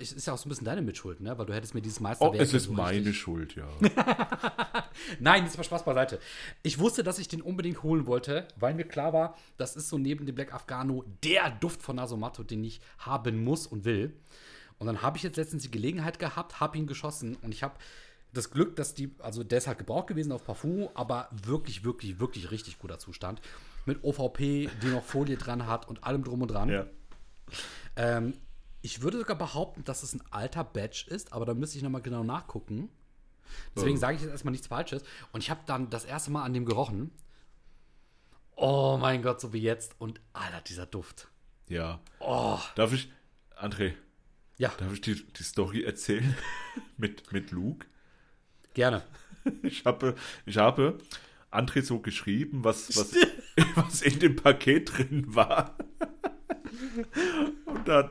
Es 0.00 0.12
ist 0.12 0.26
ja 0.26 0.32
auch 0.32 0.38
so 0.38 0.46
ein 0.46 0.50
bisschen 0.50 0.64
deine 0.64 0.82
Mitschuld, 0.82 1.20
ne? 1.20 1.36
Weil 1.36 1.46
du 1.46 1.54
hättest 1.54 1.74
mir 1.74 1.82
dieses 1.82 2.00
Oh, 2.00 2.04
Meisterwerk. 2.04 2.40
es 2.42 2.54
ist 2.54 2.64
so 2.64 2.72
meine 2.72 3.12
Schuld, 3.12 3.54
ja. 3.54 3.66
Nein, 5.20 5.44
das 5.44 5.56
war 5.56 5.64
Spaß 5.64 5.84
beiseite. 5.84 6.18
Ich 6.62 6.78
wusste, 6.78 7.02
dass 7.02 7.18
ich 7.18 7.28
den 7.28 7.42
unbedingt 7.42 7.82
holen 7.82 8.06
wollte, 8.06 8.46
weil 8.56 8.74
mir 8.74 8.84
klar 8.84 9.12
war, 9.12 9.36
das 9.56 9.76
ist 9.76 9.88
so 9.88 9.98
neben 9.98 10.26
dem 10.26 10.34
Black 10.34 10.52
Afghano 10.54 11.04
der 11.24 11.50
Duft 11.50 11.82
von 11.82 11.96
Nasomatto, 11.96 12.42
den 12.42 12.62
ich 12.64 12.80
haben 12.98 13.42
muss 13.44 13.66
und 13.66 13.84
will. 13.84 14.14
Und 14.78 14.86
dann 14.86 15.02
habe 15.02 15.16
ich 15.16 15.22
jetzt 15.22 15.36
letztens 15.36 15.62
die 15.64 15.70
Gelegenheit 15.70 16.18
gehabt, 16.18 16.60
habe 16.60 16.76
ihn 16.78 16.86
geschossen 16.86 17.36
und 17.42 17.52
ich 17.52 17.62
habe 17.62 17.74
das 18.32 18.50
Glück, 18.50 18.76
dass 18.76 18.94
die, 18.94 19.14
also 19.18 19.44
der 19.44 19.58
ist 19.58 19.66
halt 19.66 19.78
gebraucht 19.78 20.06
gewesen 20.06 20.32
auf 20.32 20.44
Parfum, 20.44 20.88
aber 20.94 21.28
wirklich, 21.44 21.84
wirklich, 21.84 22.18
wirklich 22.18 22.50
richtig 22.50 22.78
guter 22.78 22.98
Zustand. 22.98 23.40
mit 23.84 24.02
OVP, 24.04 24.70
die 24.82 24.86
noch 24.86 25.02
Folie 25.04 25.36
dran 25.36 25.66
hat 25.66 25.88
und 25.88 26.04
allem 26.04 26.24
drum 26.24 26.42
und 26.42 26.48
dran. 26.48 26.68
Ja. 26.68 26.86
Ähm, 27.96 28.32
ich 28.82 29.02
würde 29.02 29.18
sogar 29.18 29.36
behaupten, 29.36 29.84
dass 29.84 30.02
es 30.02 30.12
ein 30.14 30.22
alter 30.30 30.64
Badge 30.64 31.06
ist, 31.08 31.32
aber 31.32 31.46
da 31.46 31.54
müsste 31.54 31.78
ich 31.78 31.82
nochmal 31.84 32.02
genau 32.02 32.24
nachgucken. 32.24 32.88
Deswegen 33.76 33.96
sage 33.96 34.16
ich 34.16 34.22
jetzt 34.22 34.30
erstmal 34.30 34.52
nichts 34.52 34.66
Falsches. 34.66 35.02
Und 35.32 35.42
ich 35.42 35.50
habe 35.50 35.60
dann 35.66 35.90
das 35.90 36.04
erste 36.04 36.30
Mal 36.30 36.42
an 36.42 36.54
dem 36.54 36.64
gerochen. 36.64 37.10
Oh 38.56 38.98
mein 39.00 39.22
Gott, 39.22 39.40
so 39.40 39.52
wie 39.52 39.60
jetzt. 39.60 39.94
Und 39.98 40.20
Alter, 40.32 40.60
dieser 40.62 40.86
Duft. 40.86 41.28
Ja. 41.68 42.00
Oh, 42.20 42.58
Darf 42.74 42.92
ich, 42.92 43.10
André, 43.56 43.94
ja, 44.58 44.72
darf 44.78 44.92
ich 44.92 45.00
die, 45.00 45.24
die 45.24 45.42
Story 45.42 45.84
erzählen 45.84 46.36
mit, 46.96 47.32
mit 47.32 47.50
Luke? 47.50 47.86
gerne. 48.74 49.02
Ich 49.64 49.84
habe, 49.84 50.14
ich 50.46 50.56
habe 50.56 50.98
André 51.50 51.82
so 51.82 51.98
geschrieben, 51.98 52.62
was, 52.62 52.96
was, 52.96 53.12
was 53.74 54.02
in 54.02 54.20
dem 54.20 54.36
Paket 54.36 54.96
drin 54.96 55.34
war. 55.34 55.76
Und 57.64 57.88
dann, 57.88 58.10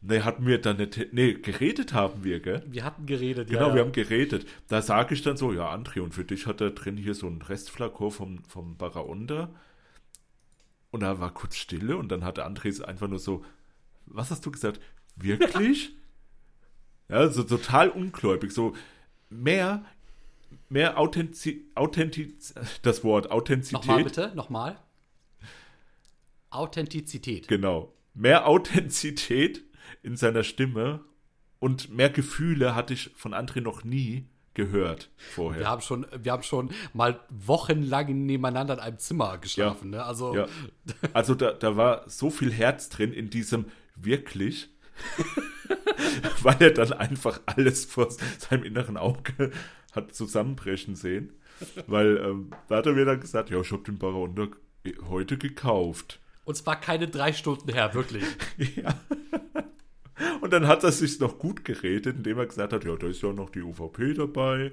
ne, 0.00 0.24
hatten 0.24 0.46
wir 0.46 0.60
dann 0.60 0.76
nicht, 0.76 1.12
ne, 1.12 1.34
geredet 1.34 1.92
haben 1.92 2.24
wir, 2.24 2.40
gell? 2.40 2.62
Wir 2.66 2.84
hatten 2.84 3.06
geredet. 3.06 3.48
Genau, 3.48 3.68
ja, 3.68 3.74
wir 3.74 3.80
ja. 3.80 3.84
haben 3.84 3.92
geredet. 3.92 4.46
Da 4.68 4.82
sage 4.82 5.14
ich 5.14 5.22
dann 5.22 5.36
so, 5.36 5.52
ja, 5.52 5.72
André, 5.72 6.00
und 6.00 6.14
für 6.14 6.24
dich 6.24 6.46
hat 6.46 6.60
er 6.60 6.70
drin 6.70 6.96
hier 6.96 7.14
so 7.14 7.26
ein 7.26 7.42
Restflakon 7.42 8.10
vom, 8.10 8.44
vom 8.44 8.76
Baraonda. 8.76 9.50
Und 10.90 11.00
da 11.00 11.20
war 11.20 11.32
kurz 11.34 11.56
Stille 11.56 11.96
und 11.96 12.10
dann 12.10 12.24
hatte 12.24 12.46
André 12.46 12.82
einfach 12.82 13.08
nur 13.08 13.18
so, 13.18 13.44
was 14.06 14.30
hast 14.30 14.44
du 14.46 14.50
gesagt? 14.50 14.80
Wirklich? 15.16 15.90
ja, 17.08 17.28
so 17.28 17.42
total 17.42 17.90
ungläubig, 17.90 18.52
so 18.52 18.74
mehr, 19.28 19.84
mehr 20.68 20.98
Authentiz, 20.98 21.60
Authentiz, 21.74 22.54
das 22.82 23.04
Wort 23.04 23.30
Authentizität. 23.30 23.86
Nochmal 23.86 24.04
bitte, 24.04 24.32
nochmal. 24.34 24.78
Authentizität. 26.50 27.48
Genau. 27.48 27.92
Mehr 28.14 28.48
Authentizität 28.48 29.67
in 30.02 30.16
seiner 30.16 30.44
Stimme 30.44 31.00
und 31.58 31.90
mehr 31.90 32.10
Gefühle 32.10 32.74
hatte 32.74 32.94
ich 32.94 33.10
von 33.16 33.34
André 33.34 33.60
noch 33.60 33.84
nie 33.84 34.28
gehört 34.54 35.10
vorher. 35.16 35.60
Wir 35.60 35.68
haben 35.68 35.82
schon, 35.82 36.06
wir 36.16 36.32
haben 36.32 36.42
schon 36.42 36.70
mal 36.92 37.20
wochenlang 37.30 38.26
nebeneinander 38.26 38.74
in 38.74 38.80
einem 38.80 38.98
Zimmer 38.98 39.38
geschlafen. 39.38 39.90
Ne? 39.90 40.02
Also 40.02 40.34
Ja. 40.34 40.46
Also 41.12 41.34
da, 41.34 41.52
da 41.52 41.76
war 41.76 42.08
so 42.08 42.28
viel 42.28 42.52
Herz 42.52 42.88
drin 42.88 43.12
in 43.12 43.30
diesem 43.30 43.66
wirklich, 43.94 44.68
weil 46.42 46.56
er 46.60 46.72
dann 46.72 46.92
einfach 46.92 47.40
alles 47.46 47.84
vor 47.84 48.08
seinem 48.10 48.64
inneren 48.64 48.96
Auge 48.96 49.52
hat 49.92 50.14
zusammenbrechen 50.14 50.96
sehen. 50.96 51.32
Weil 51.86 52.16
ähm, 52.18 52.50
da 52.68 52.76
hat 52.76 52.86
er 52.86 52.92
mir 52.92 53.04
dann 53.04 53.20
gesagt, 53.20 53.50
ja, 53.50 53.60
ich 53.60 53.72
habe 53.72 53.82
den 53.82 53.98
Baronder 53.98 54.48
heute 55.08 55.38
gekauft. 55.38 56.20
Und 56.44 56.56
zwar 56.56 56.80
keine 56.80 57.08
drei 57.08 57.32
Stunden 57.32 57.72
her, 57.72 57.94
wirklich. 57.94 58.24
Ja. 58.76 58.94
Und 60.40 60.52
dann 60.52 60.66
hat 60.66 60.84
er 60.84 60.92
sich 60.92 61.20
noch 61.20 61.38
gut 61.38 61.64
geredet, 61.64 62.16
indem 62.16 62.38
er 62.38 62.46
gesagt 62.46 62.72
hat, 62.72 62.84
ja, 62.84 62.96
da 62.96 63.06
ist 63.06 63.22
ja 63.22 63.32
noch 63.32 63.50
die 63.50 63.62
UVP 63.62 64.14
dabei 64.14 64.72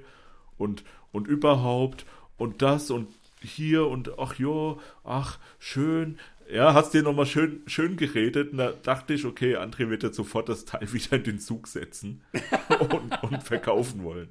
und, 0.58 0.84
und 1.12 1.28
überhaupt 1.28 2.04
und 2.36 2.62
das 2.62 2.90
und 2.90 3.08
hier 3.42 3.86
und 3.86 4.18
ach 4.18 4.38
ja, 4.38 4.76
ach, 5.04 5.38
schön. 5.58 6.18
Ja, 6.50 6.74
hast 6.74 6.94
dir 6.94 7.02
nochmal 7.02 7.26
schön, 7.26 7.62
schön 7.66 7.96
geredet 7.96 8.52
und 8.52 8.58
da 8.58 8.72
dachte 8.72 9.14
ich, 9.14 9.24
okay, 9.24 9.56
André 9.56 9.90
wird 9.90 10.04
jetzt 10.04 10.16
sofort 10.16 10.48
das 10.48 10.64
Teil 10.64 10.86
wieder 10.92 11.16
in 11.16 11.24
den 11.24 11.38
Zug 11.40 11.66
setzen 11.66 12.22
und, 12.90 13.22
und 13.22 13.42
verkaufen 13.42 14.04
wollen. 14.04 14.28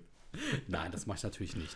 Nein, 0.68 0.92
das 0.92 1.06
mache 1.06 1.18
ich 1.18 1.24
natürlich 1.24 1.56
nicht. 1.56 1.76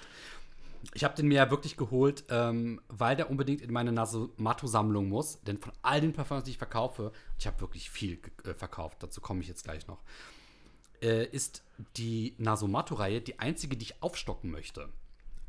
Ich 0.94 1.04
habe 1.04 1.16
den 1.16 1.28
mir 1.28 1.36
ja 1.36 1.52
wirklich 1.52 1.78
geholt, 1.78 2.24
ähm, 2.30 2.82
weil 2.88 3.16
der 3.16 3.30
unbedingt 3.30 3.62
in 3.62 3.72
meine 3.72 3.92
Nasomatto-Sammlung 3.92 5.10
muss. 5.10 5.42
Denn 5.42 5.58
von 5.58 5.72
all 5.82 6.02
den 6.02 6.14
Parfums, 6.14 6.44
die 6.44 6.52
ich 6.52 6.58
verkaufe, 6.58 7.12
ich 7.38 7.48
habe 7.48 7.60
wirklich 7.62 7.90
viel 7.90 8.20
äh, 8.44 8.54
verkauft, 8.54 8.98
dazu 9.02 9.22
komme 9.22 9.42
ich 9.42 9.48
jetzt 9.48 9.64
gleich 9.64 9.88
noch, 9.88 10.00
äh, 11.02 11.26
ist 11.26 11.64
die 11.98 12.34
Nasomatto-Reihe 12.38 13.22
die 13.22 13.40
einzige, 13.40 13.78
die 13.78 13.86
ich 13.86 14.04
aufstocken 14.04 14.52
möchte. 14.52 14.90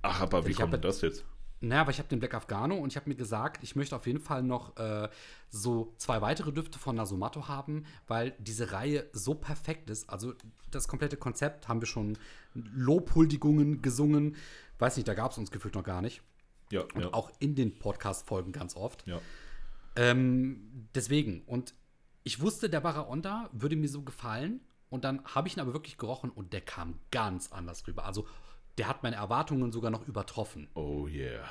Ach, 0.02 0.20
aber 0.20 0.46
wie 0.46 0.50
Ich 0.50 0.56
kommt 0.56 0.72
denn 0.72 0.80
das 0.80 1.00
jetzt? 1.00 1.24
Naja, 1.62 1.82
aber 1.82 1.90
ich 1.90 1.98
habe 1.98 2.08
den 2.08 2.20
Black 2.20 2.32
Afghano 2.34 2.74
und 2.76 2.88
ich 2.90 2.96
habe 2.96 3.08
mir 3.08 3.16
gesagt, 3.16 3.62
ich 3.62 3.76
möchte 3.76 3.94
auf 3.94 4.06
jeden 4.06 4.20
Fall 4.20 4.42
noch 4.42 4.76
äh, 4.78 5.08
so 5.50 5.92
zwei 5.98 6.22
weitere 6.22 6.52
Düfte 6.52 6.78
von 6.78 6.96
Nasomatto 6.96 7.48
haben, 7.48 7.84
weil 8.06 8.34
diese 8.38 8.72
Reihe 8.72 9.08
so 9.12 9.34
perfekt 9.34 9.90
ist. 9.90 10.08
Also 10.08 10.32
das 10.70 10.88
komplette 10.88 11.18
Konzept 11.18 11.68
haben 11.68 11.82
wir 11.82 11.86
schon 11.86 12.16
Lobhuldigungen 12.54 13.82
gesungen. 13.82 14.36
Weiß 14.78 14.96
nicht, 14.96 15.06
da 15.06 15.12
gab 15.12 15.32
es 15.32 15.38
uns 15.38 15.50
gefühlt 15.50 15.74
noch 15.74 15.84
gar 15.84 16.00
nicht. 16.00 16.22
Ja, 16.70 16.82
Und 16.94 17.02
ja, 17.02 17.12
auch 17.12 17.30
in 17.40 17.54
den 17.54 17.78
Podcast-Folgen 17.78 18.52
ganz 18.52 18.74
oft. 18.76 19.06
ja. 19.06 19.20
Ähm, 19.96 20.88
deswegen, 20.94 21.42
und 21.46 21.74
ich 22.22 22.40
wusste, 22.40 22.70
der 22.70 22.80
Baraonda 22.80 23.50
würde 23.52 23.76
mir 23.76 23.88
so 23.88 24.02
gefallen. 24.02 24.60
Und 24.88 25.04
dann 25.04 25.24
habe 25.24 25.46
ich 25.48 25.56
ihn 25.56 25.60
aber 25.60 25.72
wirklich 25.72 25.98
gerochen 25.98 26.30
und 26.30 26.52
der 26.52 26.60
kam 26.60 26.98
ganz 27.10 27.52
anders 27.52 27.86
rüber. 27.86 28.04
Also 28.04 28.26
der 28.80 28.88
hat 28.88 29.02
meine 29.02 29.16
Erwartungen 29.16 29.72
sogar 29.72 29.90
noch 29.90 30.08
übertroffen. 30.08 30.68
Oh 30.72 31.06
yeah. 31.06 31.44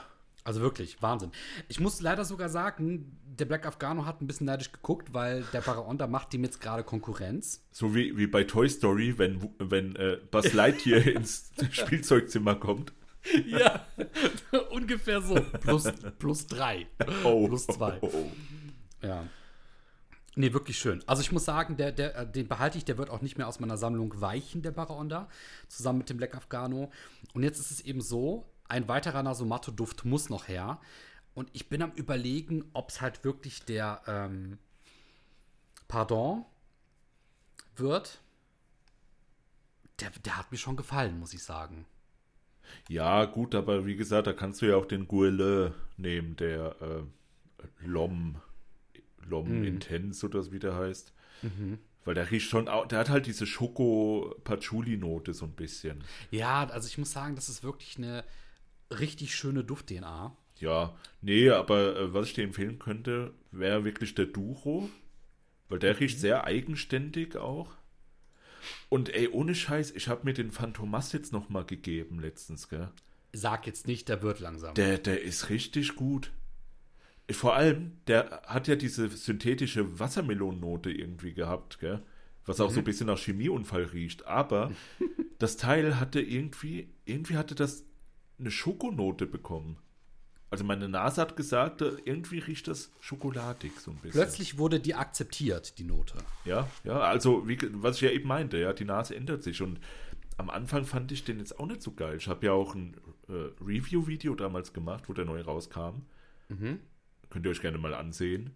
Also 0.43 0.61
wirklich, 0.61 0.99
Wahnsinn. 1.03 1.31
Ich 1.67 1.79
muss 1.79 2.01
leider 2.01 2.25
sogar 2.25 2.49
sagen, 2.49 3.19
der 3.23 3.45
Black 3.45 3.67
Afghano 3.67 4.07
hat 4.07 4.19
ein 4.19 4.25
bisschen 4.25 4.47
neidisch 4.47 4.71
geguckt, 4.71 5.13
weil 5.13 5.43
der 5.53 5.61
Baraonda 5.61 6.07
macht 6.07 6.33
ihm 6.33 6.43
jetzt 6.43 6.59
gerade 6.59 6.83
Konkurrenz. 6.83 7.63
So 7.71 7.93
wie, 7.93 8.17
wie 8.17 8.25
bei 8.25 8.45
Toy 8.45 8.67
Story, 8.67 9.19
wenn, 9.19 9.47
wenn 9.59 9.95
äh, 9.95 10.17
Buzz 10.31 10.53
Lightyear 10.53 11.05
ins 11.15 11.51
Spielzeugzimmer 11.69 12.55
kommt. 12.55 12.93
Ja, 13.45 13.85
ungefähr 14.71 15.21
so. 15.21 15.35
Plus, 15.35 15.83
plus 16.17 16.47
drei. 16.47 16.87
Oh, 17.23 17.47
Plus 17.47 17.67
zwei. 17.67 17.99
Oh, 18.01 18.09
oh. 18.11 18.31
Ja. 19.05 19.27
Nee, 20.39 20.53
wirklich 20.53 20.79
schön. 20.79 21.03
Also 21.05 21.21
ich 21.21 21.33
muss 21.33 21.43
sagen, 21.43 21.75
der, 21.75 21.91
der, 21.91 22.15
äh, 22.15 22.25
den 22.25 22.47
behalte 22.47 22.77
ich, 22.77 22.85
der 22.85 22.97
wird 22.97 23.09
auch 23.09 23.21
nicht 23.21 23.37
mehr 23.37 23.49
aus 23.49 23.59
meiner 23.59 23.75
Sammlung 23.75 24.21
weichen, 24.21 24.61
der 24.61 24.71
Baraonda, 24.71 25.27
zusammen 25.67 25.97
mit 25.97 26.09
dem 26.09 26.15
Black 26.15 26.33
Afghano. 26.33 26.93
Und 27.33 27.43
jetzt 27.43 27.59
ist 27.59 27.71
es 27.71 27.81
eben 27.81 27.99
so, 27.99 28.49
ein 28.69 28.87
weiterer 28.87 29.21
Nasomatto-Duft 29.21 30.05
muss 30.05 30.29
noch 30.29 30.47
her. 30.47 30.79
Und 31.33 31.49
ich 31.51 31.67
bin 31.67 31.81
am 31.81 31.91
überlegen, 31.91 32.63
ob 32.71 32.87
es 32.89 33.01
halt 33.01 33.25
wirklich 33.25 33.65
der 33.65 34.01
ähm, 34.07 34.59
Pardon 35.89 36.45
wird. 37.75 38.21
Der, 39.99 40.09
der 40.23 40.37
hat 40.37 40.53
mir 40.53 40.57
schon 40.57 40.77
gefallen, 40.77 41.19
muss 41.19 41.33
ich 41.33 41.43
sagen. 41.43 41.85
Ja, 42.87 43.25
gut, 43.25 43.55
aber 43.55 43.85
wie 43.85 43.97
gesagt, 43.97 44.27
da 44.27 44.31
kannst 44.31 44.61
du 44.61 44.67
ja 44.67 44.77
auch 44.77 44.85
den 44.85 45.05
Gourle 45.05 45.75
nehmen, 45.97 46.37
der 46.37 46.81
äh, 46.81 47.03
Lom, 47.85 48.39
Lom 49.29 49.63
Intense 49.63 50.25
oder 50.25 50.41
so 50.41 50.51
wie 50.51 50.59
der 50.59 50.75
heißt. 50.75 51.13
Weil 52.05 52.15
der 52.15 52.31
riecht 52.31 52.49
schon, 52.49 52.65
der 52.65 52.99
hat 52.99 53.09
halt 53.09 53.25
diese 53.27 53.45
Schoko-Patchouli-Note 53.45 55.33
so 55.33 55.45
ein 55.45 55.51
bisschen. 55.51 56.03
Ja, 56.31 56.65
also 56.67 56.87
ich 56.87 56.97
muss 56.97 57.11
sagen, 57.11 57.35
das 57.35 57.49
ist 57.49 57.63
wirklich 57.63 57.97
eine 57.97 58.23
richtig 58.89 59.35
schöne 59.35 59.63
Duft-DNA. 59.63 60.35
Ja, 60.57 60.95
nee, 61.21 61.49
aber 61.49 61.95
äh, 61.95 62.13
was 62.13 62.27
ich 62.27 62.33
dir 62.33 62.43
empfehlen 62.43 62.79
könnte, 62.79 63.33
wäre 63.51 63.85
wirklich 63.85 64.15
der 64.15 64.25
Duro, 64.25 64.89
weil 65.69 65.79
der 65.79 65.99
riecht 65.99 66.19
sehr 66.19 66.43
eigenständig 66.43 67.37
auch. 67.37 67.71
Und 68.89 69.13
ey, 69.13 69.29
ohne 69.29 69.55
Scheiß, 69.55 69.91
ich 69.91 70.07
habe 70.07 70.25
mir 70.25 70.33
den 70.33 70.51
Phantomas 70.51 71.13
jetzt 71.13 71.31
nochmal 71.31 71.65
gegeben 71.65 72.19
letztens, 72.19 72.67
gell? 72.67 72.89
Sag 73.31 73.67
jetzt 73.67 73.87
nicht, 73.87 74.09
der 74.09 74.21
wird 74.21 74.39
langsam. 74.39 74.73
Der, 74.73 74.97
der 74.97 75.21
ist 75.21 75.49
richtig 75.49 75.95
gut. 75.95 76.31
Vor 77.31 77.55
allem, 77.55 77.97
der 78.07 78.41
hat 78.45 78.67
ja 78.67 78.75
diese 78.75 79.09
synthetische 79.09 79.99
Wassermelonennote 79.99 80.91
irgendwie 80.91 81.33
gehabt, 81.33 81.79
gell? 81.79 82.01
Was 82.45 82.59
auch 82.59 82.71
so 82.71 82.79
ein 82.79 82.83
bisschen 82.83 83.05
nach 83.07 83.19
Chemieunfall 83.19 83.83
riecht. 83.83 84.25
Aber 84.25 84.71
das 85.37 85.57
Teil 85.57 85.99
hatte 85.99 86.19
irgendwie, 86.19 86.89
irgendwie 87.05 87.37
hatte 87.37 87.53
das 87.53 87.83
eine 88.39 88.49
Schokonote 88.49 89.27
bekommen. 89.27 89.77
Also 90.51 90.63
meine 90.63 90.89
Nase 90.89 91.21
hat 91.21 91.35
gesagt, 91.35 91.81
irgendwie 91.81 92.39
riecht 92.39 92.67
das 92.67 92.91
schokoladig 93.01 93.79
so 93.79 93.91
ein 93.91 93.97
bisschen. 93.97 94.19
Plötzlich 94.19 94.57
wurde 94.57 94.79
die 94.79 94.95
akzeptiert, 94.95 95.77
die 95.77 95.83
Note. 95.83 96.15
Ja, 96.43 96.67
ja, 96.83 97.01
also 97.01 97.47
wie, 97.47 97.59
was 97.73 97.97
ich 97.97 98.01
ja 98.01 98.09
eben 98.09 98.27
meinte, 98.27 98.57
ja, 98.57 98.73
die 98.73 98.85
Nase 98.85 99.15
ändert 99.15 99.43
sich 99.43 99.61
und 99.61 99.79
am 100.37 100.49
Anfang 100.49 100.85
fand 100.85 101.11
ich 101.11 101.23
den 101.23 101.37
jetzt 101.37 101.59
auch 101.59 101.67
nicht 101.67 101.83
so 101.83 101.91
geil. 101.91 102.15
Ich 102.17 102.27
habe 102.27 102.47
ja 102.47 102.53
auch 102.53 102.73
ein 102.73 102.95
äh, 103.27 103.51
Review-Video 103.63 104.33
damals 104.33 104.73
gemacht, 104.73 105.03
wo 105.07 105.13
der 105.13 105.25
neu 105.25 105.41
rauskam. 105.41 106.01
Könnt 107.29 107.45
ihr 107.45 107.51
euch 107.51 107.61
gerne 107.61 107.77
mal 107.77 107.93
ansehen. 107.93 108.55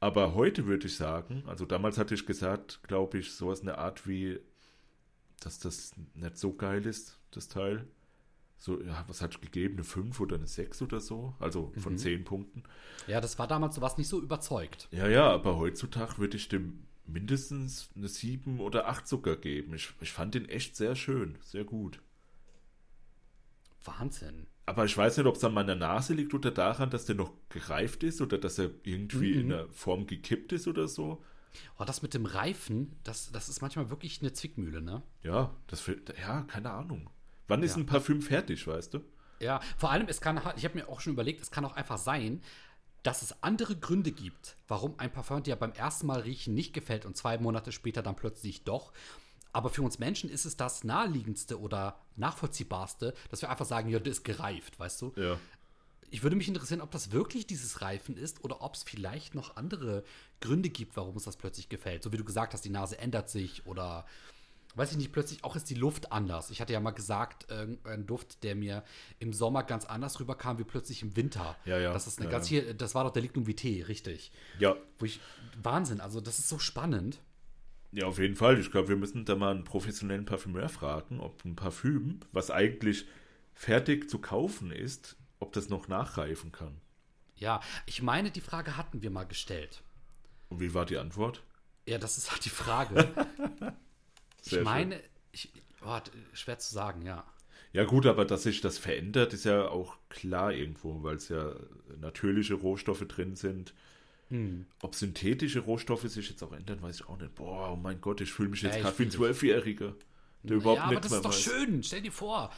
Aber 0.00 0.34
heute 0.34 0.66
würde 0.66 0.86
ich 0.86 0.96
sagen, 0.96 1.44
also 1.46 1.66
damals 1.66 1.98
hatte 1.98 2.14
ich 2.14 2.24
gesagt, 2.26 2.80
glaube 2.84 3.18
ich, 3.18 3.32
sowas 3.32 3.60
in 3.60 3.66
der 3.66 3.78
Art 3.78 4.08
wie, 4.08 4.40
dass 5.40 5.58
das 5.58 5.92
nicht 6.14 6.38
so 6.38 6.54
geil 6.54 6.86
ist, 6.86 7.18
das 7.30 7.48
Teil. 7.48 7.86
So, 8.56 8.80
ja, 8.82 9.04
was 9.08 9.22
hat 9.22 9.34
ich 9.34 9.40
gegeben? 9.40 9.74
Eine 9.74 9.84
5 9.84 10.20
oder 10.20 10.36
eine 10.36 10.46
6 10.46 10.82
oder 10.82 11.00
so? 11.00 11.34
Also 11.38 11.72
von 11.78 11.96
10 11.96 12.24
Punkten. 12.24 12.62
Ja, 13.06 13.20
das 13.20 13.38
war 13.38 13.46
damals 13.46 13.74
sowas 13.74 13.96
nicht 13.96 14.08
so 14.08 14.20
überzeugt. 14.20 14.88
Ja, 14.90 15.08
ja, 15.08 15.30
aber 15.30 15.56
heutzutage 15.56 16.18
würde 16.18 16.36
ich 16.36 16.48
dem 16.48 16.86
mindestens 17.06 17.90
eine 17.96 18.08
7 18.08 18.60
oder 18.60 18.88
8 18.88 19.06
sogar 19.06 19.36
geben. 19.36 19.74
Ich, 19.74 19.92
ich 20.00 20.12
fand 20.12 20.34
den 20.34 20.48
echt 20.48 20.76
sehr 20.76 20.94
schön, 20.94 21.38
sehr 21.42 21.64
gut. 21.64 22.00
Wahnsinn. 23.84 24.46
Aber 24.70 24.84
ich 24.86 24.96
weiß 24.96 25.16
nicht, 25.18 25.26
ob 25.26 25.36
es 25.36 25.44
an 25.44 25.52
meiner 25.54 25.74
Nase 25.74 26.14
liegt 26.14 26.32
oder 26.34 26.50
daran, 26.50 26.90
dass 26.90 27.04
der 27.06 27.14
noch 27.16 27.32
gereift 27.50 28.02
ist 28.02 28.20
oder 28.20 28.38
dass 28.38 28.58
er 28.58 28.70
irgendwie 28.84 29.34
Mhm. 29.34 29.40
in 29.40 29.48
der 29.50 29.68
Form 29.70 30.06
gekippt 30.06 30.52
ist 30.52 30.66
oder 30.66 30.88
so. 30.88 31.22
Oh, 31.78 31.84
das 31.84 32.00
mit 32.02 32.14
dem 32.14 32.26
Reifen, 32.26 32.96
das, 33.04 33.32
das 33.32 33.48
ist 33.48 33.60
manchmal 33.60 33.90
wirklich 33.90 34.20
eine 34.20 34.32
Zwickmühle, 34.32 34.80
ne? 34.80 35.02
Ja, 35.22 35.54
das 35.66 35.84
ja, 36.20 36.42
keine 36.42 36.70
Ahnung. 36.70 37.10
Wann 37.48 37.62
ist 37.62 37.72
Ja. 37.76 37.82
ein 37.82 37.86
Parfüm 37.86 38.22
fertig, 38.22 38.66
weißt 38.66 38.94
du? 38.94 39.00
Ja, 39.40 39.60
vor 39.76 39.90
allem, 39.90 40.06
es 40.08 40.20
kann, 40.20 40.40
ich 40.56 40.64
habe 40.64 40.78
mir 40.78 40.88
auch 40.88 41.00
schon 41.00 41.14
überlegt, 41.14 41.40
es 41.42 41.50
kann 41.50 41.64
auch 41.64 41.74
einfach 41.74 41.98
sein, 41.98 42.42
dass 43.02 43.22
es 43.22 43.42
andere 43.42 43.76
Gründe 43.76 44.12
gibt, 44.12 44.56
warum 44.68 44.94
ein 44.98 45.10
Parfum 45.10 45.42
dir 45.42 45.56
beim 45.56 45.72
ersten 45.72 46.06
Mal 46.06 46.20
riechen 46.20 46.54
nicht 46.54 46.72
gefällt 46.74 47.06
und 47.06 47.16
zwei 47.16 47.38
Monate 47.38 47.72
später 47.72 48.02
dann 48.02 48.14
plötzlich 48.16 48.64
doch. 48.64 48.92
Aber 49.52 49.70
für 49.70 49.82
uns 49.82 49.98
Menschen 49.98 50.30
ist 50.30 50.44
es 50.44 50.56
das 50.56 50.84
naheliegendste 50.84 51.60
oder 51.60 51.98
nachvollziehbarste, 52.16 53.14
dass 53.30 53.42
wir 53.42 53.50
einfach 53.50 53.66
sagen, 53.66 53.88
ja, 53.88 53.98
das 53.98 54.18
ist 54.18 54.24
gereift, 54.24 54.78
weißt 54.78 55.02
du? 55.02 55.12
Ja. 55.16 55.38
Ich 56.12 56.22
würde 56.22 56.36
mich 56.36 56.48
interessieren, 56.48 56.80
ob 56.80 56.90
das 56.90 57.12
wirklich 57.12 57.46
dieses 57.46 57.82
Reifen 57.82 58.16
ist 58.16 58.42
oder 58.44 58.62
ob 58.62 58.74
es 58.74 58.82
vielleicht 58.82 59.34
noch 59.34 59.56
andere 59.56 60.02
Gründe 60.40 60.68
gibt, 60.68 60.96
warum 60.96 61.16
es 61.16 61.24
das 61.24 61.36
plötzlich 61.36 61.68
gefällt. 61.68 62.02
So 62.02 62.12
wie 62.12 62.16
du 62.16 62.24
gesagt 62.24 62.52
hast, 62.52 62.64
die 62.64 62.70
Nase 62.70 62.98
ändert 62.98 63.30
sich 63.30 63.64
oder 63.66 64.06
weiß 64.76 64.92
ich 64.92 64.98
nicht, 64.98 65.12
plötzlich 65.12 65.42
auch 65.42 65.56
ist 65.56 65.68
die 65.68 65.74
Luft 65.74 66.12
anders. 66.12 66.50
Ich 66.50 66.60
hatte 66.60 66.72
ja 66.72 66.80
mal 66.80 66.92
gesagt, 66.92 67.46
ein 67.50 68.06
Duft, 68.06 68.44
der 68.44 68.54
mir 68.54 68.84
im 69.18 69.32
Sommer 69.32 69.62
ganz 69.64 69.84
anders 69.84 70.20
rüberkam 70.20 70.58
wie 70.58 70.64
plötzlich 70.64 71.02
im 71.02 71.16
Winter. 71.16 71.56
Ja, 71.64 71.78
ja. 71.78 71.92
Das 71.92 72.06
ist 72.06 72.18
eine 72.18 72.26
Ja, 72.26 72.32
ganz 72.32 72.50
ja. 72.50 72.60
hier, 72.60 72.74
das 72.74 72.94
war 72.94 73.04
doch 73.04 73.12
der 73.12 73.22
Lignum 73.22 73.46
Vitae, 73.46 73.82
richtig. 73.82 74.30
Ja, 74.58 74.76
Wo 74.98 75.04
ich 75.04 75.20
Wahnsinn, 75.62 76.00
also 76.00 76.20
das 76.20 76.38
ist 76.38 76.48
so 76.48 76.58
spannend. 76.58 77.20
Ja, 77.92 78.06
auf 78.06 78.18
jeden 78.18 78.36
Fall. 78.36 78.58
Ich 78.58 78.70
glaube, 78.70 78.88
wir 78.88 78.96
müssen 78.96 79.24
da 79.24 79.34
mal 79.34 79.50
einen 79.50 79.64
professionellen 79.64 80.24
Parfümeur 80.24 80.68
fragen, 80.68 81.20
ob 81.20 81.44
ein 81.44 81.56
Parfüm, 81.56 82.20
was 82.32 82.50
eigentlich 82.50 83.06
fertig 83.54 84.08
zu 84.08 84.20
kaufen 84.20 84.70
ist, 84.70 85.16
ob 85.40 85.52
das 85.52 85.68
noch 85.68 85.88
nachreifen 85.88 86.52
kann. 86.52 86.80
Ja, 87.36 87.60
ich 87.86 88.02
meine, 88.02 88.30
die 88.30 88.40
Frage 88.40 88.76
hatten 88.76 89.02
wir 89.02 89.10
mal 89.10 89.24
gestellt. 89.24 89.82
Und 90.50 90.60
wie 90.60 90.74
war 90.74 90.86
die 90.86 90.98
Antwort? 90.98 91.42
Ja, 91.86 91.98
das 91.98 92.18
ist 92.18 92.30
halt 92.30 92.44
die 92.44 92.50
Frage. 92.50 93.08
ich 94.44 94.60
meine, 94.60 95.00
ich, 95.32 95.50
oh, 95.84 95.98
schwer 96.32 96.58
zu 96.58 96.72
sagen, 96.72 97.02
ja. 97.02 97.24
Ja 97.72 97.84
gut, 97.84 98.06
aber 98.06 98.24
dass 98.24 98.42
sich 98.42 98.60
das 98.60 98.78
verändert, 98.78 99.32
ist 99.32 99.44
ja 99.44 99.68
auch 99.68 99.96
klar 100.08 100.52
irgendwo, 100.52 101.02
weil 101.02 101.16
es 101.16 101.28
ja 101.28 101.54
natürliche 102.00 102.54
Rohstoffe 102.54 103.06
drin 103.06 103.36
sind. 103.36 103.74
Hm. 104.30 104.66
Ob 104.82 104.94
synthetische 104.94 105.60
Rohstoffe 105.60 106.02
sich 106.08 106.30
jetzt 106.30 106.42
auch 106.42 106.52
ändern, 106.52 106.80
weiß 106.82 106.96
ich 107.00 107.08
auch 107.08 107.18
nicht. 107.18 107.34
Boah, 107.34 107.72
oh 107.72 107.76
mein 107.76 108.00
Gott, 108.00 108.20
ich 108.20 108.32
fühle 108.32 108.48
mich 108.48 108.62
jetzt 108.62 108.76
Ja, 108.76 108.82
gerade 108.82 108.98
wie 108.98 109.02
ein. 109.04 109.10
Zwölfjähriger, 109.10 109.94
der 110.44 110.56
überhaupt 110.56 110.78
ja, 110.78 110.84
aber 110.84 110.92
nichts 110.94 111.08
das 111.08 111.10
mehr 111.10 111.18
ist 111.18 111.24
doch 111.46 111.52
weiß. 111.52 111.64
schön. 111.66 111.82
Stell 111.82 112.02
dir 112.02 112.12
vor, 112.12 112.52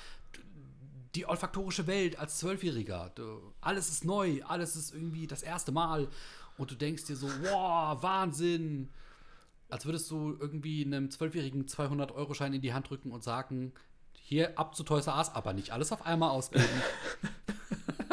die 1.15 1.27
olfaktorische 1.27 1.87
Welt 1.87 2.19
als 2.19 2.39
Zwölfjähriger. 2.39 3.13
Alles 3.61 3.89
ist 3.89 4.05
neu, 4.05 4.43
alles 4.45 4.77
ist 4.77 4.95
irgendwie 4.95 5.27
das 5.27 5.43
erste 5.43 5.73
Mal. 5.73 6.09
Und 6.59 6.71
du 6.71 6.75
denkst 6.75 7.05
dir 7.05 7.17
so, 7.17 7.29
wow, 7.43 8.03
Wahnsinn. 8.03 8.89
Als 9.71 9.87
würdest 9.87 10.11
du 10.11 10.37
irgendwie 10.39 10.85
einem 10.85 11.11
Zwölfjährigen 11.11 11.65
200-Euro-Schein 11.65 12.53
in 12.53 12.61
die 12.61 12.75
Hand 12.75 12.91
drücken 12.91 13.11
und 13.11 13.23
sagen, 13.25 13.73
hier 14.13 14.59
ab 14.59 14.75
zu 14.75 14.83
Toys 14.85 15.07
R 15.07 15.17
Us, 15.17 15.31
aber 15.31 15.55
nicht 15.55 15.71
alles 15.71 15.91
auf 15.93 16.05
einmal 16.05 16.31
ausgeben. 16.31 16.65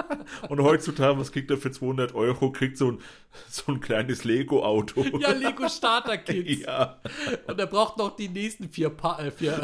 Und 0.50 0.62
heutzutage, 0.62 1.18
was 1.20 1.32
kriegt 1.32 1.50
er 1.52 1.58
für 1.58 1.72
200 1.72 2.16
Euro? 2.16 2.52
Kriegt 2.52 2.78
so 2.78 2.92
ein, 2.92 3.00
so 3.50 3.72
ein 3.72 3.80
kleines 3.82 4.24
Lego-Auto. 4.24 5.02
ja, 5.20 5.32
Lego 5.32 5.68
Starter 5.70 6.18
Kids. 6.18 6.62
ja. 6.66 7.00
Und 7.48 7.60
er 7.60 7.68
braucht 7.68 7.98
noch 7.98 8.16
die 8.16 8.30
nächsten 8.30 8.70
vier, 8.70 8.90
pa 8.90 9.20
äh, 9.20 9.32
vier 9.32 9.58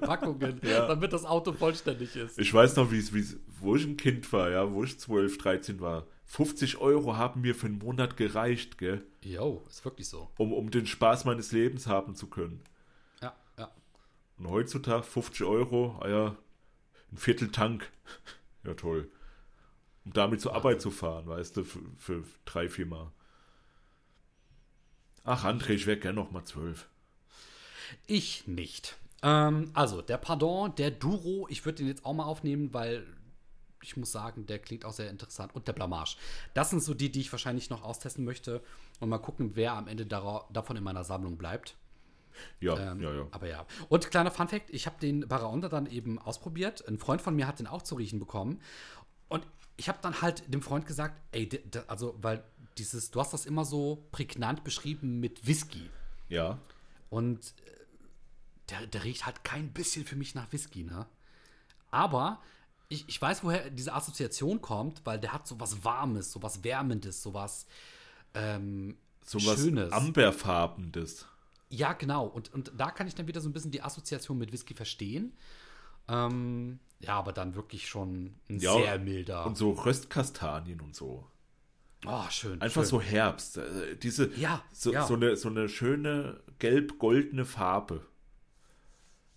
Packungen, 0.00 0.60
Ja. 0.62 0.86
damit 0.86 1.12
das 1.12 1.24
Auto 1.24 1.52
vollständig 1.52 2.16
ist. 2.16 2.38
Ich 2.38 2.52
weiß 2.52 2.76
noch, 2.76 2.90
wie 2.90 2.98
es, 2.98 3.12
wie 3.12 3.20
es, 3.20 3.36
wo 3.60 3.76
ich 3.76 3.84
ein 3.84 3.96
Kind 3.96 4.32
war, 4.32 4.50
ja, 4.50 4.72
wo 4.72 4.84
ich 4.84 4.98
12, 4.98 5.38
13 5.38 5.80
war. 5.80 6.06
50 6.26 6.78
Euro 6.78 7.16
haben 7.16 7.40
mir 7.40 7.54
für 7.54 7.66
einen 7.66 7.78
Monat 7.78 8.16
gereicht, 8.16 8.78
gell? 8.78 9.02
Jo, 9.22 9.64
ist 9.68 9.84
wirklich 9.84 10.08
so. 10.08 10.28
Um, 10.38 10.52
um 10.52 10.70
den 10.70 10.86
Spaß 10.86 11.24
meines 11.24 11.52
Lebens 11.52 11.86
haben 11.86 12.14
zu 12.16 12.26
können. 12.26 12.60
Ja, 13.22 13.32
ja. 13.56 13.70
Und 14.38 14.50
heutzutage 14.50 15.04
50 15.04 15.46
Euro, 15.46 15.96
ah 16.00 16.08
ja, 16.08 16.36
ein 17.12 17.16
Viertel 17.16 17.50
Tank. 17.52 17.90
Ja, 18.64 18.74
toll. 18.74 19.08
Um 20.06 20.12
damit 20.12 20.40
zur 20.40 20.54
Arbeit 20.54 20.80
zu 20.80 20.90
fahren, 20.90 21.26
weißt 21.26 21.56
du, 21.56 21.64
für, 21.64 21.80
für 21.98 22.22
drei, 22.44 22.68
vier 22.68 22.86
Mal. 22.86 23.12
Ach, 25.24 25.44
André, 25.44 25.70
ich 25.70 25.86
wäre 25.86 25.98
gern 25.98 26.14
noch 26.14 26.30
mal 26.30 26.44
zwölf. 26.44 26.88
Ich 28.06 28.46
nicht. 28.46 28.96
Ähm, 29.22 29.70
also, 29.74 30.02
der 30.02 30.18
Pardon, 30.18 30.74
der 30.76 30.92
Duro, 30.92 31.46
ich 31.50 31.64
würde 31.64 31.78
den 31.78 31.88
jetzt 31.88 32.04
auch 32.04 32.14
mal 32.14 32.24
aufnehmen, 32.24 32.72
weil 32.72 33.04
ich 33.82 33.96
muss 33.96 34.12
sagen, 34.12 34.46
der 34.46 34.60
klingt 34.60 34.84
auch 34.84 34.92
sehr 34.92 35.10
interessant. 35.10 35.54
Und 35.54 35.68
der 35.68 35.72
Blamage. 35.72 36.16
Das 36.54 36.70
sind 36.70 36.82
so 36.82 36.94
die, 36.94 37.10
die 37.10 37.20
ich 37.20 37.32
wahrscheinlich 37.32 37.70
noch 37.70 37.82
austesten 37.82 38.24
möchte. 38.24 38.62
Und 39.00 39.08
mal 39.08 39.18
gucken, 39.18 39.52
wer 39.54 39.72
am 39.72 39.88
Ende 39.88 40.06
davon 40.06 40.76
in 40.76 40.84
meiner 40.84 41.04
Sammlung 41.04 41.36
bleibt. 41.36 41.76
Ja, 42.60 42.92
Ähm, 42.92 43.00
ja, 43.00 43.12
ja. 43.12 43.26
Aber 43.30 43.48
ja. 43.48 43.66
Und 43.88 44.10
kleiner 44.10 44.30
Funfact: 44.30 44.70
Ich 44.70 44.86
habe 44.86 44.96
den 45.00 45.26
Baraonda 45.26 45.68
dann 45.68 45.86
eben 45.86 46.18
ausprobiert. 46.18 46.86
Ein 46.86 46.98
Freund 46.98 47.22
von 47.22 47.34
mir 47.34 47.46
hat 47.46 47.58
den 47.58 47.66
auch 47.66 47.82
zu 47.82 47.94
riechen 47.94 48.18
bekommen. 48.18 48.60
Und 49.28 49.46
ich 49.76 49.88
habe 49.88 49.98
dann 50.02 50.22
halt 50.22 50.42
dem 50.52 50.62
Freund 50.62 50.86
gesagt: 50.86 51.20
Ey, 51.32 51.48
also, 51.86 52.16
weil 52.20 52.44
dieses, 52.78 53.10
du 53.10 53.20
hast 53.20 53.32
das 53.32 53.46
immer 53.46 53.64
so 53.64 54.06
prägnant 54.12 54.64
beschrieben 54.64 55.20
mit 55.20 55.46
Whisky. 55.46 55.90
Ja, 56.28 56.58
Und 57.08 57.54
äh, 57.64 57.70
der, 58.70 58.86
der 58.86 59.04
riecht 59.04 59.26
halt 59.26 59.44
kein 59.44 59.72
bisschen 59.72 60.04
für 60.04 60.16
mich 60.16 60.34
nach 60.34 60.52
Whisky, 60.52 60.82
ne? 60.82 61.06
Aber 61.90 62.42
ich, 62.88 63.08
ich 63.08 63.20
weiß, 63.20 63.44
woher 63.44 63.70
diese 63.70 63.94
Assoziation 63.94 64.60
kommt, 64.60 65.02
weil 65.04 65.18
der 65.18 65.32
hat 65.32 65.46
so 65.46 65.58
was 65.60 65.84
Warmes, 65.84 66.32
so 66.32 66.42
was 66.42 66.62
Wärmendes, 66.64 67.22
so 67.22 67.32
was 67.32 67.66
ähm, 68.34 68.96
so 69.24 69.38
was 69.44 69.58
Schönes. 69.58 69.92
Amberfarbendes. 69.92 71.26
Ja, 71.68 71.92
genau. 71.94 72.26
Und, 72.26 72.52
und 72.54 72.72
da 72.76 72.90
kann 72.90 73.08
ich 73.08 73.14
dann 73.14 73.26
wieder 73.26 73.40
so 73.40 73.48
ein 73.48 73.52
bisschen 73.52 73.72
die 73.72 73.82
Assoziation 73.82 74.38
mit 74.38 74.52
Whisky 74.52 74.74
verstehen. 74.74 75.32
Ähm, 76.08 76.78
ja, 77.00 77.14
aber 77.18 77.32
dann 77.32 77.54
wirklich 77.54 77.88
schon 77.88 78.34
ein 78.48 78.58
Ja, 78.58 78.72
sehr 78.74 78.98
milder. 78.98 79.46
Und 79.46 79.56
so 79.56 79.70
Röstkastanien 79.72 80.80
und 80.80 80.94
so. 80.96 81.26
oh, 82.06 82.24
schön. 82.30 82.60
Einfach 82.62 82.82
schön. 82.82 82.90
so 82.90 83.00
Herbst. 83.00 83.58
äh, 83.58 83.96
Diese, 83.96 84.30
Ja, 84.36 84.62
so, 84.72 84.92
ja. 84.92 85.06
So, 85.06 85.14
eine, 85.14 85.36
so 85.36 85.48
eine 85.48 85.68
schöne 85.68 86.40
gelb-goldene 86.58 87.44
Farbe. 87.44 88.06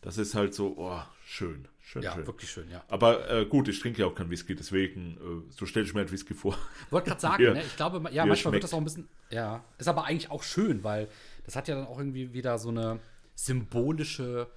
Das 0.02 0.18
ist 0.18 0.36
halt 0.36 0.54
so, 0.54 0.76
oh, 0.78 1.02
schön. 1.26 1.68
Schön, 1.82 2.04
Ja, 2.04 2.14
schön. 2.14 2.28
wirklich 2.28 2.52
schön, 2.52 2.70
ja. 2.70 2.84
Aber 2.88 3.30
äh, 3.32 3.46
gut, 3.48 3.68
ich 3.68 3.80
trinke 3.80 4.02
ja 4.02 4.08
auch 4.08 4.14
keinen 4.14 4.30
Whisky, 4.30 4.54
deswegen, 4.56 5.18
äh, 5.50 5.52
so 5.52 5.66
stelle 5.66 5.86
ich 5.88 5.94
mir 5.96 6.02
halt 6.02 6.12
Whisky 6.12 6.36
vor. 6.36 6.56
Wollte 6.92 7.10
gerade 7.10 7.20
sagen, 7.30 7.38
Hier. 7.38 7.54
ne? 7.56 7.64
ich 7.64 7.76
glaube, 7.76 7.98
ja, 8.12 8.26
manchmal 8.28 8.36
schmeckt. 8.38 8.54
wird 8.54 8.64
das 8.64 8.74
auch 8.74 8.78
ein 8.78 8.84
bisschen, 8.84 9.10
ja, 9.32 9.64
ist 9.80 9.88
aber 9.88 10.06
eigentlich 10.06 10.30
auch 10.30 10.44
schön, 10.44 10.84
weil 10.84 11.10
das 11.46 11.56
hat 11.56 11.68
ja 11.68 11.74
dann 11.76 11.88
auch 11.88 11.98
irgendwie 11.98 12.32
wieder 12.32 12.60
so 12.60 12.70
eine 12.70 13.00
symbolische 13.34 14.48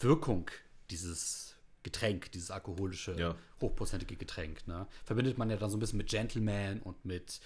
Wirkung, 0.00 0.50
dieses 0.90 1.54
Getränk, 1.82 2.32
dieses 2.32 2.50
alkoholische, 2.50 3.12
Ja. 3.18 3.36
hochprozentige 3.60 4.16
Getränk. 4.16 4.66
Ne? 4.66 4.86
Verbindet 5.04 5.38
man 5.38 5.50
ja 5.50 5.56
dann 5.56 5.70
so 5.70 5.76
ein 5.76 5.80
bisschen 5.80 5.98
mit 5.98 6.08
Gentleman 6.08 6.80
und 6.80 7.04
mit 7.04 7.40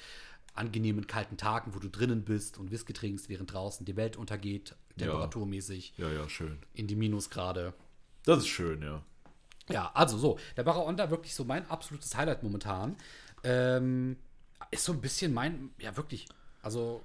angenehmen 0.55 1.07
kalten 1.07 1.36
Tagen, 1.36 1.74
wo 1.74 1.78
du 1.78 1.88
drinnen 1.88 2.24
bist 2.24 2.59
und 2.59 2.70
Whisky 2.70 2.93
trinkst, 2.93 3.28
während 3.28 3.53
draußen 3.53 3.84
die 3.86 3.97
Welt 3.97 4.16
untergeht, 4.16 4.74
temperaturmäßig 4.99 5.95
Ja, 5.97 6.11
ja, 6.11 6.28
schön. 6.28 6.59
in 6.74 6.86
die 6.86 6.97
Minusgrade. 6.97 7.74
Das 8.24 8.38
ist 8.38 8.49
schön, 8.49 8.82
ja. 8.82 9.03
Ja, 9.70 9.91
also 9.95 10.18
so, 10.18 10.38
der 10.57 10.64
Baraonda 10.64 11.11
wirklich 11.11 11.34
so 11.34 11.45
mein 11.45 11.68
absolutes 11.70 12.16
Highlight 12.16 12.43
momentan. 12.43 12.97
Ähm, 13.45 14.16
ist 14.70 14.84
so 14.84 14.93
ein 14.93 15.01
bisschen 15.01 15.32
mein, 15.32 15.70
ja 15.78 15.97
wirklich, 15.97 16.26
also 16.62 17.03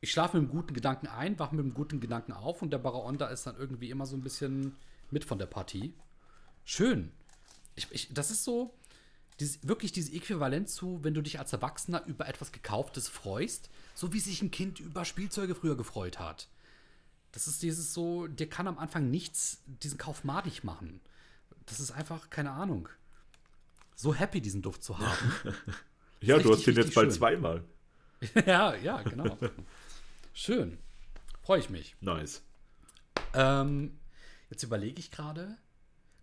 ich 0.00 0.12
schlafe 0.12 0.36
mit 0.38 0.48
einem 0.48 0.56
guten 0.60 0.74
Gedanken 0.74 1.08
ein, 1.08 1.38
wache 1.38 1.54
mit 1.56 1.64
einem 1.64 1.74
guten 1.74 2.00
Gedanken 2.00 2.32
auf 2.32 2.62
und 2.62 2.70
der 2.70 2.78
Baraonda 2.78 3.26
ist 3.28 3.46
dann 3.46 3.56
irgendwie 3.56 3.90
immer 3.90 4.06
so 4.06 4.16
ein 4.16 4.22
bisschen 4.22 4.76
mit 5.14 5.24
von 5.24 5.38
der 5.38 5.46
Partie. 5.46 5.94
Schön. 6.64 7.12
Ich, 7.76 7.88
ich, 7.90 8.12
das 8.12 8.30
ist 8.30 8.44
so 8.44 8.74
dieses, 9.40 9.66
wirklich 9.66 9.92
dieses 9.92 10.12
Äquivalent 10.12 10.68
zu, 10.68 11.02
wenn 11.02 11.14
du 11.14 11.22
dich 11.22 11.38
als 11.38 11.52
Erwachsener 11.52 12.04
über 12.06 12.28
etwas 12.28 12.52
Gekauftes 12.52 13.08
freust, 13.08 13.70
so 13.94 14.12
wie 14.12 14.20
sich 14.20 14.42
ein 14.42 14.50
Kind 14.50 14.78
über 14.78 15.04
Spielzeuge 15.04 15.54
früher 15.54 15.76
gefreut 15.76 16.18
hat. 16.18 16.48
Das 17.32 17.48
ist 17.48 17.62
dieses 17.62 17.94
so, 17.94 18.28
dir 18.28 18.48
kann 18.48 18.68
am 18.68 18.78
Anfang 18.78 19.10
nichts 19.10 19.62
diesen 19.66 19.98
Kauf 19.98 20.22
madig 20.22 20.62
machen. 20.62 21.00
Das 21.66 21.80
ist 21.80 21.90
einfach, 21.90 22.30
keine 22.30 22.52
Ahnung. 22.52 22.88
So 23.96 24.14
happy, 24.14 24.40
diesen 24.40 24.62
Duft 24.62 24.84
zu 24.84 24.98
haben. 24.98 25.32
Ja, 26.20 26.38
du 26.38 26.48
richtig, 26.48 26.56
hast 26.56 26.66
den 26.68 26.76
jetzt 26.76 26.94
bald 26.94 27.12
zweimal. 27.12 27.64
ja, 28.46 28.74
ja, 28.76 29.02
genau. 29.02 29.36
Schön. 30.32 30.78
Freue 31.42 31.58
ich 31.58 31.68
mich. 31.68 31.96
Nice. 32.00 32.42
Ähm, 33.34 33.98
jetzt 34.54 34.62
überlege 34.62 34.98
ich 34.98 35.10
gerade. 35.10 35.56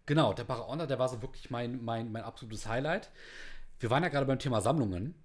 Genau, 0.05 0.33
der 0.33 0.43
Baraona, 0.43 0.87
der 0.87 0.99
war 0.99 1.09
so 1.09 1.21
wirklich 1.21 1.49
mein, 1.51 1.83
mein, 1.83 2.11
mein 2.11 2.23
absolutes 2.23 2.67
Highlight. 2.67 3.11
Wir 3.79 3.89
waren 3.89 4.03
ja 4.03 4.09
gerade 4.09 4.25
beim 4.25 4.39
Thema 4.39 4.61
Sammlungen. 4.61 5.15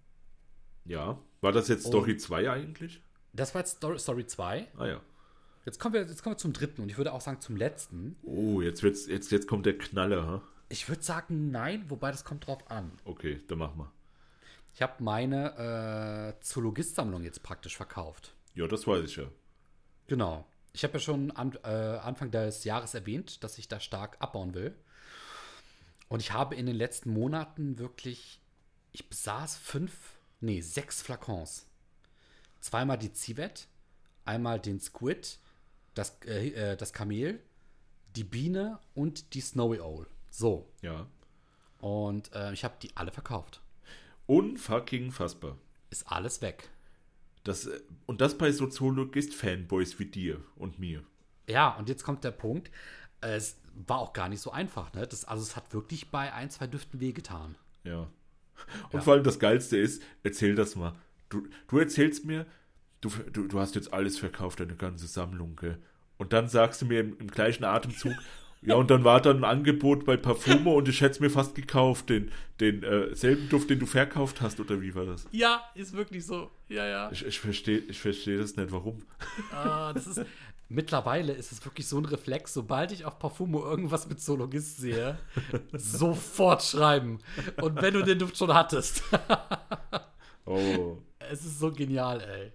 Ja. 0.84 1.18
War 1.40 1.52
das 1.52 1.68
jetzt. 1.68 1.86
Story 1.86 2.16
2 2.16 2.50
eigentlich? 2.50 3.02
Das 3.32 3.54
war 3.54 3.60
jetzt 3.60 3.78
Story, 3.78 3.98
Story 3.98 4.26
2. 4.26 4.68
Ah 4.76 4.86
ja. 4.86 5.00
Jetzt 5.64 5.80
kommen, 5.80 5.94
wir, 5.94 6.02
jetzt 6.02 6.22
kommen 6.22 6.34
wir 6.34 6.38
zum 6.38 6.52
dritten 6.52 6.82
und 6.82 6.88
ich 6.88 6.96
würde 6.96 7.12
auch 7.12 7.20
sagen 7.20 7.40
zum 7.40 7.56
letzten. 7.56 8.16
Oh, 8.22 8.60
jetzt, 8.60 8.82
wird's, 8.82 9.06
jetzt, 9.06 9.32
jetzt 9.32 9.48
kommt 9.48 9.66
der 9.66 9.76
Knaller, 9.76 10.26
ha? 10.26 10.42
Ich 10.68 10.88
würde 10.88 11.02
sagen 11.02 11.50
nein, 11.50 11.84
wobei 11.88 12.10
das 12.10 12.24
kommt 12.24 12.46
drauf 12.46 12.70
an. 12.70 12.92
Okay, 13.04 13.40
dann 13.48 13.58
mach 13.58 13.74
mal. 13.74 13.90
Ich 14.74 14.82
habe 14.82 15.02
meine 15.02 16.34
äh, 16.36 16.40
Zoologist-Sammlung 16.40 17.24
jetzt 17.24 17.42
praktisch 17.42 17.76
verkauft. 17.76 18.34
Ja, 18.54 18.66
das 18.68 18.86
weiß 18.86 19.04
ich 19.04 19.16
ja. 19.16 19.24
Genau. 20.06 20.46
Ich 20.76 20.84
habe 20.84 20.92
ja 20.92 21.00
schon 21.00 21.30
an, 21.30 21.58
äh, 21.64 21.68
Anfang 21.68 22.30
des 22.30 22.64
Jahres 22.64 22.92
erwähnt, 22.92 23.42
dass 23.42 23.56
ich 23.56 23.66
da 23.66 23.80
stark 23.80 24.18
abbauen 24.18 24.52
will. 24.52 24.76
Und 26.08 26.20
ich 26.20 26.32
habe 26.34 26.54
in 26.54 26.66
den 26.66 26.76
letzten 26.76 27.14
Monaten 27.14 27.78
wirklich, 27.78 28.42
ich 28.92 29.08
besaß 29.08 29.56
fünf, 29.56 29.94
nee, 30.40 30.60
sechs 30.60 31.00
Flakons. 31.00 31.64
Zweimal 32.60 32.98
die 32.98 33.10
Civet, 33.14 33.68
einmal 34.26 34.60
den 34.60 34.78
Squid, 34.78 35.38
das, 35.94 36.18
äh, 36.26 36.48
äh, 36.48 36.76
das 36.76 36.92
Kamel, 36.92 37.42
die 38.14 38.24
Biene 38.24 38.78
und 38.94 39.32
die 39.32 39.40
Snowy 39.40 39.80
Owl. 39.80 40.06
So. 40.28 40.70
Ja. 40.82 41.06
Und 41.78 42.34
äh, 42.34 42.52
ich 42.52 42.64
habe 42.64 42.76
die 42.82 42.94
alle 42.98 43.12
verkauft. 43.12 43.62
Unfucking 44.26 45.10
fassbar. 45.10 45.56
Ist 45.88 46.06
alles 46.12 46.42
weg. 46.42 46.68
Das, 47.46 47.66
äh, 47.66 47.80
und 48.06 48.20
das 48.20 48.36
bei 48.38 48.50
Soziologist-Fanboys 48.50 49.98
wie 49.98 50.06
dir 50.06 50.40
und 50.56 50.78
mir. 50.78 51.02
Ja, 51.48 51.70
und 51.76 51.88
jetzt 51.88 52.02
kommt 52.04 52.24
der 52.24 52.30
Punkt. 52.32 52.70
Es 53.20 53.60
war 53.86 53.98
auch 53.98 54.12
gar 54.12 54.28
nicht 54.28 54.40
so 54.40 54.50
einfach, 54.50 54.92
ne? 54.94 55.06
Das, 55.06 55.24
also 55.24 55.42
es 55.42 55.56
hat 55.56 55.72
wirklich 55.72 56.10
bei 56.10 56.32
ein, 56.32 56.50
zwei 56.50 56.66
Düften 56.66 57.00
wehgetan. 57.00 57.56
Ja. 57.84 58.00
Und 58.84 58.94
Ja. 58.94 59.00
vor 59.00 59.14
allem 59.14 59.24
das 59.24 59.38
Geilste 59.38 59.76
ist, 59.76 60.02
erzähl 60.22 60.54
das 60.54 60.76
mal. 60.76 60.94
Du, 61.28 61.46
du 61.68 61.78
erzählst 61.78 62.24
mir, 62.24 62.46
du, 63.00 63.10
du, 63.32 63.46
du 63.46 63.60
hast 63.60 63.74
jetzt 63.74 63.92
alles 63.92 64.18
verkauft, 64.18 64.60
deine 64.60 64.76
ganze 64.76 65.06
Sammlung, 65.06 65.56
gell? 65.56 65.78
Und 66.18 66.32
dann 66.32 66.48
sagst 66.48 66.80
du 66.82 66.86
mir 66.86 67.00
im, 67.00 67.18
im 67.18 67.28
gleichen 67.30 67.64
Atemzug, 67.64 68.14
ja, 68.62 68.74
und 68.74 68.90
dann 68.90 69.04
war 69.04 69.20
da 69.20 69.30
ein 69.30 69.44
Angebot 69.44 70.04
bei 70.04 70.16
Parfumo 70.16 70.76
und 70.76 70.88
ich 70.88 71.00
hätte 71.00 71.12
es 71.12 71.20
mir 71.20 71.30
fast 71.30 71.54
gekauft, 71.54 72.08
den, 72.10 72.30
den 72.60 72.82
äh, 72.82 73.14
selben 73.14 73.48
Duft, 73.48 73.70
den 73.70 73.78
du 73.78 73.86
verkauft 73.86 74.40
hast, 74.40 74.58
oder 74.60 74.80
wie 74.80 74.94
war 74.94 75.04
das? 75.06 75.26
Ja, 75.30 75.62
ist 75.74 75.92
wirklich 75.92 76.26
so. 76.26 76.50
Ja, 76.68 76.86
ja. 76.86 77.10
Ich, 77.12 77.24
ich 77.24 77.38
verstehe 77.38 77.78
ich 77.78 77.98
versteh 78.00 78.36
das 78.36 78.56
nicht, 78.56 78.72
warum. 78.72 79.02
Ah, 79.52 79.92
das 79.92 80.06
ist, 80.06 80.22
mittlerweile 80.68 81.32
ist 81.32 81.52
es 81.52 81.64
wirklich 81.64 81.86
so 81.86 81.98
ein 81.98 82.06
Reflex, 82.06 82.54
sobald 82.54 82.90
ich 82.90 83.04
auf 83.04 83.18
Parfumo 83.20 83.62
irgendwas 83.64 84.08
mit 84.08 84.20
Zoologist 84.20 84.78
sehe, 84.78 85.16
sofort 85.72 86.62
schreiben. 86.62 87.20
Und 87.60 87.80
wenn 87.80 87.94
du 87.94 88.02
den 88.02 88.18
Duft 88.18 88.36
schon 88.36 88.52
hattest. 88.52 89.02
Oh, 90.48 90.98
es 91.18 91.44
ist 91.44 91.58
so 91.58 91.72
genial, 91.72 92.20
ey. 92.20 92.52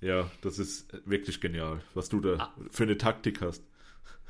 ja, 0.00 0.28
das 0.42 0.58
ist 0.58 0.88
wirklich 1.08 1.40
genial, 1.40 1.80
was 1.94 2.08
du 2.08 2.20
da 2.20 2.52
für 2.72 2.82
eine 2.82 2.98
Taktik 2.98 3.40
hast. 3.40 3.62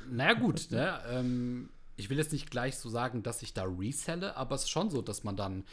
Naja, 0.09 0.33
gut, 0.33 0.71
ne? 0.71 0.99
Ähm, 1.09 1.69
ich 1.95 2.09
will 2.09 2.17
jetzt 2.17 2.31
nicht 2.31 2.49
gleich 2.49 2.77
so 2.77 2.89
sagen, 2.89 3.23
dass 3.23 3.41
ich 3.41 3.53
da 3.53 3.63
reselle, 3.63 4.35
aber 4.37 4.55
es 4.55 4.63
ist 4.63 4.69
schon 4.69 4.89
so, 4.89 5.01
dass 5.01 5.23
man 5.23 5.35
dann 5.35 5.63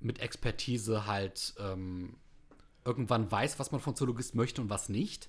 mit 0.00 0.20
Expertise 0.20 1.06
halt 1.06 1.54
ähm, 1.58 2.16
irgendwann 2.84 3.30
weiß, 3.30 3.58
was 3.58 3.72
man 3.72 3.80
von 3.80 3.94
Zoologist 3.94 4.34
möchte 4.34 4.62
und 4.62 4.70
was 4.70 4.88
nicht. 4.88 5.28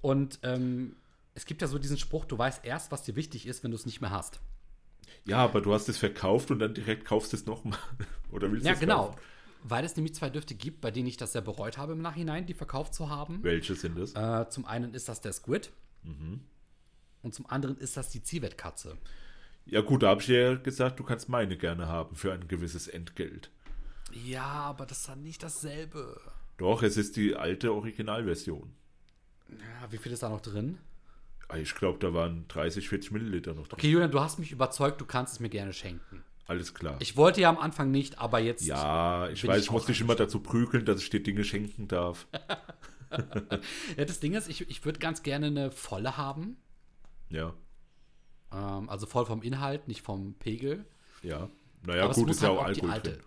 Und 0.00 0.38
ähm, 0.42 0.96
es 1.34 1.44
gibt 1.46 1.62
ja 1.62 1.68
so 1.68 1.78
diesen 1.78 1.98
Spruch, 1.98 2.24
du 2.24 2.38
weißt 2.38 2.64
erst, 2.64 2.92
was 2.92 3.02
dir 3.02 3.16
wichtig 3.16 3.46
ist, 3.46 3.64
wenn 3.64 3.70
du 3.70 3.76
es 3.76 3.86
nicht 3.86 4.00
mehr 4.00 4.10
hast. 4.10 4.40
Ja, 5.26 5.38
aber 5.38 5.60
du 5.60 5.72
hast 5.74 5.88
es 5.88 5.98
verkauft 5.98 6.50
und 6.50 6.58
dann 6.58 6.74
direkt 6.74 7.04
kaufst 7.04 7.32
du 7.32 7.36
es 7.36 7.46
nochmal. 7.46 7.78
Oder 8.30 8.50
willst 8.50 8.64
du 8.64 8.68
Ja, 8.68 8.74
es 8.74 8.80
genau. 8.80 9.06
kaufen? 9.06 9.20
Weil 9.62 9.84
es 9.84 9.96
nämlich 9.96 10.14
zwei 10.14 10.28
Düfte 10.28 10.54
gibt, 10.54 10.82
bei 10.82 10.90
denen 10.90 11.06
ich 11.08 11.16
das 11.16 11.32
sehr 11.32 11.40
bereut 11.40 11.78
habe 11.78 11.92
im 11.92 12.02
Nachhinein, 12.02 12.44
die 12.44 12.52
verkauft 12.52 12.94
zu 12.94 13.08
haben. 13.08 13.42
Welche 13.42 13.74
sind 13.74 13.98
es? 13.98 14.14
Äh, 14.14 14.48
zum 14.50 14.66
einen 14.66 14.92
ist 14.92 15.08
das 15.08 15.22
der 15.22 15.32
Squid. 15.32 15.70
Mhm. 16.02 16.40
Und 17.24 17.34
zum 17.34 17.46
anderen 17.46 17.76
ist 17.78 17.96
das 17.96 18.10
die 18.10 18.22
Zivet-Katze. 18.22 18.96
Ja 19.66 19.80
gut, 19.80 20.02
da 20.02 20.08
habe 20.10 20.20
ich 20.20 20.28
ja 20.28 20.54
gesagt, 20.54 21.00
du 21.00 21.04
kannst 21.04 21.28
meine 21.28 21.56
gerne 21.56 21.88
haben 21.88 22.14
für 22.16 22.32
ein 22.32 22.46
gewisses 22.48 22.86
Entgelt. 22.86 23.50
Ja, 24.12 24.44
aber 24.44 24.84
das 24.86 24.98
ist 24.98 25.08
dann 25.08 25.22
nicht 25.22 25.42
dasselbe. 25.42 26.20
Doch, 26.58 26.82
es 26.82 26.96
ist 26.96 27.16
die 27.16 27.34
alte 27.34 27.72
Originalversion. 27.72 28.70
Ja, 29.50 29.90
wie 29.90 29.96
viel 29.96 30.12
ist 30.12 30.22
da 30.22 30.28
noch 30.28 30.42
drin? 30.42 30.78
Ah, 31.48 31.56
Ich 31.56 31.74
glaube, 31.74 31.98
da 31.98 32.12
waren 32.14 32.46
30, 32.48 32.88
40 32.88 33.10
Milliliter 33.12 33.54
noch 33.54 33.66
drin. 33.66 33.78
Okay, 33.78 33.88
Julian, 33.90 34.10
du 34.10 34.20
hast 34.20 34.38
mich 34.38 34.52
überzeugt, 34.52 35.00
du 35.00 35.06
kannst 35.06 35.32
es 35.34 35.40
mir 35.40 35.48
gerne 35.48 35.72
schenken. 35.72 36.22
Alles 36.46 36.74
klar. 36.74 36.96
Ich 37.00 37.16
wollte 37.16 37.40
ja 37.40 37.48
am 37.48 37.56
Anfang 37.58 37.90
nicht, 37.90 38.18
aber 38.18 38.38
jetzt. 38.38 38.64
ja, 38.66 39.28
ich 39.30 39.46
weiß, 39.46 39.58
ich 39.60 39.64
ich 39.66 39.70
muss 39.70 39.86
dich 39.86 40.00
immer 40.02 40.14
dazu 40.14 40.40
prügeln, 40.40 40.84
dass 40.84 41.00
ich 41.00 41.08
dir 41.08 41.22
Dinge 41.22 41.42
schenken 41.42 41.88
darf. 41.88 42.26
Ja, 43.96 44.04
das 44.04 44.18
Ding 44.18 44.34
ist, 44.34 44.48
ich, 44.48 44.68
ich 44.68 44.84
würde 44.84 44.98
ganz 44.98 45.22
gerne 45.22 45.46
eine 45.46 45.70
volle 45.70 46.16
haben. 46.16 46.56
Ja, 47.34 47.54
Ähm, 48.52 48.88
also 48.88 49.06
voll 49.06 49.26
vom 49.26 49.42
Inhalt, 49.42 49.88
nicht 49.88 50.02
vom 50.02 50.34
Pegel. 50.34 50.84
ja. 51.22 51.48
Naja, 51.86 52.04
aber 52.04 52.14
gut, 52.14 52.30
ist 52.30 52.40
ja 52.40 52.48
halt 52.48 52.58
auch 52.58 52.62
auch 52.62 52.72
die 52.72 52.82
Alkohol 52.82 52.90
alte. 52.90 53.18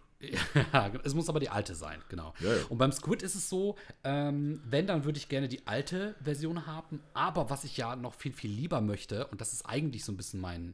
ja, 0.74 0.92
es 1.04 1.14
muss 1.14 1.30
aber 1.30 1.40
die 1.40 1.50
alte 1.50 1.76
sein, 1.76 2.02
genau. 2.10 2.34
Ja, 2.40 2.56
ja. 2.56 2.64
Und 2.70 2.80
beim 2.80 2.92
Squid 2.92 3.22
ist 3.22 3.36
es 3.36 3.50
so, 3.50 3.76
ähm, 4.04 4.60
wenn, 4.66 4.88
dann 4.88 5.06
würde 5.06 5.20
ich 5.20 5.30
gerne 5.30 5.48
die 5.48 5.68
alte 5.68 6.16
Version 6.24 6.66
haben. 6.66 7.02
Aber 7.14 7.52
was 7.52 7.66
ich 7.66 7.78
ja 7.78 7.96
noch 7.96 8.16
viel, 8.16 8.34
viel 8.34 8.50
lieber 8.50 8.82
möchte, 8.82 9.28
und 9.28 9.42
das 9.42 9.54
ist 9.54 9.64
eigentlich 9.64 10.04
so 10.06 10.12
ein 10.12 10.18
bisschen 10.18 10.40
mein, 10.40 10.74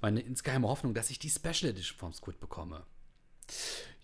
meine 0.00 0.20
insgeheime 0.20 0.66
Hoffnung, 0.66 0.94
dass 0.94 1.10
ich 1.10 1.18
die 1.18 1.28
Special 1.28 1.70
Edition 1.72 1.98
vom 1.98 2.14
Squid 2.14 2.40
bekomme. 2.40 2.84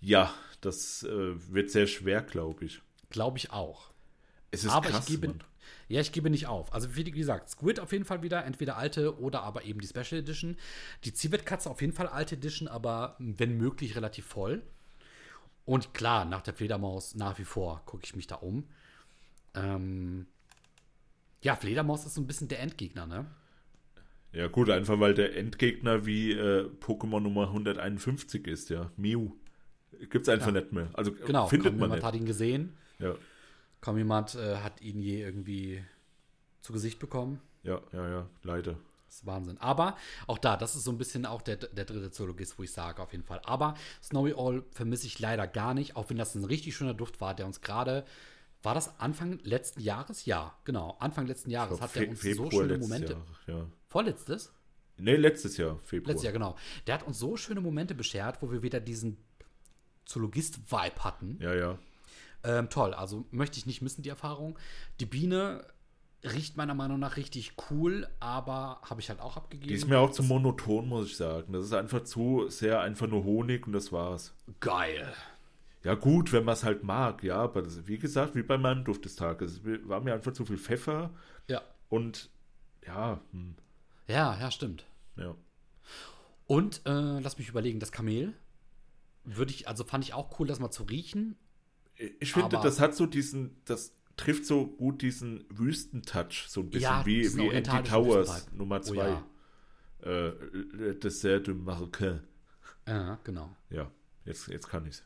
Ja, 0.00 0.34
das 0.60 1.04
äh, 1.04 1.52
wird 1.52 1.70
sehr 1.70 1.86
schwer, 1.86 2.20
glaube 2.20 2.66
ich. 2.66 2.82
Glaube 3.08 3.38
ich 3.38 3.50
auch. 3.50 3.90
Es 4.50 4.64
ist 4.64 4.72
aber 4.72 4.90
krass, 4.90 5.08
ich 5.08 5.14
gebe, 5.14 5.28
Mann. 5.28 5.44
Ja, 5.90 6.00
ich 6.00 6.12
gebe 6.12 6.30
nicht 6.30 6.46
auf. 6.46 6.72
Also 6.72 6.94
wie 6.94 7.02
gesagt, 7.02 7.50
Squid 7.50 7.80
auf 7.80 7.90
jeden 7.90 8.04
Fall 8.04 8.22
wieder, 8.22 8.44
entweder 8.44 8.76
alte 8.76 9.18
oder 9.18 9.42
aber 9.42 9.64
eben 9.64 9.80
die 9.80 9.88
Special 9.88 10.20
Edition. 10.20 10.56
Die 11.04 11.12
Civet-Katze 11.12 11.68
auf 11.68 11.80
jeden 11.80 11.92
Fall 11.92 12.06
alte 12.06 12.36
Edition, 12.36 12.68
aber 12.68 13.16
wenn 13.18 13.56
möglich 13.56 13.96
relativ 13.96 14.24
voll. 14.24 14.62
Und 15.64 15.92
klar, 15.92 16.24
nach 16.24 16.42
der 16.42 16.54
Fledermaus 16.54 17.16
nach 17.16 17.38
wie 17.40 17.44
vor 17.44 17.82
gucke 17.86 18.04
ich 18.04 18.14
mich 18.14 18.28
da 18.28 18.36
um. 18.36 18.64
Ähm, 19.54 20.26
ja, 21.42 21.56
Fledermaus 21.56 22.06
ist 22.06 22.14
so 22.14 22.20
ein 22.20 22.26
bisschen 22.28 22.46
der 22.46 22.60
Endgegner, 22.60 23.06
ne? 23.06 23.26
Ja 24.32 24.46
gut, 24.46 24.70
einfach 24.70 25.00
weil 25.00 25.14
der 25.14 25.36
Endgegner 25.36 26.06
wie 26.06 26.30
äh, 26.32 26.68
Pokémon 26.80 27.18
Nummer 27.18 27.48
151 27.48 28.46
ist, 28.46 28.70
ja. 28.70 28.92
Mew. 28.96 29.32
Gibt's 30.08 30.28
einfach 30.28 30.52
nicht 30.52 30.72
mehr. 30.72 30.88
Also 30.92 31.10
Genau, 31.12 31.48
findet 31.48 31.76
man 31.76 31.90
nicht. 31.90 32.04
hat 32.04 32.14
ihn 32.14 32.26
gesehen. 32.26 32.76
Ja, 33.00 33.16
Kaum 33.80 33.96
jemand 33.96 34.34
äh, 34.34 34.56
hat 34.58 34.80
ihn 34.80 35.00
je 35.00 35.22
irgendwie 35.22 35.84
zu 36.60 36.72
Gesicht 36.72 36.98
bekommen. 36.98 37.40
ja, 37.62 37.80
ja, 37.92 38.08
ja, 38.08 38.26
leider. 38.42 38.76
Das 39.06 39.16
ist 39.16 39.26
Wahnsinn. 39.26 39.58
Aber 39.58 39.96
auch 40.28 40.38
da, 40.38 40.56
das 40.56 40.76
ist 40.76 40.84
so 40.84 40.92
ein 40.92 40.98
bisschen 40.98 41.26
auch 41.26 41.42
der, 41.42 41.56
der 41.56 41.84
dritte 41.84 42.12
Zoologist, 42.12 42.58
wo 42.58 42.62
ich 42.62 42.70
sage, 42.70 43.02
auf 43.02 43.10
jeden 43.10 43.24
Fall. 43.24 43.40
Aber 43.44 43.74
Snowy 44.00 44.34
Owl 44.34 44.64
vermisse 44.70 45.08
ich 45.08 45.18
leider 45.18 45.48
gar 45.48 45.74
nicht, 45.74 45.96
auch 45.96 46.10
wenn 46.10 46.16
das 46.16 46.36
ein 46.36 46.44
richtig 46.44 46.76
schöner 46.76 46.94
Duft 46.94 47.20
war, 47.20 47.34
der 47.34 47.46
uns 47.46 47.60
gerade. 47.60 48.04
War 48.62 48.74
das 48.74 49.00
Anfang 49.00 49.40
letzten 49.42 49.80
Jahres? 49.80 50.26
Ja, 50.26 50.54
genau. 50.64 50.96
Anfang 51.00 51.26
letzten 51.26 51.50
Jahres 51.50 51.78
glaub, 51.78 51.88
hat 51.88 51.96
der 51.96 52.08
uns 52.08 52.20
Februar 52.20 52.50
so 52.52 52.58
schöne 52.58 52.78
Momente. 52.78 53.12
Jahr, 53.14 53.56
ja. 53.56 53.66
Vorletztes? 53.88 54.52
Nee, 54.96 55.16
letztes 55.16 55.56
Jahr, 55.56 55.80
Februar. 55.82 56.10
Letztes 56.10 56.24
Jahr, 56.24 56.32
genau. 56.32 56.56
Der 56.86 56.94
hat 56.94 57.02
uns 57.04 57.18
so 57.18 57.36
schöne 57.36 57.60
Momente 57.60 57.96
beschert, 57.96 58.42
wo 58.42 58.52
wir 58.52 58.62
wieder 58.62 58.78
diesen 58.78 59.16
Zoologist-Vibe 60.04 61.02
hatten. 61.04 61.38
Ja, 61.40 61.54
ja. 61.54 61.78
Ähm, 62.42 62.70
toll, 62.70 62.94
also 62.94 63.26
möchte 63.30 63.58
ich 63.58 63.66
nicht 63.66 63.82
missen, 63.82 64.02
die 64.02 64.08
Erfahrung. 64.08 64.58
Die 64.98 65.06
Biene 65.06 65.64
riecht 66.24 66.56
meiner 66.56 66.74
Meinung 66.74 66.98
nach 66.98 67.16
richtig 67.16 67.52
cool, 67.70 68.06
aber 68.20 68.80
habe 68.88 69.00
ich 69.00 69.08
halt 69.08 69.20
auch 69.20 69.36
abgegeben. 69.36 69.68
Die 69.68 69.74
ist 69.74 69.88
mir 69.88 69.98
auch 69.98 70.10
zu 70.10 70.22
monoton, 70.22 70.88
muss 70.88 71.06
ich 71.06 71.16
sagen. 71.16 71.52
Das 71.52 71.64
ist 71.64 71.72
einfach 71.72 72.04
zu 72.04 72.48
sehr 72.48 72.80
einfach 72.80 73.06
nur 73.06 73.24
Honig 73.24 73.66
und 73.66 73.72
das 73.72 73.90
war's. 73.92 74.34
geil. 74.60 75.12
Ja, 75.82 75.94
gut, 75.94 76.30
wenn 76.32 76.44
man 76.44 76.52
es 76.52 76.62
halt 76.62 76.84
mag, 76.84 77.22
ja, 77.22 77.36
aber 77.36 77.62
das, 77.62 77.86
wie 77.86 77.96
gesagt, 77.96 78.34
wie 78.34 78.42
bei 78.42 78.58
meinem 78.58 78.84
Duft 78.84 79.06
des 79.06 79.16
Tages. 79.16 79.62
Es 79.64 79.88
war 79.88 80.00
mir 80.02 80.12
einfach 80.12 80.32
zu 80.34 80.44
viel 80.44 80.58
Pfeffer 80.58 81.08
Ja. 81.48 81.62
und 81.88 82.28
ja, 82.86 83.18
hm, 83.32 83.54
Ja, 84.06 84.38
ja, 84.38 84.50
stimmt. 84.50 84.84
ja. 85.16 85.34
Und 86.46 86.82
äh, 86.84 87.20
lass 87.20 87.38
mich 87.38 87.48
überlegen, 87.48 87.80
das 87.80 87.92
Kamel 87.92 88.34
würde 89.24 89.52
ich, 89.52 89.68
also 89.68 89.84
fand 89.84 90.04
ich 90.04 90.12
auch 90.12 90.38
cool, 90.38 90.46
das 90.46 90.58
mal 90.60 90.70
zu 90.70 90.82
riechen. 90.82 91.36
Ich 92.20 92.32
finde, 92.32 92.56
Aber- 92.56 92.64
das 92.64 92.80
hat 92.80 92.94
so 92.94 93.06
diesen, 93.06 93.56
das 93.64 93.92
trifft 94.16 94.46
so 94.46 94.66
gut 94.66 95.02
diesen 95.02 95.44
Wüstentouch, 95.50 96.46
so 96.48 96.60
ein 96.60 96.70
bisschen 96.70 96.82
Ja, 96.90 97.04
wie, 97.06 97.36
wie 97.36 97.50
Anti 97.56 97.82
Towers 97.90 98.28
Wüstenvibe. 98.28 98.56
Nummer 98.56 98.76
Oh 98.76 98.80
zwei. 98.80 99.08
ja. 99.08 99.26
Äh, 100.02 100.28
Le 100.72 100.94
Dessert 100.96 101.46
du 101.46 101.54
Marocain. 101.54 102.20
Ja, 102.86 103.18
genau. 103.24 103.54
Ja, 103.68 103.90
jetzt, 104.24 104.48
jetzt 104.48 104.68
kann 104.68 104.86
ich's. 104.86 105.04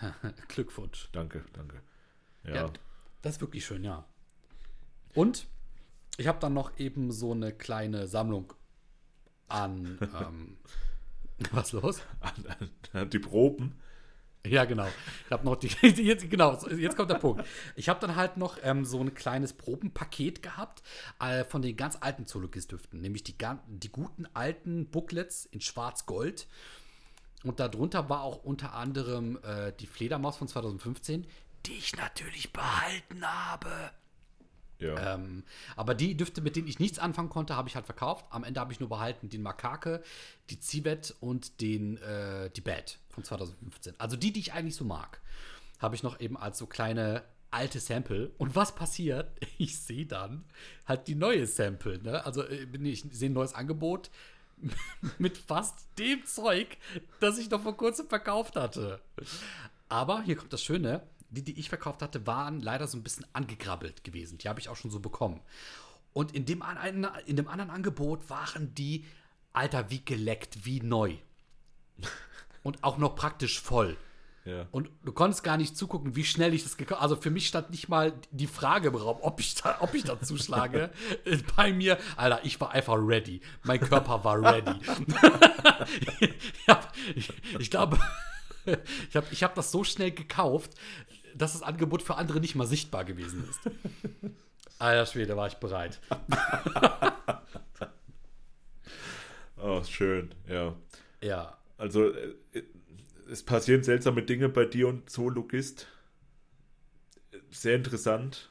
Glückwunsch. 0.48 1.08
Danke, 1.12 1.44
danke. 1.52 1.80
Ja, 2.44 2.54
Ja. 2.54 2.72
Das 3.22 3.34
ist 3.36 3.40
wirklich 3.40 3.64
schön, 3.66 3.84
ja. 3.84 4.06
Und 5.14 5.46
ich 6.16 6.26
habe 6.26 6.38
dann 6.38 6.54
noch 6.54 6.78
eben 6.78 7.10
so 7.12 7.32
eine 7.32 7.52
kleine 7.52 8.06
Sammlung 8.06 8.52
an. 9.48 9.98
ähm, 10.20 10.56
was 11.52 11.72
los? 11.72 12.00
An- 12.20 12.70
an- 12.92 13.10
die 13.10 13.18
Proben. 13.18 13.74
Ja, 14.46 14.64
genau. 14.64 14.86
Ich 15.26 15.30
habe 15.30 15.44
noch 15.44 15.56
die, 15.56 15.68
jetzt, 16.02 16.30
genau, 16.30 16.58
jetzt 16.70 16.96
kommt 16.96 17.10
der 17.10 17.16
Punkt. 17.16 17.44
Ich 17.76 17.88
habe 17.88 18.00
dann 18.00 18.16
halt 18.16 18.36
noch 18.36 18.58
ähm, 18.62 18.84
so 18.84 19.00
ein 19.00 19.14
kleines 19.14 19.52
Probenpaket 19.52 20.42
gehabt 20.42 20.82
äh, 21.20 21.44
von 21.44 21.62
den 21.62 21.76
ganz 21.76 21.98
alten 22.00 22.26
Zoologist-Düften, 22.26 23.00
nämlich 23.00 23.22
die, 23.22 23.34
die 23.68 23.92
guten 23.92 24.26
alten 24.32 24.86
Booklets 24.86 25.44
in 25.44 25.60
Schwarz-Gold. 25.60 26.46
Und 27.44 27.60
darunter 27.60 28.08
war 28.08 28.22
auch 28.22 28.42
unter 28.42 28.74
anderem 28.74 29.38
äh, 29.42 29.72
die 29.78 29.86
Fledermaus 29.86 30.36
von 30.36 30.48
2015, 30.48 31.26
die 31.66 31.72
ich 31.72 31.96
natürlich 31.96 32.52
behalten 32.52 33.24
habe. 33.24 33.70
Ja. 34.78 35.14
Ähm, 35.14 35.44
aber 35.76 35.94
die 35.94 36.16
Düfte, 36.16 36.40
mit 36.40 36.56
denen 36.56 36.68
ich 36.68 36.78
nichts 36.78 36.98
anfangen 36.98 37.28
konnte, 37.28 37.56
habe 37.56 37.68
ich 37.68 37.74
halt 37.74 37.84
verkauft. 37.84 38.24
Am 38.30 38.44
Ende 38.44 38.60
habe 38.60 38.72
ich 38.72 38.80
nur 38.80 38.88
behalten 38.88 39.28
den 39.28 39.42
Makake, 39.42 40.02
die 40.48 40.58
Civet 40.58 41.14
und 41.20 41.60
den, 41.60 41.98
äh, 41.98 42.50
die 42.50 42.62
Bad 42.62 42.98
von 43.22 43.38
2015. 43.38 43.94
Also 43.98 44.16
die, 44.16 44.32
die 44.32 44.40
ich 44.40 44.52
eigentlich 44.52 44.76
so 44.76 44.84
mag, 44.84 45.20
habe 45.78 45.94
ich 45.94 46.02
noch 46.02 46.20
eben 46.20 46.36
als 46.36 46.58
so 46.58 46.66
kleine 46.66 47.22
alte 47.50 47.80
Sample. 47.80 48.30
Und 48.38 48.54
was 48.56 48.74
passiert? 48.74 49.30
Ich 49.58 49.78
sehe 49.78 50.06
dann 50.06 50.44
halt 50.86 51.06
die 51.06 51.14
neue 51.14 51.46
Sample. 51.46 52.02
Ne? 52.02 52.24
Also 52.24 52.42
äh, 52.42 52.66
ich 52.82 53.04
sehe 53.10 53.30
ein 53.30 53.34
neues 53.34 53.54
Angebot 53.54 54.10
mit 55.18 55.36
fast 55.36 55.86
dem 55.98 56.24
Zeug, 56.24 56.76
das 57.20 57.38
ich 57.38 57.50
noch 57.50 57.62
vor 57.62 57.76
kurzem 57.76 58.08
verkauft 58.08 58.56
hatte. 58.56 59.00
Aber 59.88 60.22
hier 60.22 60.36
kommt 60.36 60.52
das 60.52 60.62
Schöne 60.62 61.02
die, 61.30 61.42
die 61.42 61.58
ich 61.58 61.68
verkauft 61.68 62.02
hatte, 62.02 62.26
waren 62.26 62.60
leider 62.60 62.86
so 62.86 62.98
ein 62.98 63.02
bisschen 63.02 63.26
angegrabbelt 63.32 64.04
gewesen. 64.04 64.38
Die 64.38 64.48
habe 64.48 64.60
ich 64.60 64.68
auch 64.68 64.76
schon 64.76 64.90
so 64.90 65.00
bekommen. 65.00 65.40
Und 66.12 66.34
in 66.34 66.44
dem, 66.44 66.62
in 67.26 67.36
dem 67.36 67.48
anderen 67.48 67.70
Angebot 67.70 68.28
waren 68.28 68.74
die, 68.74 69.04
Alter, 69.52 69.90
wie 69.90 70.04
geleckt, 70.04 70.64
wie 70.64 70.80
neu. 70.80 71.16
Und 72.62 72.84
auch 72.84 72.98
noch 72.98 73.14
praktisch 73.14 73.60
voll. 73.60 73.96
Ja. 74.44 74.66
Und 74.70 74.88
du 75.04 75.12
konntest 75.12 75.44
gar 75.44 75.56
nicht 75.56 75.76
zugucken, 75.76 76.16
wie 76.16 76.24
schnell 76.24 76.54
ich 76.54 76.62
das 76.62 76.78
gekauft 76.78 77.02
Also 77.02 77.16
für 77.16 77.30
mich 77.30 77.46
stand 77.46 77.70
nicht 77.70 77.88
mal 77.88 78.14
die 78.30 78.46
Frage 78.46 78.88
im 78.88 78.94
Raum, 78.94 79.18
ob 79.20 79.38
ich 79.38 79.54
da, 79.54 79.76
ob 79.80 79.94
ich 79.94 80.04
da 80.04 80.20
zuschlage. 80.20 80.90
Bei 81.56 81.72
mir, 81.72 81.98
Alter, 82.16 82.40
ich 82.44 82.60
war 82.60 82.70
einfach 82.70 82.96
ready. 82.96 83.40
Mein 83.62 83.80
Körper 83.80 84.24
war 84.24 84.42
ready. 84.42 84.80
ich, 86.20 86.68
hab, 86.68 86.92
ich, 87.14 87.32
ich 87.58 87.70
glaube, 87.70 87.98
ich 89.08 89.16
habe 89.16 89.26
ich 89.30 89.42
hab 89.42 89.54
das 89.54 89.70
so 89.70 89.84
schnell 89.84 90.10
gekauft, 90.10 90.72
dass 91.34 91.52
das 91.52 91.62
Angebot 91.62 92.02
für 92.02 92.16
andere 92.16 92.40
nicht 92.40 92.54
mal 92.54 92.66
sichtbar 92.66 93.04
gewesen 93.04 93.48
ist. 93.48 93.60
Alter 94.78 95.06
Schwede, 95.06 95.36
war 95.36 95.46
ich 95.46 95.56
bereit. 95.56 96.00
oh, 99.58 99.82
schön, 99.84 100.34
ja. 100.48 100.74
Ja. 101.20 101.59
Also, 101.80 102.10
äh, 102.10 102.34
es 103.30 103.42
passieren 103.42 103.82
seltsame 103.82 104.22
Dinge 104.22 104.50
bei 104.50 104.66
dir 104.66 104.88
und 104.88 105.08
Zoologist. 105.08 105.86
Sehr 107.50 107.76
interessant. 107.76 108.50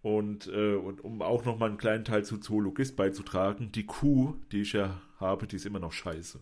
Und, 0.00 0.46
äh, 0.46 0.76
und 0.76 1.02
um 1.04 1.20
auch 1.20 1.44
noch 1.44 1.58
mal 1.58 1.66
einen 1.66 1.78
kleinen 1.78 2.04
Teil 2.04 2.24
zu 2.24 2.38
Zoologist 2.38 2.96
beizutragen, 2.96 3.72
die 3.72 3.84
Kuh, 3.84 4.36
die 4.50 4.62
ich 4.62 4.72
ja 4.72 5.00
habe, 5.18 5.46
die 5.46 5.56
ist 5.56 5.66
immer 5.66 5.78
noch 5.78 5.92
scheiße. 5.92 6.40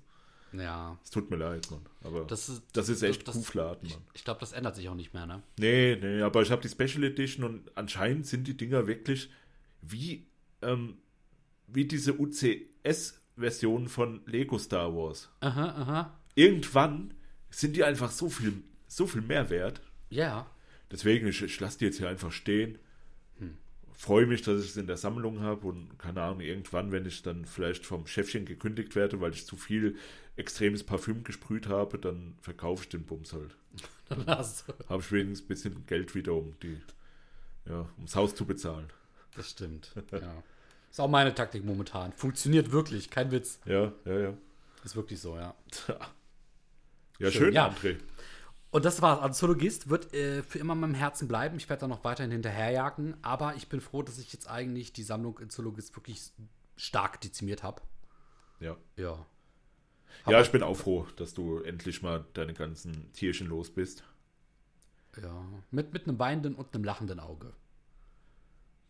Ja. 0.53 0.97
Es 1.03 1.11
tut 1.11 1.29
mir 1.31 1.37
leid, 1.37 1.69
Mann. 1.71 1.81
Aber 2.05 2.25
das 2.25 2.49
ist, 2.49 2.63
das 2.73 2.89
ist 2.89 3.03
echt 3.03 3.27
das, 3.27 3.35
Kuhfladen, 3.35 3.89
Mann. 3.89 3.99
Ich, 4.13 4.21
ich 4.21 4.25
glaube, 4.25 4.39
das 4.39 4.53
ändert 4.53 4.77
sich 4.77 4.89
auch 4.89 4.95
nicht 4.95 5.13
mehr, 5.13 5.27
ne? 5.27 5.43
Nee, 5.59 5.99
nee, 6.01 6.23
aber 6.23 6.43
ich 6.43 6.53
habe 6.53 6.63
die 6.63 6.69
Special 6.69 7.03
Edition 7.03 7.45
und 7.45 7.77
anscheinend 7.77 8.27
sind 8.27 8.47
die 8.47 8.57
Dinger 8.57 8.87
wirklich 8.87 9.31
wie, 9.83 10.27
ähm, 10.63 10.99
wie 11.67 11.87
diese 11.87 12.15
UCS-Version 13.37 13.89
von 13.89 14.21
Lego 14.27 14.59
Star 14.59 14.95
Wars. 14.95 15.31
Aha, 15.41 15.65
aha. 15.65 16.19
Irgendwann 16.35 17.15
sind 17.51 17.77
die 17.77 17.85
einfach 17.85 18.11
so 18.11 18.29
viel, 18.29 18.63
so 18.89 19.07
viel 19.07 19.23
mehr 19.23 19.51
wert. 19.51 19.81
Ja. 20.11 20.47
Deswegen, 20.91 21.27
ich, 21.27 21.43
ich 21.43 21.61
lasse 21.61 21.79
die 21.79 21.87
jetzt 21.87 21.99
hier 21.99 22.09
einfach 22.09 22.33
stehen 22.33 22.79
freue 23.95 24.27
mich, 24.27 24.43
dass 24.43 24.63
ich 24.63 24.71
es 24.71 24.77
in 24.77 24.87
der 24.87 24.97
Sammlung 24.97 25.41
habe 25.41 25.67
und 25.67 25.99
keine 25.99 26.23
Ahnung, 26.23 26.41
irgendwann, 26.41 26.93
wenn 26.93 27.07
ich 27.07 27.23
dann 27.23 27.45
vielleicht 27.47 27.87
vom 27.87 28.07
Chefchen 28.07 28.45
gekündigt 28.45 28.97
werde, 28.97 29.21
weil 29.21 29.33
ich 29.33 29.47
zu 29.47 29.57
viel 29.57 29.97
extremes 30.37 30.85
Parfüm 30.85 31.25
gesprüht 31.25 31.69
habe, 31.69 31.99
dann 31.99 32.35
verkaufe 32.41 32.83
ich 32.83 32.89
den 32.89 33.05
Bums 33.05 33.33
halt. 33.33 33.57
Dann 34.11 34.27
hast 34.27 34.69
du. 34.69 34.75
Habe 34.91 35.01
ich 35.01 35.13
wenigstens 35.13 35.47
ein 35.47 35.49
bisschen 35.49 35.87
Geld 35.87 36.15
wieder, 36.15 36.35
um 36.35 36.55
die, 36.63 36.77
ja, 37.67 37.89
ums 37.97 38.15
Haus 38.15 38.35
zu 38.35 38.45
bezahlen. 38.45 38.89
Das 39.35 39.49
stimmt, 39.49 39.95
ja. 40.13 40.43
Ist 40.95 41.01
auch 41.01 41.09
meine 41.09 41.35
Taktik 41.35 41.65
momentan. 41.65 42.13
Funktioniert 42.13 42.71
wirklich, 42.71 43.11
kein 43.11 43.33
Witz. 43.33 43.59
Ja, 43.65 43.91
ja, 44.05 44.17
ja. 44.17 44.35
Ist 44.85 44.95
wirklich 44.95 45.21
so, 45.21 45.37
ja. 45.37 45.53
Ja, 47.19 47.31
schön, 47.33 47.43
schön 47.47 47.55
ja. 47.55 47.69
André. 47.69 47.97
Und 48.71 48.85
das 48.85 49.03
war's. 49.03 49.21
Also 49.21 49.47
Zoologist 49.47 49.89
wird 49.89 50.15
äh, 50.15 50.45
für 50.45 50.61
immer 50.61 50.75
in 50.75 50.81
meinem 50.81 50.95
Herzen 50.95 51.27
bleiben. 51.27 51.57
Ich 51.57 51.69
werde 51.69 51.81
da 51.81 51.89
noch 51.89 52.05
weiterhin 52.05 52.31
hinterherjagen. 52.31 53.17
Aber 53.23 53.57
ich 53.57 53.69
bin 53.69 53.81
froh, 53.81 54.03
dass 54.03 54.19
ich 54.19 54.33
jetzt 54.33 54.49
eigentlich 54.49 54.93
die 54.93 55.03
Sammlung 55.03 55.39
in 55.41 55.51
Zoologist 55.51 55.97
wirklich 55.97 56.31
stark 56.77 57.21
dezimiert 57.21 57.65
habe. 57.65 57.83
Ja. 58.61 58.77
Ja. 58.97 59.27
Hab 60.25 60.33
ja, 60.33 60.41
ich 60.43 60.53
bin 60.53 60.63
auch 60.63 60.77
froh, 60.77 61.09
dass 61.17 61.35
du 61.35 61.59
endlich 61.59 62.03
mal 62.03 62.25
deine 62.35 62.55
ganzen 62.55 63.13
Tierchen 63.13 63.49
los 63.49 63.71
bist. 63.71 64.05
Ja. 65.21 65.45
Mit, 65.73 65.93
mit 65.93 66.07
einem 66.07 66.21
weinenden 66.21 66.55
und 66.55 66.73
einem 66.73 66.85
lachenden 66.85 67.19
Auge. 67.19 67.53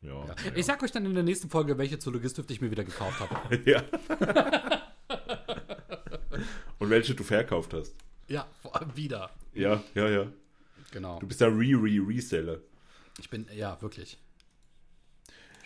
Ja, 0.05 0.27
ja. 0.27 0.35
Ich 0.55 0.67
sag 0.67 0.83
euch 0.83 0.93
dann 0.93 1.07
in 1.07 1.15
der 1.15 1.23
nächsten 1.23 1.49
Folge, 1.49 1.79
welche 1.79 1.99
Zoologist-Düfte 1.99 2.53
ich 2.53 2.61
mir 2.61 2.71
wieder 2.71 2.85
gekauft 2.85 3.21
habe. 3.21 3.61
ja. 3.71 3.83
und 6.79 6.91
welche 6.91 7.15
du 7.15 7.25
verkauft 7.25 7.73
hast. 7.73 7.95
Ja, 8.29 8.47
vor 8.61 8.77
allem 8.77 8.95
wieder. 8.97 9.31
Ja, 9.55 9.83
ja, 9.95 10.09
ja. 10.09 10.27
Genau. 10.91 11.19
Du 11.19 11.27
bist 11.27 11.41
der 11.41 11.49
Re-Re-Reseller. 11.49 12.59
Ich 13.19 13.31
bin, 13.31 13.47
ja, 13.55 13.81
wirklich. 13.81 14.19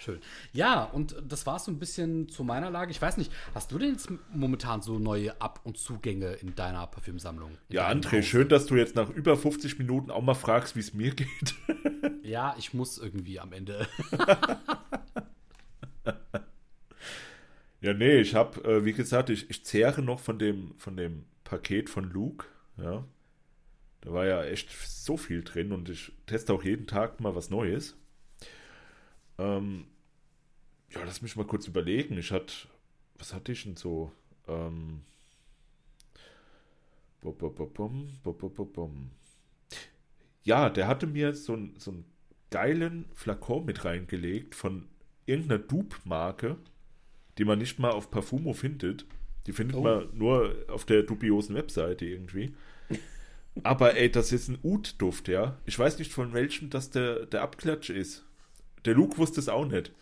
Schön. 0.08 0.20
Ja, 0.54 0.84
und 0.84 1.16
das 1.22 1.44
war 1.44 1.58
so 1.58 1.70
ein 1.70 1.78
bisschen 1.78 2.30
zu 2.30 2.42
meiner 2.42 2.70
Lage. 2.70 2.90
Ich 2.90 3.02
weiß 3.02 3.18
nicht, 3.18 3.30
hast 3.54 3.70
du 3.70 3.78
denn 3.78 3.92
jetzt 3.92 4.08
momentan 4.32 4.80
so 4.80 4.98
neue 4.98 5.38
Ab- 5.38 5.60
und 5.64 5.76
Zugänge 5.76 6.32
in 6.32 6.54
deiner 6.54 6.86
Parfümsammlung? 6.86 7.50
In 7.68 7.76
ja, 7.76 7.86
André, 7.90 8.18
Haus? 8.18 8.24
schön, 8.24 8.48
dass 8.48 8.64
du 8.64 8.76
jetzt 8.76 8.96
nach 8.96 9.10
über 9.10 9.36
50 9.36 9.78
Minuten 9.78 10.10
auch 10.10 10.22
mal 10.22 10.32
fragst, 10.32 10.76
wie 10.76 10.80
es 10.80 10.94
mir 10.94 11.14
geht. 11.14 11.54
ja, 12.22 12.54
ich 12.58 12.72
muss 12.72 12.96
irgendwie 12.96 13.38
am 13.38 13.52
Ende. 13.52 13.86
ja, 17.82 17.92
nee, 17.92 18.20
ich 18.20 18.34
habe, 18.34 18.64
äh, 18.64 18.86
wie 18.86 18.94
gesagt, 18.94 19.28
ich, 19.28 19.50
ich 19.50 19.62
zehre 19.62 20.00
noch 20.00 20.20
von 20.20 20.38
dem, 20.38 20.72
von 20.78 20.96
dem 20.96 21.26
Paket 21.44 21.90
von 21.90 22.10
Luke. 22.10 22.46
Ja. 22.78 23.04
Da 24.00 24.12
war 24.14 24.24
ja 24.24 24.42
echt 24.42 24.70
so 24.70 25.18
viel 25.18 25.42
drin 25.42 25.70
und 25.70 25.90
ich 25.90 26.12
teste 26.24 26.54
auch 26.54 26.64
jeden 26.64 26.86
Tag 26.86 27.20
mal 27.20 27.34
was 27.34 27.50
Neues. 27.50 27.94
Ähm, 29.38 29.86
ja, 30.94 31.02
lass 31.04 31.22
mich 31.22 31.36
mal 31.36 31.46
kurz 31.46 31.66
überlegen. 31.66 32.16
Ich 32.18 32.32
hatte, 32.32 32.52
was 33.18 33.34
hatte 33.34 33.52
ich 33.52 33.64
denn 33.64 33.76
so? 33.76 34.12
Ähm, 34.46 35.02
ja, 40.44 40.70
der 40.70 40.86
hatte 40.86 41.06
mir 41.06 41.34
so, 41.34 41.58
so 41.76 41.90
einen 41.90 42.04
geilen 42.50 43.06
Flakon 43.14 43.64
mit 43.64 43.84
reingelegt 43.84 44.54
von 44.54 44.88
irgendeiner 45.26 45.58
Dupe-Marke, 45.58 46.56
die 47.36 47.44
man 47.44 47.58
nicht 47.58 47.78
mal 47.78 47.90
auf 47.90 48.10
Parfumo 48.10 48.54
findet. 48.54 49.04
Die 49.46 49.52
findet 49.52 49.76
oh. 49.76 49.82
man 49.82 50.08
nur 50.16 50.54
auf 50.68 50.84
der 50.84 51.02
dubiosen 51.02 51.54
Webseite 51.54 52.06
irgendwie. 52.06 52.54
Aber 53.62 53.96
ey, 53.96 54.10
das 54.10 54.32
ist 54.32 54.48
ein 54.48 54.58
Ud-Duft, 54.62 55.28
ja. 55.28 55.58
Ich 55.66 55.78
weiß 55.78 55.98
nicht, 55.98 56.12
von 56.12 56.32
welchem 56.32 56.70
das 56.70 56.90
der, 56.90 57.26
der 57.26 57.42
Abklatsch 57.42 57.90
ist. 57.90 58.24
Der 58.84 58.94
Luke 58.94 59.18
wusste 59.18 59.40
es 59.40 59.48
auch 59.48 59.66
nicht. 59.66 59.92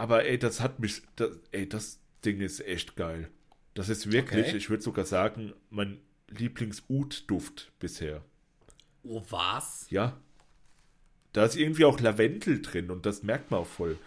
Aber 0.00 0.24
ey, 0.24 0.38
das 0.38 0.62
hat 0.62 0.80
mich. 0.80 1.02
Das, 1.16 1.28
ey, 1.52 1.68
das 1.68 2.00
Ding 2.24 2.40
ist 2.40 2.60
echt 2.66 2.96
geil. 2.96 3.28
Das 3.74 3.90
ist 3.90 4.10
wirklich, 4.10 4.48
okay. 4.48 4.56
ich 4.56 4.70
würde 4.70 4.82
sogar 4.82 5.04
sagen, 5.04 5.52
mein 5.68 5.98
Lieblings-Ud-Duft 6.28 7.70
bisher. 7.78 8.22
Oh, 9.02 9.22
was? 9.28 9.86
Ja. 9.90 10.16
Da 11.34 11.44
ist 11.44 11.54
irgendwie 11.54 11.84
auch 11.84 12.00
Lavendel 12.00 12.62
drin 12.62 12.90
und 12.90 13.04
das 13.04 13.22
merkt 13.22 13.50
man 13.50 13.60
auch 13.60 13.66
voll. 13.66 13.98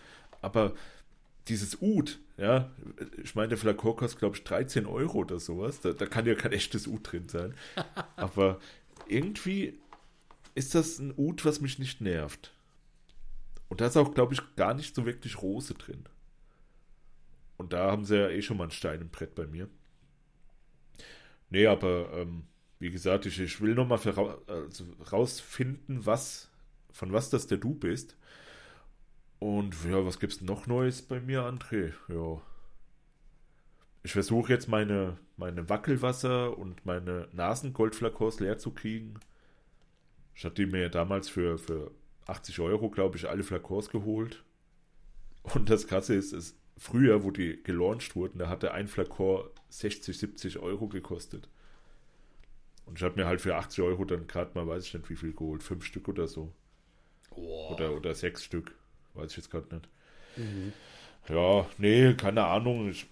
Aber 0.42 0.74
dieses 1.48 1.80
Ud, 1.80 2.20
ja, 2.38 2.72
ich 3.24 3.36
meine, 3.36 3.50
der 3.50 3.60
Flakon 3.60 3.96
kostet, 3.96 4.18
glaube 4.18 4.36
ich, 4.36 4.44
13 4.44 4.88
Euro 4.88 5.20
oder 5.20 5.40
sowas. 5.40 5.80
Da, 5.80 5.94
da, 5.94 6.08
kann 6.08 6.26
ja 6.26 6.34
kein 6.34 6.54
echtes 6.54 6.88
Ud 6.88 7.12
drin 7.12 7.30
sein. 7.30 7.54
Aber 8.16 8.60
irgendwie 9.08 9.78
ist 10.56 10.74
das 10.74 10.98
ein 10.98 11.14
Ud, 11.16 11.46
was 11.46 11.62
mich 11.62 11.78
nicht 11.78 12.02
nervt. 12.02 12.52
Und 13.74 13.82
da 13.82 13.88
ist 13.88 13.98
auch, 13.98 14.14
glaube 14.14 14.36
ich, 14.36 14.56
gar 14.56 14.76
nicht 14.76 14.94
so 14.94 15.04
wirklich 15.04 15.42
Rose 15.42 15.74
drin. 15.74 16.04
Und 17.58 17.74
da 17.74 17.90
haben 17.90 18.06
sie 18.06 18.20
ja 18.20 18.30
eh 18.30 18.44
schon 18.44 18.58
mal 18.58 18.66
ein 18.66 18.70
Stein 18.70 19.02
im 19.02 19.10
Brett 19.10 19.34
bei 19.34 19.48
mir. 19.48 19.68
Nee, 21.50 21.66
aber 21.66 22.14
ähm, 22.14 22.44
wie 22.78 22.92
gesagt, 22.92 23.26
ich, 23.26 23.40
ich 23.40 23.62
will 23.62 23.74
nochmal 23.74 23.98
also 23.98 24.86
rausfinden, 25.12 26.06
was, 26.06 26.52
von 26.92 27.14
was 27.14 27.32
das 27.32 27.48
der 27.48 27.58
Du 27.58 27.74
bist. 27.74 28.16
Und 29.40 29.76
ja, 29.86 30.06
was 30.06 30.20
gibt's 30.20 30.42
noch 30.42 30.68
Neues 30.68 31.02
bei 31.02 31.20
mir, 31.20 31.42
André? 31.42 31.94
Ja. 32.10 32.44
ich 34.04 34.12
versuche 34.12 34.54
jetzt 34.54 34.68
meine, 34.68 35.18
meine 35.36 35.68
Wackelwasser 35.68 36.56
und 36.60 36.86
meine 36.86 37.28
Nasengoldflakons 37.32 38.40
leer 38.40 38.60
zu 38.60 38.70
kriegen. 38.70 39.16
Ich 40.36 40.46
hatte 40.46 40.68
mir 40.68 40.82
ja 40.82 40.90
damals 40.90 41.28
für, 41.28 41.58
für 41.58 41.90
80 42.26 42.60
Euro, 42.60 42.90
glaube 42.90 43.18
ich, 43.18 43.28
alle 43.30 43.44
Flakons 43.44 43.90
geholt. 43.90 44.44
Und 45.44 45.70
das 45.70 45.88
Krasse 45.88 46.16
ist, 46.16 46.32
ist, 46.32 46.58
früher, 46.78 47.24
wo 47.24 47.32
die 47.32 47.62
gelauncht 47.64 48.16
wurden, 48.16 48.40
da 48.40 48.50
hatte 48.50 48.74
ein 48.74 48.88
Flakon 48.88 49.44
60, 49.70 50.18
70 50.18 50.60
Euro 50.60 50.88
gekostet. 50.88 51.50
Und 52.86 52.98
ich 52.98 53.04
habe 53.04 53.16
mir 53.16 53.28
halt 53.28 53.42
für 53.42 53.56
80 53.56 53.84
Euro 53.84 54.06
dann 54.06 54.28
gerade 54.28 54.52
mal, 54.56 54.68
weiß 54.68 54.86
ich 54.86 54.94
nicht, 54.94 55.10
wie 55.10 55.16
viel 55.16 55.34
geholt. 55.34 55.64
Fünf 55.64 55.86
Stück 55.86 56.08
oder 56.08 56.28
so. 56.28 56.52
Oh. 57.32 57.74
Oder, 57.74 57.96
oder 57.96 58.14
sechs 58.14 58.44
Stück. 58.44 58.76
Weiß 59.14 59.32
ich 59.32 59.38
jetzt 59.38 59.50
gerade 59.50 59.74
nicht. 59.74 59.90
Mhm. 60.36 60.74
Ja, 61.30 61.66
nee, 61.78 62.14
keine 62.16 62.44
Ahnung. 62.44 62.90
Ich, 62.90 63.08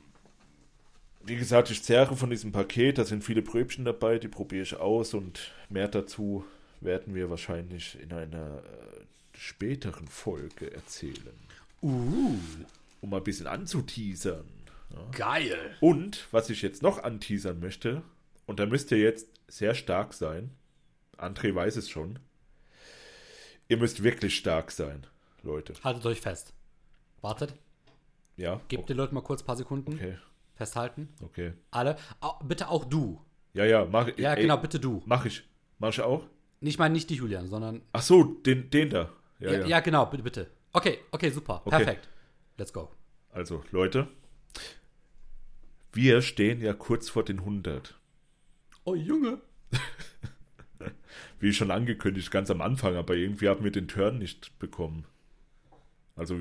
wie 1.24 1.38
gesagt, 1.38 1.72
ich 1.72 1.84
zehre 1.84 2.16
von 2.16 2.30
diesem 2.30 2.52
Paket. 2.52 2.98
Da 2.98 3.06
sind 3.06 3.24
viele 3.24 3.42
Pröbchen 3.42 3.86
dabei, 3.86 4.20
die 4.20 4.28
probiere 4.28 4.64
ich 4.64 4.76
aus. 4.76 5.14
Und 5.14 5.52
mehr 5.70 5.88
dazu 5.88 6.44
werden 6.82 7.16
wir 7.16 7.30
wahrscheinlich 7.30 8.00
in 8.00 8.12
einer 8.14 8.58
äh, 8.58 9.38
späteren 9.38 10.08
Folge 10.08 10.72
erzählen. 10.74 11.34
Uh, 11.82 12.36
Um 13.02 13.10
mal 13.10 13.18
ein 13.18 13.24
bisschen 13.24 13.48
anzuteasern. 13.48 14.46
geil. 15.14 15.76
Und 15.80 16.28
was 16.32 16.50
ich 16.50 16.62
jetzt 16.62 16.82
noch 16.84 17.02
anteasern 17.04 17.60
möchte, 17.60 18.02
und 18.46 18.60
da 18.60 18.66
müsst 18.66 18.92
ihr 18.92 18.98
jetzt 19.00 19.28
sehr 19.48 19.74
stark 19.76 20.14
sein. 20.14 20.52
André 21.18 21.54
weiß 21.56 21.76
es 21.78 21.90
schon. 21.90 22.20
Ihr 23.68 23.78
müsst 23.78 24.04
wirklich 24.04 24.36
stark 24.38 24.72
sein, 24.72 25.08
Leute. 25.44 25.74
Haltet 25.84 26.06
euch 26.06 26.20
fest. 26.22 26.54
Wartet, 27.22 27.54
Ja? 28.38 28.60
gebt 28.68 28.90
den 28.90 28.98
Leuten 28.98 29.16
mal 29.16 29.22
kurz 29.22 29.42
ein 29.44 29.46
paar 29.46 29.56
Sekunden. 29.56 29.94
Okay, 29.94 30.18
Festhalten. 30.56 31.10
okay. 31.22 31.54
Alle. 31.70 31.96
Bitte 32.44 32.68
auch 32.70 32.86
du. 32.86 33.22
Ja, 33.54 33.66
ja, 33.66 33.86
mach 33.86 34.08
ich. 34.08 34.18
Ja, 34.18 34.34
ey, 34.34 34.42
genau, 34.44 34.58
bitte 34.58 34.80
du. 34.80 35.02
Mach 35.06 35.26
ich. 35.26 35.44
Mach 35.80 35.90
ich 35.90 36.02
auch? 36.02 36.26
Ich 36.62 36.78
meine 36.78 36.94
nicht 36.94 37.10
die 37.10 37.16
Julian, 37.16 37.48
sondern. 37.48 37.82
Ach 37.92 38.02
so, 38.02 38.24
den, 38.24 38.70
den 38.70 38.90
da. 38.92 39.10
Ja, 39.40 39.52
Ja, 39.52 39.60
ja. 39.60 39.68
ja. 39.68 39.80
genau, 39.80 40.06
bitte, 40.06 40.24
bitte. 40.24 40.48
Okay, 40.74 41.00
okay, 41.12 41.30
super. 41.32 41.62
Okay. 41.66 41.78
Perfekt. 41.78 42.10
Let's 42.58 42.72
go. 42.72 42.90
Also, 43.32 43.64
Leute, 43.72 44.08
wir 45.94 46.22
stehen 46.22 46.62
ja 46.62 46.74
kurz 46.74 47.10
vor 47.10 47.24
den 47.26 47.40
100. 47.40 48.00
Oh, 48.84 48.96
Junge. 48.96 49.42
Wie 51.40 51.54
schon 51.54 51.72
angekündigt, 51.72 52.30
ganz 52.30 52.52
am 52.52 52.62
Anfang, 52.62 52.96
aber 52.96 53.16
irgendwie 53.16 53.50
haben 53.50 53.64
wir 53.64 53.72
den 53.72 53.88
Turn 53.88 54.20
nicht 54.20 54.58
bekommen. 54.60 55.06
Also, 56.16 56.38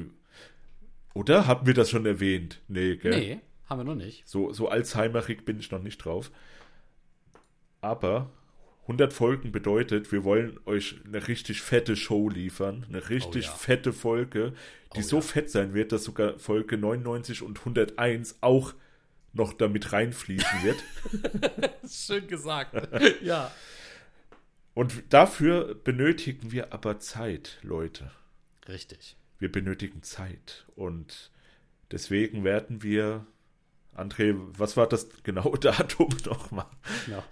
oder? 1.15 1.47
Haben 1.47 1.67
wir 1.67 1.75
das 1.75 1.91
schon 1.91 2.05
erwähnt? 2.07 2.61
Nee, 2.69 2.97
gell? 2.97 3.19
Nee, 3.19 3.41
haben 3.67 3.81
wir 3.81 3.85
noch 3.85 3.95
nicht. 3.95 4.29
So, 4.29 4.53
so 4.53 4.69
Alzheimerig 4.69 5.45
bin 5.45 5.59
ich 5.59 5.71
noch 5.71 5.83
nicht 5.83 5.99
drauf. 5.99 6.31
Aber 7.81 8.31
100 8.91 9.13
Folgen 9.13 9.53
bedeutet, 9.53 10.11
wir 10.11 10.25
wollen 10.25 10.59
euch 10.67 10.97
eine 11.07 11.29
richtig 11.29 11.63
fette 11.63 11.95
Show 11.95 12.29
liefern. 12.29 12.85
Eine 12.89 13.09
richtig 13.09 13.47
Oh 13.47 13.51
ja. 13.51 13.57
fette 13.57 13.93
Folge, 13.93 14.53
die 14.97 15.01
Oh 15.01 15.03
so 15.03 15.17
ja. 15.17 15.23
fett 15.23 15.49
sein 15.49 15.75
wird, 15.75 15.93
dass 15.93 16.03
sogar 16.03 16.41
Folge 16.41 16.77
99 16.77 17.43
und 17.43 17.61
101 17.61 18.39
auch 18.41 18.75
noch 19.33 19.53
damit 19.53 19.93
reinfließen 19.93 20.65
wird. 20.65 20.83
Schön 21.89 22.27
gesagt. 22.27 22.75
ja. 23.23 23.53
und 24.75 25.05
dafür 25.11 25.77
benötigen 25.77 26.51
wir 26.51 26.73
aber 26.73 26.99
Zeit, 26.99 27.59
Leute. 27.63 28.11
Richtig. 28.67 29.17
Wir 29.39 29.53
benötigen 29.53 30.03
Zeit. 30.03 30.67
Und 30.75 31.31
deswegen 31.93 32.43
werden 32.43 32.83
wir. 32.83 33.25
André, 33.95 34.35
was 34.57 34.77
war 34.77 34.87
das 34.89 35.09
genaue 35.23 35.59
Datum 35.61 36.09
nochmal? 36.25 36.67
Ja. 37.07 37.23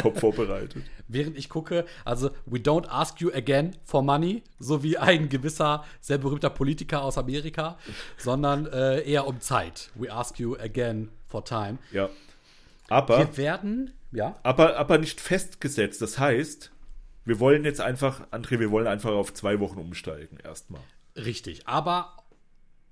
Top 0.00 0.18
vorbereitet. 0.20 0.82
Während 1.08 1.36
ich 1.36 1.48
gucke, 1.48 1.84
also, 2.04 2.30
we 2.46 2.58
don't 2.58 2.86
ask 2.88 3.20
you 3.20 3.30
again 3.32 3.76
for 3.84 4.02
money, 4.02 4.42
so 4.58 4.82
wie 4.82 4.98
ein 4.98 5.28
gewisser, 5.28 5.84
sehr 6.00 6.18
berühmter 6.18 6.50
Politiker 6.50 7.02
aus 7.02 7.18
Amerika, 7.18 7.78
sondern 8.18 8.66
äh, 8.66 9.00
eher 9.02 9.26
um 9.26 9.40
Zeit. 9.40 9.90
We 9.94 10.12
ask 10.12 10.38
you 10.38 10.56
again 10.56 11.10
for 11.26 11.44
time. 11.44 11.78
Ja. 11.92 12.08
Aber, 12.88 13.18
Wir 13.18 13.36
werden, 13.38 13.92
ja, 14.12 14.36
aber, 14.42 14.76
aber 14.76 14.98
nicht 14.98 15.20
festgesetzt. 15.20 16.02
Das 16.02 16.18
heißt, 16.18 16.70
wir 17.24 17.40
wollen 17.40 17.64
jetzt 17.64 17.80
einfach, 17.80 18.20
André, 18.30 18.60
wir 18.60 18.70
wollen 18.70 18.86
einfach 18.86 19.12
auf 19.12 19.32
zwei 19.32 19.60
Wochen 19.60 19.78
umsteigen 19.78 20.38
erstmal. 20.44 20.82
richtig. 21.16 21.66
Aber 21.66 22.16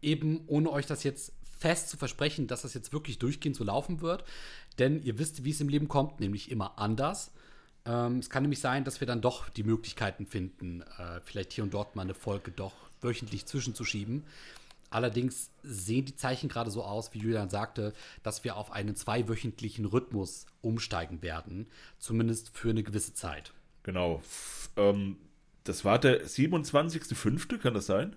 eben 0.02 0.44
ohne 0.46 0.70
euch 0.70 0.86
das 0.86 1.02
jetzt 1.04 1.32
fest 1.60 1.90
zu 1.90 1.96
versprechen, 1.98 2.46
dass 2.46 2.62
das 2.62 2.74
jetzt 2.74 2.92
wirklich 2.92 3.18
durchgehend 3.18 3.54
so 3.54 3.64
laufen 3.64 4.00
wird. 4.00 4.24
Denn 4.78 5.02
ihr 5.02 5.18
wisst, 5.18 5.44
wie 5.44 5.50
es 5.50 5.60
im 5.60 5.68
Leben 5.68 5.88
kommt, 5.88 6.18
nämlich 6.18 6.50
immer 6.50 6.78
anders. 6.78 7.32
Ähm, 7.84 8.18
es 8.18 8.30
kann 8.30 8.42
nämlich 8.42 8.60
sein, 8.60 8.84
dass 8.84 9.00
wir 9.00 9.06
dann 9.06 9.20
doch 9.20 9.50
die 9.50 9.62
Möglichkeiten 9.62 10.26
finden, 10.26 10.82
äh, 10.98 11.20
vielleicht 11.22 11.52
hier 11.52 11.64
und 11.64 11.74
dort 11.74 11.96
mal 11.96 12.02
eine 12.02 12.14
Folge 12.14 12.50
doch 12.50 12.72
wöchentlich 13.02 13.46
zwischenzuschieben. 13.46 14.24
Allerdings 14.88 15.50
sehen 15.62 16.06
die 16.06 16.16
Zeichen 16.16 16.48
gerade 16.48 16.70
so 16.70 16.82
aus, 16.82 17.14
wie 17.14 17.18
Julian 17.18 17.48
sagte, 17.48 17.92
dass 18.22 18.42
wir 18.42 18.56
auf 18.56 18.72
einen 18.72 18.96
zweiwöchentlichen 18.96 19.84
Rhythmus 19.84 20.46
umsteigen 20.62 21.22
werden. 21.22 21.68
Zumindest 21.98 22.50
für 22.56 22.70
eine 22.70 22.82
gewisse 22.82 23.14
Zeit. 23.14 23.52
Genau. 23.82 24.22
Ähm, 24.76 25.16
das 25.64 25.84
war 25.84 25.98
der 25.98 26.26
27.05., 26.26 27.58
kann 27.58 27.74
das 27.74 27.86
sein? 27.86 28.16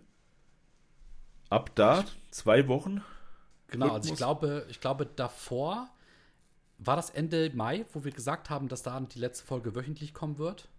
Ab 1.49 1.71
da, 1.75 2.05
zwei 2.31 2.67
Wochen. 2.67 3.03
Genau, 3.73 3.93
also 3.93 4.07
ich 4.07 4.13
Rhythmus? 4.13 4.17
glaube, 4.17 4.65
ich 4.69 4.79
glaube 4.79 5.07
davor 5.15 5.89
war 6.77 6.95
das 6.95 7.09
Ende 7.09 7.51
Mai, 7.55 7.85
wo 7.93 8.03
wir 8.05 8.11
gesagt 8.11 8.49
haben, 8.49 8.67
dass 8.67 8.83
da 8.83 8.99
die 8.99 9.19
letzte 9.19 9.45
Folge 9.45 9.75
wöchentlich 9.75 10.13
kommen 10.13 10.37
wird. 10.37 10.69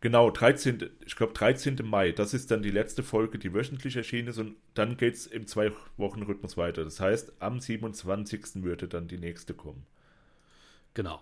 Genau, 0.00 0.30
13. 0.30 0.90
Ich 1.06 1.16
glaube 1.16 1.32
13. 1.32 1.78
Mai. 1.82 2.12
Das 2.12 2.34
ist 2.34 2.50
dann 2.50 2.62
die 2.62 2.70
letzte 2.70 3.02
Folge, 3.02 3.38
die 3.38 3.54
wöchentlich 3.54 3.96
erschienen 3.96 4.28
ist 4.28 4.38
und 4.38 4.56
dann 4.74 4.96
geht 4.96 5.14
es 5.14 5.26
im 5.26 5.46
Zwei-Wochen-Rhythmus 5.46 6.56
weiter. 6.56 6.84
Das 6.84 7.00
heißt, 7.00 7.32
am 7.40 7.58
27. 7.60 8.62
würde 8.62 8.86
dann 8.88 9.08
die 9.08 9.18
nächste 9.18 9.54
kommen. 9.54 9.86
Genau. 10.94 11.20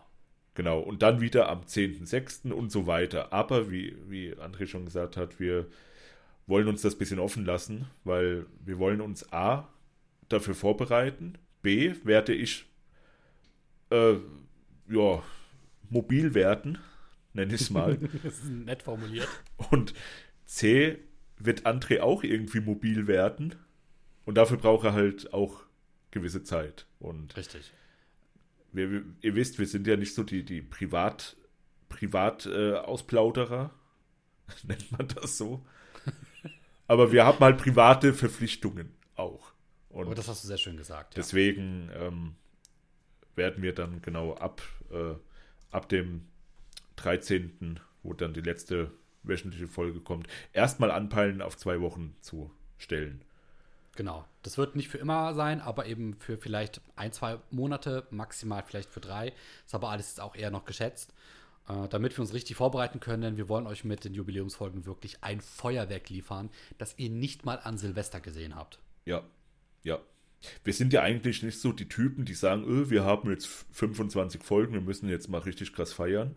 Genau, 0.55 0.81
und 0.81 1.03
dann 1.03 1.21
wieder 1.21 1.49
am 1.49 1.63
10.06. 1.63 2.53
und 2.53 2.71
so 2.71 2.87
weiter. 2.87 3.33
Aber 3.33 3.71
wie, 3.71 3.97
wie 4.09 4.35
André 4.35 4.67
schon 4.67 4.85
gesagt 4.85 5.17
hat, 5.17 5.41
wir 5.41 5.67
wollen 6.47 6.69
uns 6.69 6.83
das 6.83 6.95
ein 6.95 6.99
bisschen 6.99 7.19
offen 7.19 7.45
lassen, 7.45 7.87
weil 8.05 8.47
wir 8.65 8.79
wollen 8.79 9.01
uns 9.01 9.33
A 9.33 9.69
dafür 10.29 10.55
vorbereiten, 10.55 11.39
B 11.63 11.95
werde 12.05 12.35
ich 12.35 12.67
äh, 13.91 14.15
ja, 14.89 15.23
mobil 15.91 16.35
werden, 16.35 16.79
nenne 17.33 17.55
ich 17.55 17.61
es 17.63 17.71
mal. 17.71 17.97
Das 18.23 18.39
ist 18.39 18.45
nett 18.51 18.83
formuliert. 18.83 19.29
Und 19.71 19.95
C 20.47 20.99
wird 21.39 21.67
André 21.67 22.01
auch 22.01 22.23
irgendwie 22.25 22.61
mobil 22.61 23.07
werden. 23.07 23.55
Und 24.25 24.37
dafür 24.37 24.57
braucht 24.57 24.85
er 24.87 24.93
halt 24.95 25.33
auch 25.33 25.63
gewisse 26.11 26.43
Zeit. 26.45 26.87
Und 26.99 27.37
Richtig. 27.37 27.73
wir, 28.73 28.91
wir- 28.91 29.05
ihr 29.21 29.35
wisst, 29.35 29.59
wir 29.59 29.67
sind 29.67 29.87
ja 29.87 29.97
nicht 29.97 30.15
so 30.15 30.23
die, 30.23 30.45
die 30.45 30.63
Privat, 30.63 31.37
Privat 31.89 32.47
äh, 32.47 32.75
Ausplauderer. 32.75 33.71
Nennt 34.65 34.91
man 34.93 35.09
das 35.09 35.37
so? 35.39 35.65
Aber 36.87 37.13
wir 37.13 37.25
haben 37.25 37.39
halt 37.41 37.59
private 37.59 38.13
Verpflichtungen 38.13 38.95
auch. 39.17 39.53
Und 39.89 40.07
Aber 40.07 40.15
das 40.15 40.29
hast 40.29 40.43
du 40.45 40.49
sehr 40.49 40.59
schön 40.59 40.77
gesagt. 40.77 41.15
Ja. 41.15 41.23
deswegen 41.23 41.91
ähm, 41.95 42.35
werden 43.35 43.63
wir 43.63 43.75
dann 43.75 44.03
genau 44.03 44.35
ab, 44.35 44.63
äh, 44.91 45.15
ab 45.71 45.89
dem 45.89 46.27
13., 46.97 47.81
wo 48.03 48.13
dann 48.15 48.35
die 48.35 48.41
letzte 48.41 48.91
wöchentliche 49.23 49.69
Folge 49.69 50.01
kommt, 50.01 50.27
erstmal 50.53 50.91
anpeilen, 50.91 51.43
auf 51.43 51.57
zwei 51.57 51.81
Wochen 51.81 52.17
zu 52.21 52.51
stellen. 52.79 53.23
Genau. 53.95 54.25
Das 54.43 54.59
wird 54.59 54.75
nicht 54.75 54.89
für 54.89 54.99
immer 54.99 55.35
sein, 55.35 55.61
aber 55.61 55.87
eben 55.87 56.15
für 56.15 56.39
vielleicht 56.39 56.81
ein, 56.97 57.13
zwei 57.13 57.39
Monate, 57.51 58.07
maximal 58.11 58.63
vielleicht 58.67 58.91
für 58.91 59.01
drei. 59.01 59.33
Ist 59.67 59.75
aber 59.75 59.91
alles 59.91 60.09
jetzt 60.09 60.21
auch 60.21 60.35
eher 60.35 60.51
noch 60.51 60.65
geschätzt. 60.65 61.15
Äh, 61.69 61.89
damit 61.89 62.17
wir 62.17 62.23
uns 62.23 62.35
richtig 62.35 62.57
vorbereiten 62.57 62.99
können, 62.99 63.23
denn 63.23 63.37
wir 63.37 63.49
wollen 63.49 63.67
euch 63.67 63.85
mit 63.85 64.05
den 64.05 64.15
Jubiläumsfolgen 64.15 64.85
wirklich 64.85 65.23
ein 65.23 65.41
Feuerwerk 65.41 66.09
liefern, 66.11 66.51
das 66.79 66.95
ihr 66.97 67.11
nicht 67.11 67.45
mal 67.45 67.61
an 67.63 67.79
Silvester 67.79 68.21
gesehen 68.21 68.57
habt. 68.57 68.81
Ja, 69.05 69.23
ja. 69.85 70.01
Wir 70.65 70.73
sind 70.73 70.93
ja 70.93 71.03
eigentlich 71.03 71.45
nicht 71.45 71.61
so 71.61 71.73
die 71.73 71.89
Typen, 71.89 72.25
die 72.25 72.35
sagen, 72.35 72.65
öh, 72.65 72.91
wir 72.91 73.05
haben 73.05 73.31
jetzt 73.31 73.47
25 73.47 74.43
Folgen, 74.43 74.73
wir 74.73 74.81
müssen 74.81 75.09
jetzt 75.09 75.29
mal 75.29 75.39
richtig 75.39 75.73
krass 75.73 75.93
feiern. 75.93 76.37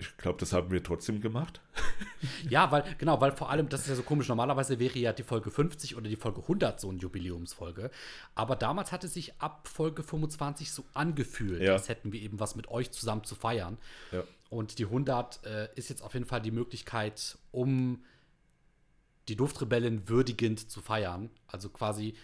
Ich 0.00 0.16
glaube, 0.16 0.38
das 0.38 0.52
haben 0.52 0.70
wir 0.70 0.82
trotzdem 0.82 1.20
gemacht. 1.20 1.60
Ja, 2.48 2.70
weil, 2.70 2.84
genau, 2.98 3.20
weil 3.20 3.32
vor 3.32 3.50
allem, 3.50 3.68
das 3.68 3.82
ist 3.82 3.88
ja 3.88 3.94
so 3.94 4.02
komisch, 4.02 4.28
normalerweise 4.28 4.78
wäre 4.78 4.98
ja 4.98 5.12
die 5.12 5.22
Folge 5.22 5.50
50 5.50 5.96
oder 5.96 6.08
die 6.08 6.16
Folge 6.16 6.40
100 6.42 6.78
so 6.80 6.88
eine 6.90 6.98
Jubiläumsfolge. 6.98 7.90
Aber 8.34 8.56
damals 8.56 8.92
hat 8.92 9.04
es 9.04 9.14
sich 9.14 9.34
ab 9.40 9.68
Folge 9.68 10.02
25 10.02 10.70
so 10.70 10.84
angefühlt, 10.92 11.62
Ja. 11.62 11.72
als 11.72 11.88
hätten 11.88 12.12
wir 12.12 12.20
eben 12.20 12.38
was 12.40 12.56
mit 12.56 12.68
euch 12.68 12.90
zusammen 12.90 13.24
zu 13.24 13.34
feiern. 13.34 13.78
Ja. 14.12 14.24
Und 14.50 14.78
die 14.78 14.84
100 14.86 15.44
äh, 15.46 15.68
ist 15.76 15.88
jetzt 15.90 16.02
auf 16.02 16.12
jeden 16.14 16.26
Fall 16.26 16.40
die 16.42 16.50
Möglichkeit, 16.50 17.38
um 17.52 18.04
die 19.28 19.36
Duftrebellen 19.36 20.08
würdigend 20.08 20.70
zu 20.70 20.80
feiern. 20.80 21.30
Also 21.46 21.68
quasi 21.70 22.14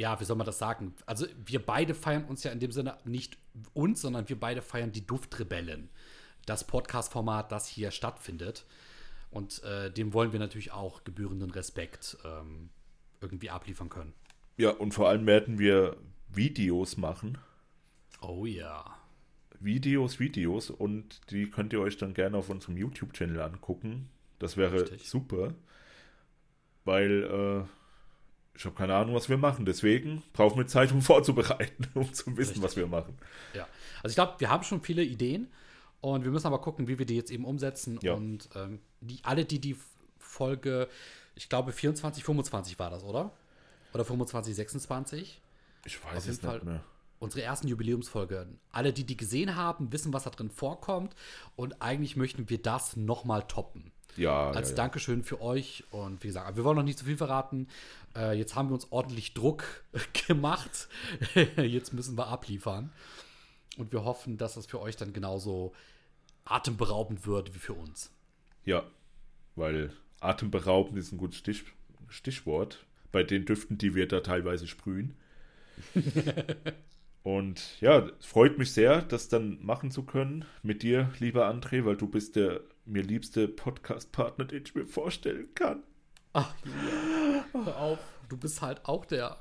ja, 0.00 0.18
wie 0.18 0.24
soll 0.24 0.36
man 0.36 0.46
das 0.46 0.58
sagen? 0.58 0.94
Also 1.04 1.26
wir 1.44 1.64
beide 1.64 1.94
feiern 1.94 2.24
uns 2.24 2.42
ja 2.42 2.50
in 2.52 2.58
dem 2.58 2.72
Sinne 2.72 2.96
nicht 3.04 3.36
uns, 3.74 4.00
sondern 4.00 4.28
wir 4.30 4.40
beide 4.40 4.62
feiern 4.62 4.92
die 4.92 5.06
Duftrebellen. 5.06 5.90
Das 6.46 6.66
Podcast-Format, 6.66 7.52
das 7.52 7.68
hier 7.68 7.90
stattfindet. 7.90 8.64
Und 9.30 9.62
äh, 9.62 9.90
dem 9.92 10.14
wollen 10.14 10.32
wir 10.32 10.40
natürlich 10.40 10.72
auch 10.72 11.04
gebührenden 11.04 11.50
Respekt 11.50 12.16
ähm, 12.24 12.70
irgendwie 13.20 13.50
abliefern 13.50 13.90
können. 13.90 14.14
Ja, 14.56 14.70
und 14.70 14.94
vor 14.94 15.10
allem 15.10 15.26
werden 15.26 15.58
wir 15.58 15.98
Videos 16.30 16.96
machen. 16.96 17.36
Oh 18.22 18.46
ja. 18.46 18.96
Videos, 19.60 20.18
Videos 20.18 20.70
und 20.70 21.20
die 21.30 21.50
könnt 21.50 21.74
ihr 21.74 21.80
euch 21.80 21.98
dann 21.98 22.14
gerne 22.14 22.38
auf 22.38 22.48
unserem 22.48 22.78
YouTube-Channel 22.78 23.42
angucken. 23.42 24.08
Das 24.38 24.56
wäre 24.56 24.80
Richtig. 24.80 25.10
super, 25.10 25.52
weil 26.86 27.66
äh, 27.68 27.79
ich 28.54 28.64
habe 28.64 28.74
keine 28.74 28.94
Ahnung, 28.94 29.14
was 29.14 29.28
wir 29.28 29.38
machen. 29.38 29.64
Deswegen 29.64 30.22
brauchen 30.32 30.58
wir 30.58 30.66
Zeit, 30.66 30.92
um 30.92 31.02
vorzubereiten, 31.02 31.86
um 31.94 32.12
zu 32.12 32.26
wissen, 32.36 32.50
Richtig. 32.50 32.62
was 32.62 32.76
wir 32.76 32.86
machen. 32.86 33.16
Ja. 33.54 33.66
Also 34.02 34.12
ich 34.12 34.14
glaube, 34.16 34.34
wir 34.38 34.50
haben 34.50 34.62
schon 34.64 34.82
viele 34.82 35.02
Ideen 35.02 35.48
und 36.00 36.24
wir 36.24 36.30
müssen 36.30 36.46
aber 36.46 36.60
gucken, 36.60 36.88
wie 36.88 36.98
wir 36.98 37.06
die 37.06 37.16
jetzt 37.16 37.30
eben 37.30 37.44
umsetzen. 37.44 37.98
Ja. 38.02 38.14
Und 38.14 38.48
ähm, 38.54 38.80
die, 39.00 39.20
alle, 39.22 39.44
die 39.44 39.60
die 39.60 39.76
Folge, 40.18 40.88
ich 41.34 41.48
glaube 41.48 41.72
24, 41.72 42.24
25 42.24 42.78
war 42.78 42.90
das, 42.90 43.04
oder? 43.04 43.32
Oder 43.92 44.04
25, 44.04 44.54
26? 44.54 45.40
Ich 45.84 45.98
Auf 45.98 46.04
weiß 46.04 46.24
jeden 46.24 46.36
es 46.36 46.42
nicht 46.42 46.50
Fall. 46.50 46.60
mehr. 46.62 46.84
Unsere 47.18 47.42
ersten 47.42 47.68
Jubiläumsfolge. 47.68 48.46
Alle, 48.72 48.92
die 48.94 49.04
die 49.04 49.16
gesehen 49.16 49.54
haben, 49.56 49.92
wissen, 49.92 50.12
was 50.12 50.24
da 50.24 50.30
drin 50.30 50.48
vorkommt. 50.48 51.14
Und 51.54 51.82
eigentlich 51.82 52.16
möchten 52.16 52.48
wir 52.48 52.62
das 52.62 52.96
nochmal 52.96 53.42
toppen. 53.42 53.92
Ja, 54.16 54.50
Als 54.50 54.70
ja. 54.70 54.76
Dankeschön 54.76 55.22
für 55.22 55.40
euch. 55.40 55.84
Und 55.90 56.22
wie 56.22 56.28
gesagt, 56.28 56.56
wir 56.56 56.64
wollen 56.64 56.76
noch 56.76 56.82
nicht 56.84 56.98
zu 56.98 57.04
viel 57.04 57.16
verraten. 57.16 57.68
Äh, 58.16 58.36
jetzt 58.36 58.54
haben 58.54 58.68
wir 58.68 58.74
uns 58.74 58.90
ordentlich 58.90 59.34
Druck 59.34 59.64
gemacht. 60.26 60.88
jetzt 61.56 61.92
müssen 61.92 62.16
wir 62.16 62.28
abliefern. 62.28 62.92
Und 63.76 63.92
wir 63.92 64.04
hoffen, 64.04 64.36
dass 64.36 64.54
das 64.54 64.66
für 64.66 64.80
euch 64.80 64.96
dann 64.96 65.12
genauso 65.12 65.72
atemberaubend 66.44 67.26
wird 67.26 67.54
wie 67.54 67.58
für 67.58 67.74
uns. 67.74 68.10
Ja, 68.64 68.84
weil 69.56 69.92
atemberaubend 70.20 70.98
ist 70.98 71.12
ein 71.12 71.18
gutes 71.18 71.38
Stich, 71.38 71.64
Stichwort 72.08 72.84
bei 73.12 73.22
den 73.22 73.44
Düften, 73.44 73.78
die 73.78 73.94
wir 73.94 74.06
da 74.06 74.20
teilweise 74.20 74.66
sprühen. 74.66 75.16
Und 77.22 77.80
ja, 77.80 78.08
es 78.18 78.26
freut 78.26 78.58
mich 78.58 78.72
sehr, 78.72 79.02
das 79.02 79.28
dann 79.28 79.58
machen 79.64 79.90
zu 79.90 80.04
können 80.04 80.46
mit 80.62 80.82
dir, 80.82 81.10
lieber 81.18 81.50
André, 81.50 81.84
weil 81.84 81.96
du 81.96 82.08
bist 82.08 82.36
der 82.36 82.62
mir 82.86 83.02
liebste 83.02 83.46
Podcast-Partner, 83.46 84.46
den 84.46 84.64
ich 84.64 84.74
mir 84.74 84.86
vorstellen 84.86 85.48
kann. 85.54 85.82
Ach, 86.32 86.54
Julia, 86.64 87.44
hör 87.52 87.76
auf. 87.76 87.98
Du 88.28 88.36
bist 88.36 88.62
halt 88.62 88.84
auch 88.84 89.04
der 89.04 89.38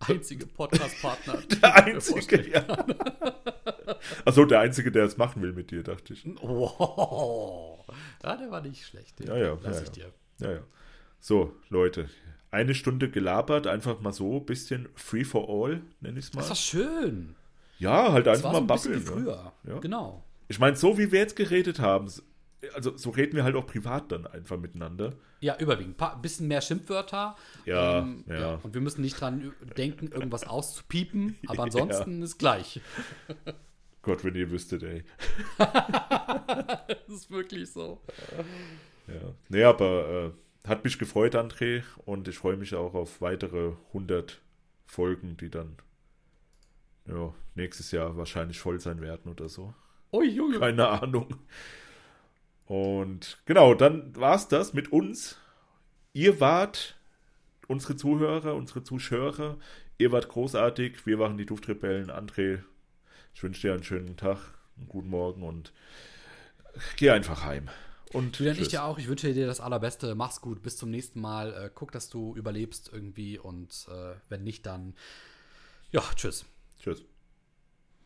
einzige 0.00 0.46
Podcast-Partner. 0.46 1.42
Der 1.60 1.74
Einzige, 1.74 2.48
ja. 2.50 2.64
Achso, 4.24 4.44
der 4.44 4.60
Einzige, 4.60 4.92
der 4.92 5.04
es 5.04 5.16
machen 5.16 5.42
will 5.42 5.52
mit 5.52 5.70
dir, 5.70 5.82
dachte 5.82 6.12
ich. 6.12 6.24
Oh, 6.40 7.84
ja, 8.22 8.36
der 8.36 8.50
war 8.50 8.60
nicht 8.60 8.84
schlecht. 8.84 9.18
Den 9.18 9.26
Ja, 9.28 9.36
ja, 9.36 9.58
lass 9.62 9.76
ja, 9.76 9.82
ich 9.82 9.88
ja. 9.88 10.04
dir. 10.04 10.46
Ja, 10.46 10.52
ja. 10.52 10.60
So, 11.20 11.56
Leute, 11.68 12.08
eine 12.50 12.74
Stunde 12.74 13.10
gelabert, 13.10 13.66
einfach 13.66 14.00
mal 14.00 14.12
so, 14.12 14.40
bisschen 14.40 14.88
free 14.94 15.24
for 15.24 15.48
all, 15.48 15.82
nenne 16.00 16.18
ich 16.18 16.26
es 16.26 16.32
mal. 16.34 16.40
Das 16.40 16.48
war 16.50 16.56
schön. 16.56 17.34
Ja, 17.78 18.12
halt 18.12 18.26
Das 18.26 18.38
einfach 18.38 18.52
war 18.54 18.60
so 18.60 18.66
mal 18.66 18.74
ein 18.74 18.76
bisschen 18.76 18.94
wie 18.94 19.04
babbeln. 19.04 19.24
ne? 19.24 19.30
früher. 19.32 19.52
Ja. 19.74 19.78
Genau. 19.80 20.24
Ich 20.48 20.58
meine, 20.58 20.76
so 20.76 20.96
wie 20.98 21.12
wir 21.12 21.18
jetzt 21.20 21.36
geredet 21.36 21.78
haben, 21.78 22.10
also 22.74 22.96
so 22.96 23.10
reden 23.10 23.36
wir 23.36 23.44
halt 23.44 23.54
auch 23.54 23.66
privat 23.66 24.10
dann 24.10 24.26
einfach 24.26 24.56
miteinander. 24.56 25.12
Ja, 25.40 25.56
überwiegend. 25.58 26.00
Ein 26.02 26.22
bisschen 26.22 26.48
mehr 26.48 26.60
Schimpfwörter. 26.60 27.36
Ähm, 27.66 28.24
Ja, 28.26 28.34
ja. 28.40 28.60
Und 28.62 28.74
wir 28.74 28.80
müssen 28.80 29.02
nicht 29.02 29.20
dran 29.20 29.52
denken, 29.76 30.08
irgendwas 30.08 30.44
auszupiepen. 30.46 31.36
Aber 31.46 31.64
ansonsten 31.64 32.22
ist 32.22 32.38
gleich. 32.38 32.80
Gott, 34.02 34.24
wenn 34.24 34.34
ihr 34.34 34.50
wüsstet, 34.50 34.82
ey. 34.82 35.04
Das 35.58 37.08
ist 37.08 37.30
wirklich 37.30 37.70
so. 37.70 38.00
Ja. 39.06 39.34
Nee, 39.48 39.64
aber 39.64 40.08
äh, 40.08 40.30
hat 40.68 40.84
mich 40.84 40.98
gefreut, 40.98 41.34
André, 41.34 41.82
und 42.04 42.28
ich 42.28 42.38
freue 42.38 42.56
mich 42.56 42.74
auch 42.74 42.94
auf 42.94 43.20
weitere 43.20 43.72
100 43.88 44.40
Folgen, 44.86 45.36
die 45.36 45.50
dann 45.50 45.76
ja, 47.06 47.34
nächstes 47.54 47.90
Jahr 47.90 48.16
wahrscheinlich 48.16 48.60
voll 48.60 48.80
sein 48.80 49.00
werden 49.00 49.30
oder 49.30 49.48
so. 49.48 49.74
Oh, 50.10 50.22
Junge. 50.22 50.58
Keine 50.58 50.88
Ahnung. 50.88 51.38
Und 52.66 53.38
genau, 53.46 53.74
dann 53.74 54.14
war's 54.16 54.48
das 54.48 54.74
mit 54.74 54.92
uns. 54.92 55.38
Ihr 56.12 56.40
wart 56.40 56.96
unsere 57.66 57.96
Zuhörer, 57.96 58.54
unsere 58.54 58.82
Zuschauer. 58.82 59.58
Ihr 59.98 60.12
wart 60.12 60.28
großartig. 60.28 61.06
Wir 61.06 61.18
waren 61.18 61.38
die 61.38 61.46
Duftrebellen. 61.46 62.10
André, 62.10 62.62
ich 63.34 63.42
wünsche 63.42 63.62
dir 63.62 63.74
einen 63.74 63.84
schönen 63.84 64.16
Tag, 64.16 64.38
einen 64.76 64.88
guten 64.88 65.08
Morgen 65.08 65.42
und 65.42 65.72
geh 66.96 67.10
einfach 67.10 67.44
heim. 67.44 67.68
Und 68.12 68.38
Julian, 68.38 68.54
ich 68.56 68.62
tschüss. 68.62 68.70
dir 68.70 68.84
auch. 68.84 68.98
Ich 68.98 69.08
wünsche 69.08 69.32
dir 69.32 69.46
das 69.46 69.60
Allerbeste. 69.60 70.14
Mach's 70.14 70.40
gut. 70.40 70.62
Bis 70.62 70.76
zum 70.76 70.90
nächsten 70.90 71.20
Mal. 71.20 71.52
Äh, 71.52 71.70
guck, 71.74 71.92
dass 71.92 72.08
du 72.08 72.34
überlebst 72.36 72.90
irgendwie. 72.92 73.38
Und 73.38 73.86
äh, 73.90 74.14
wenn 74.28 74.44
nicht, 74.44 74.66
dann. 74.66 74.94
Ja, 75.90 76.02
tschüss. 76.14 76.44
Tschüss. 76.80 77.02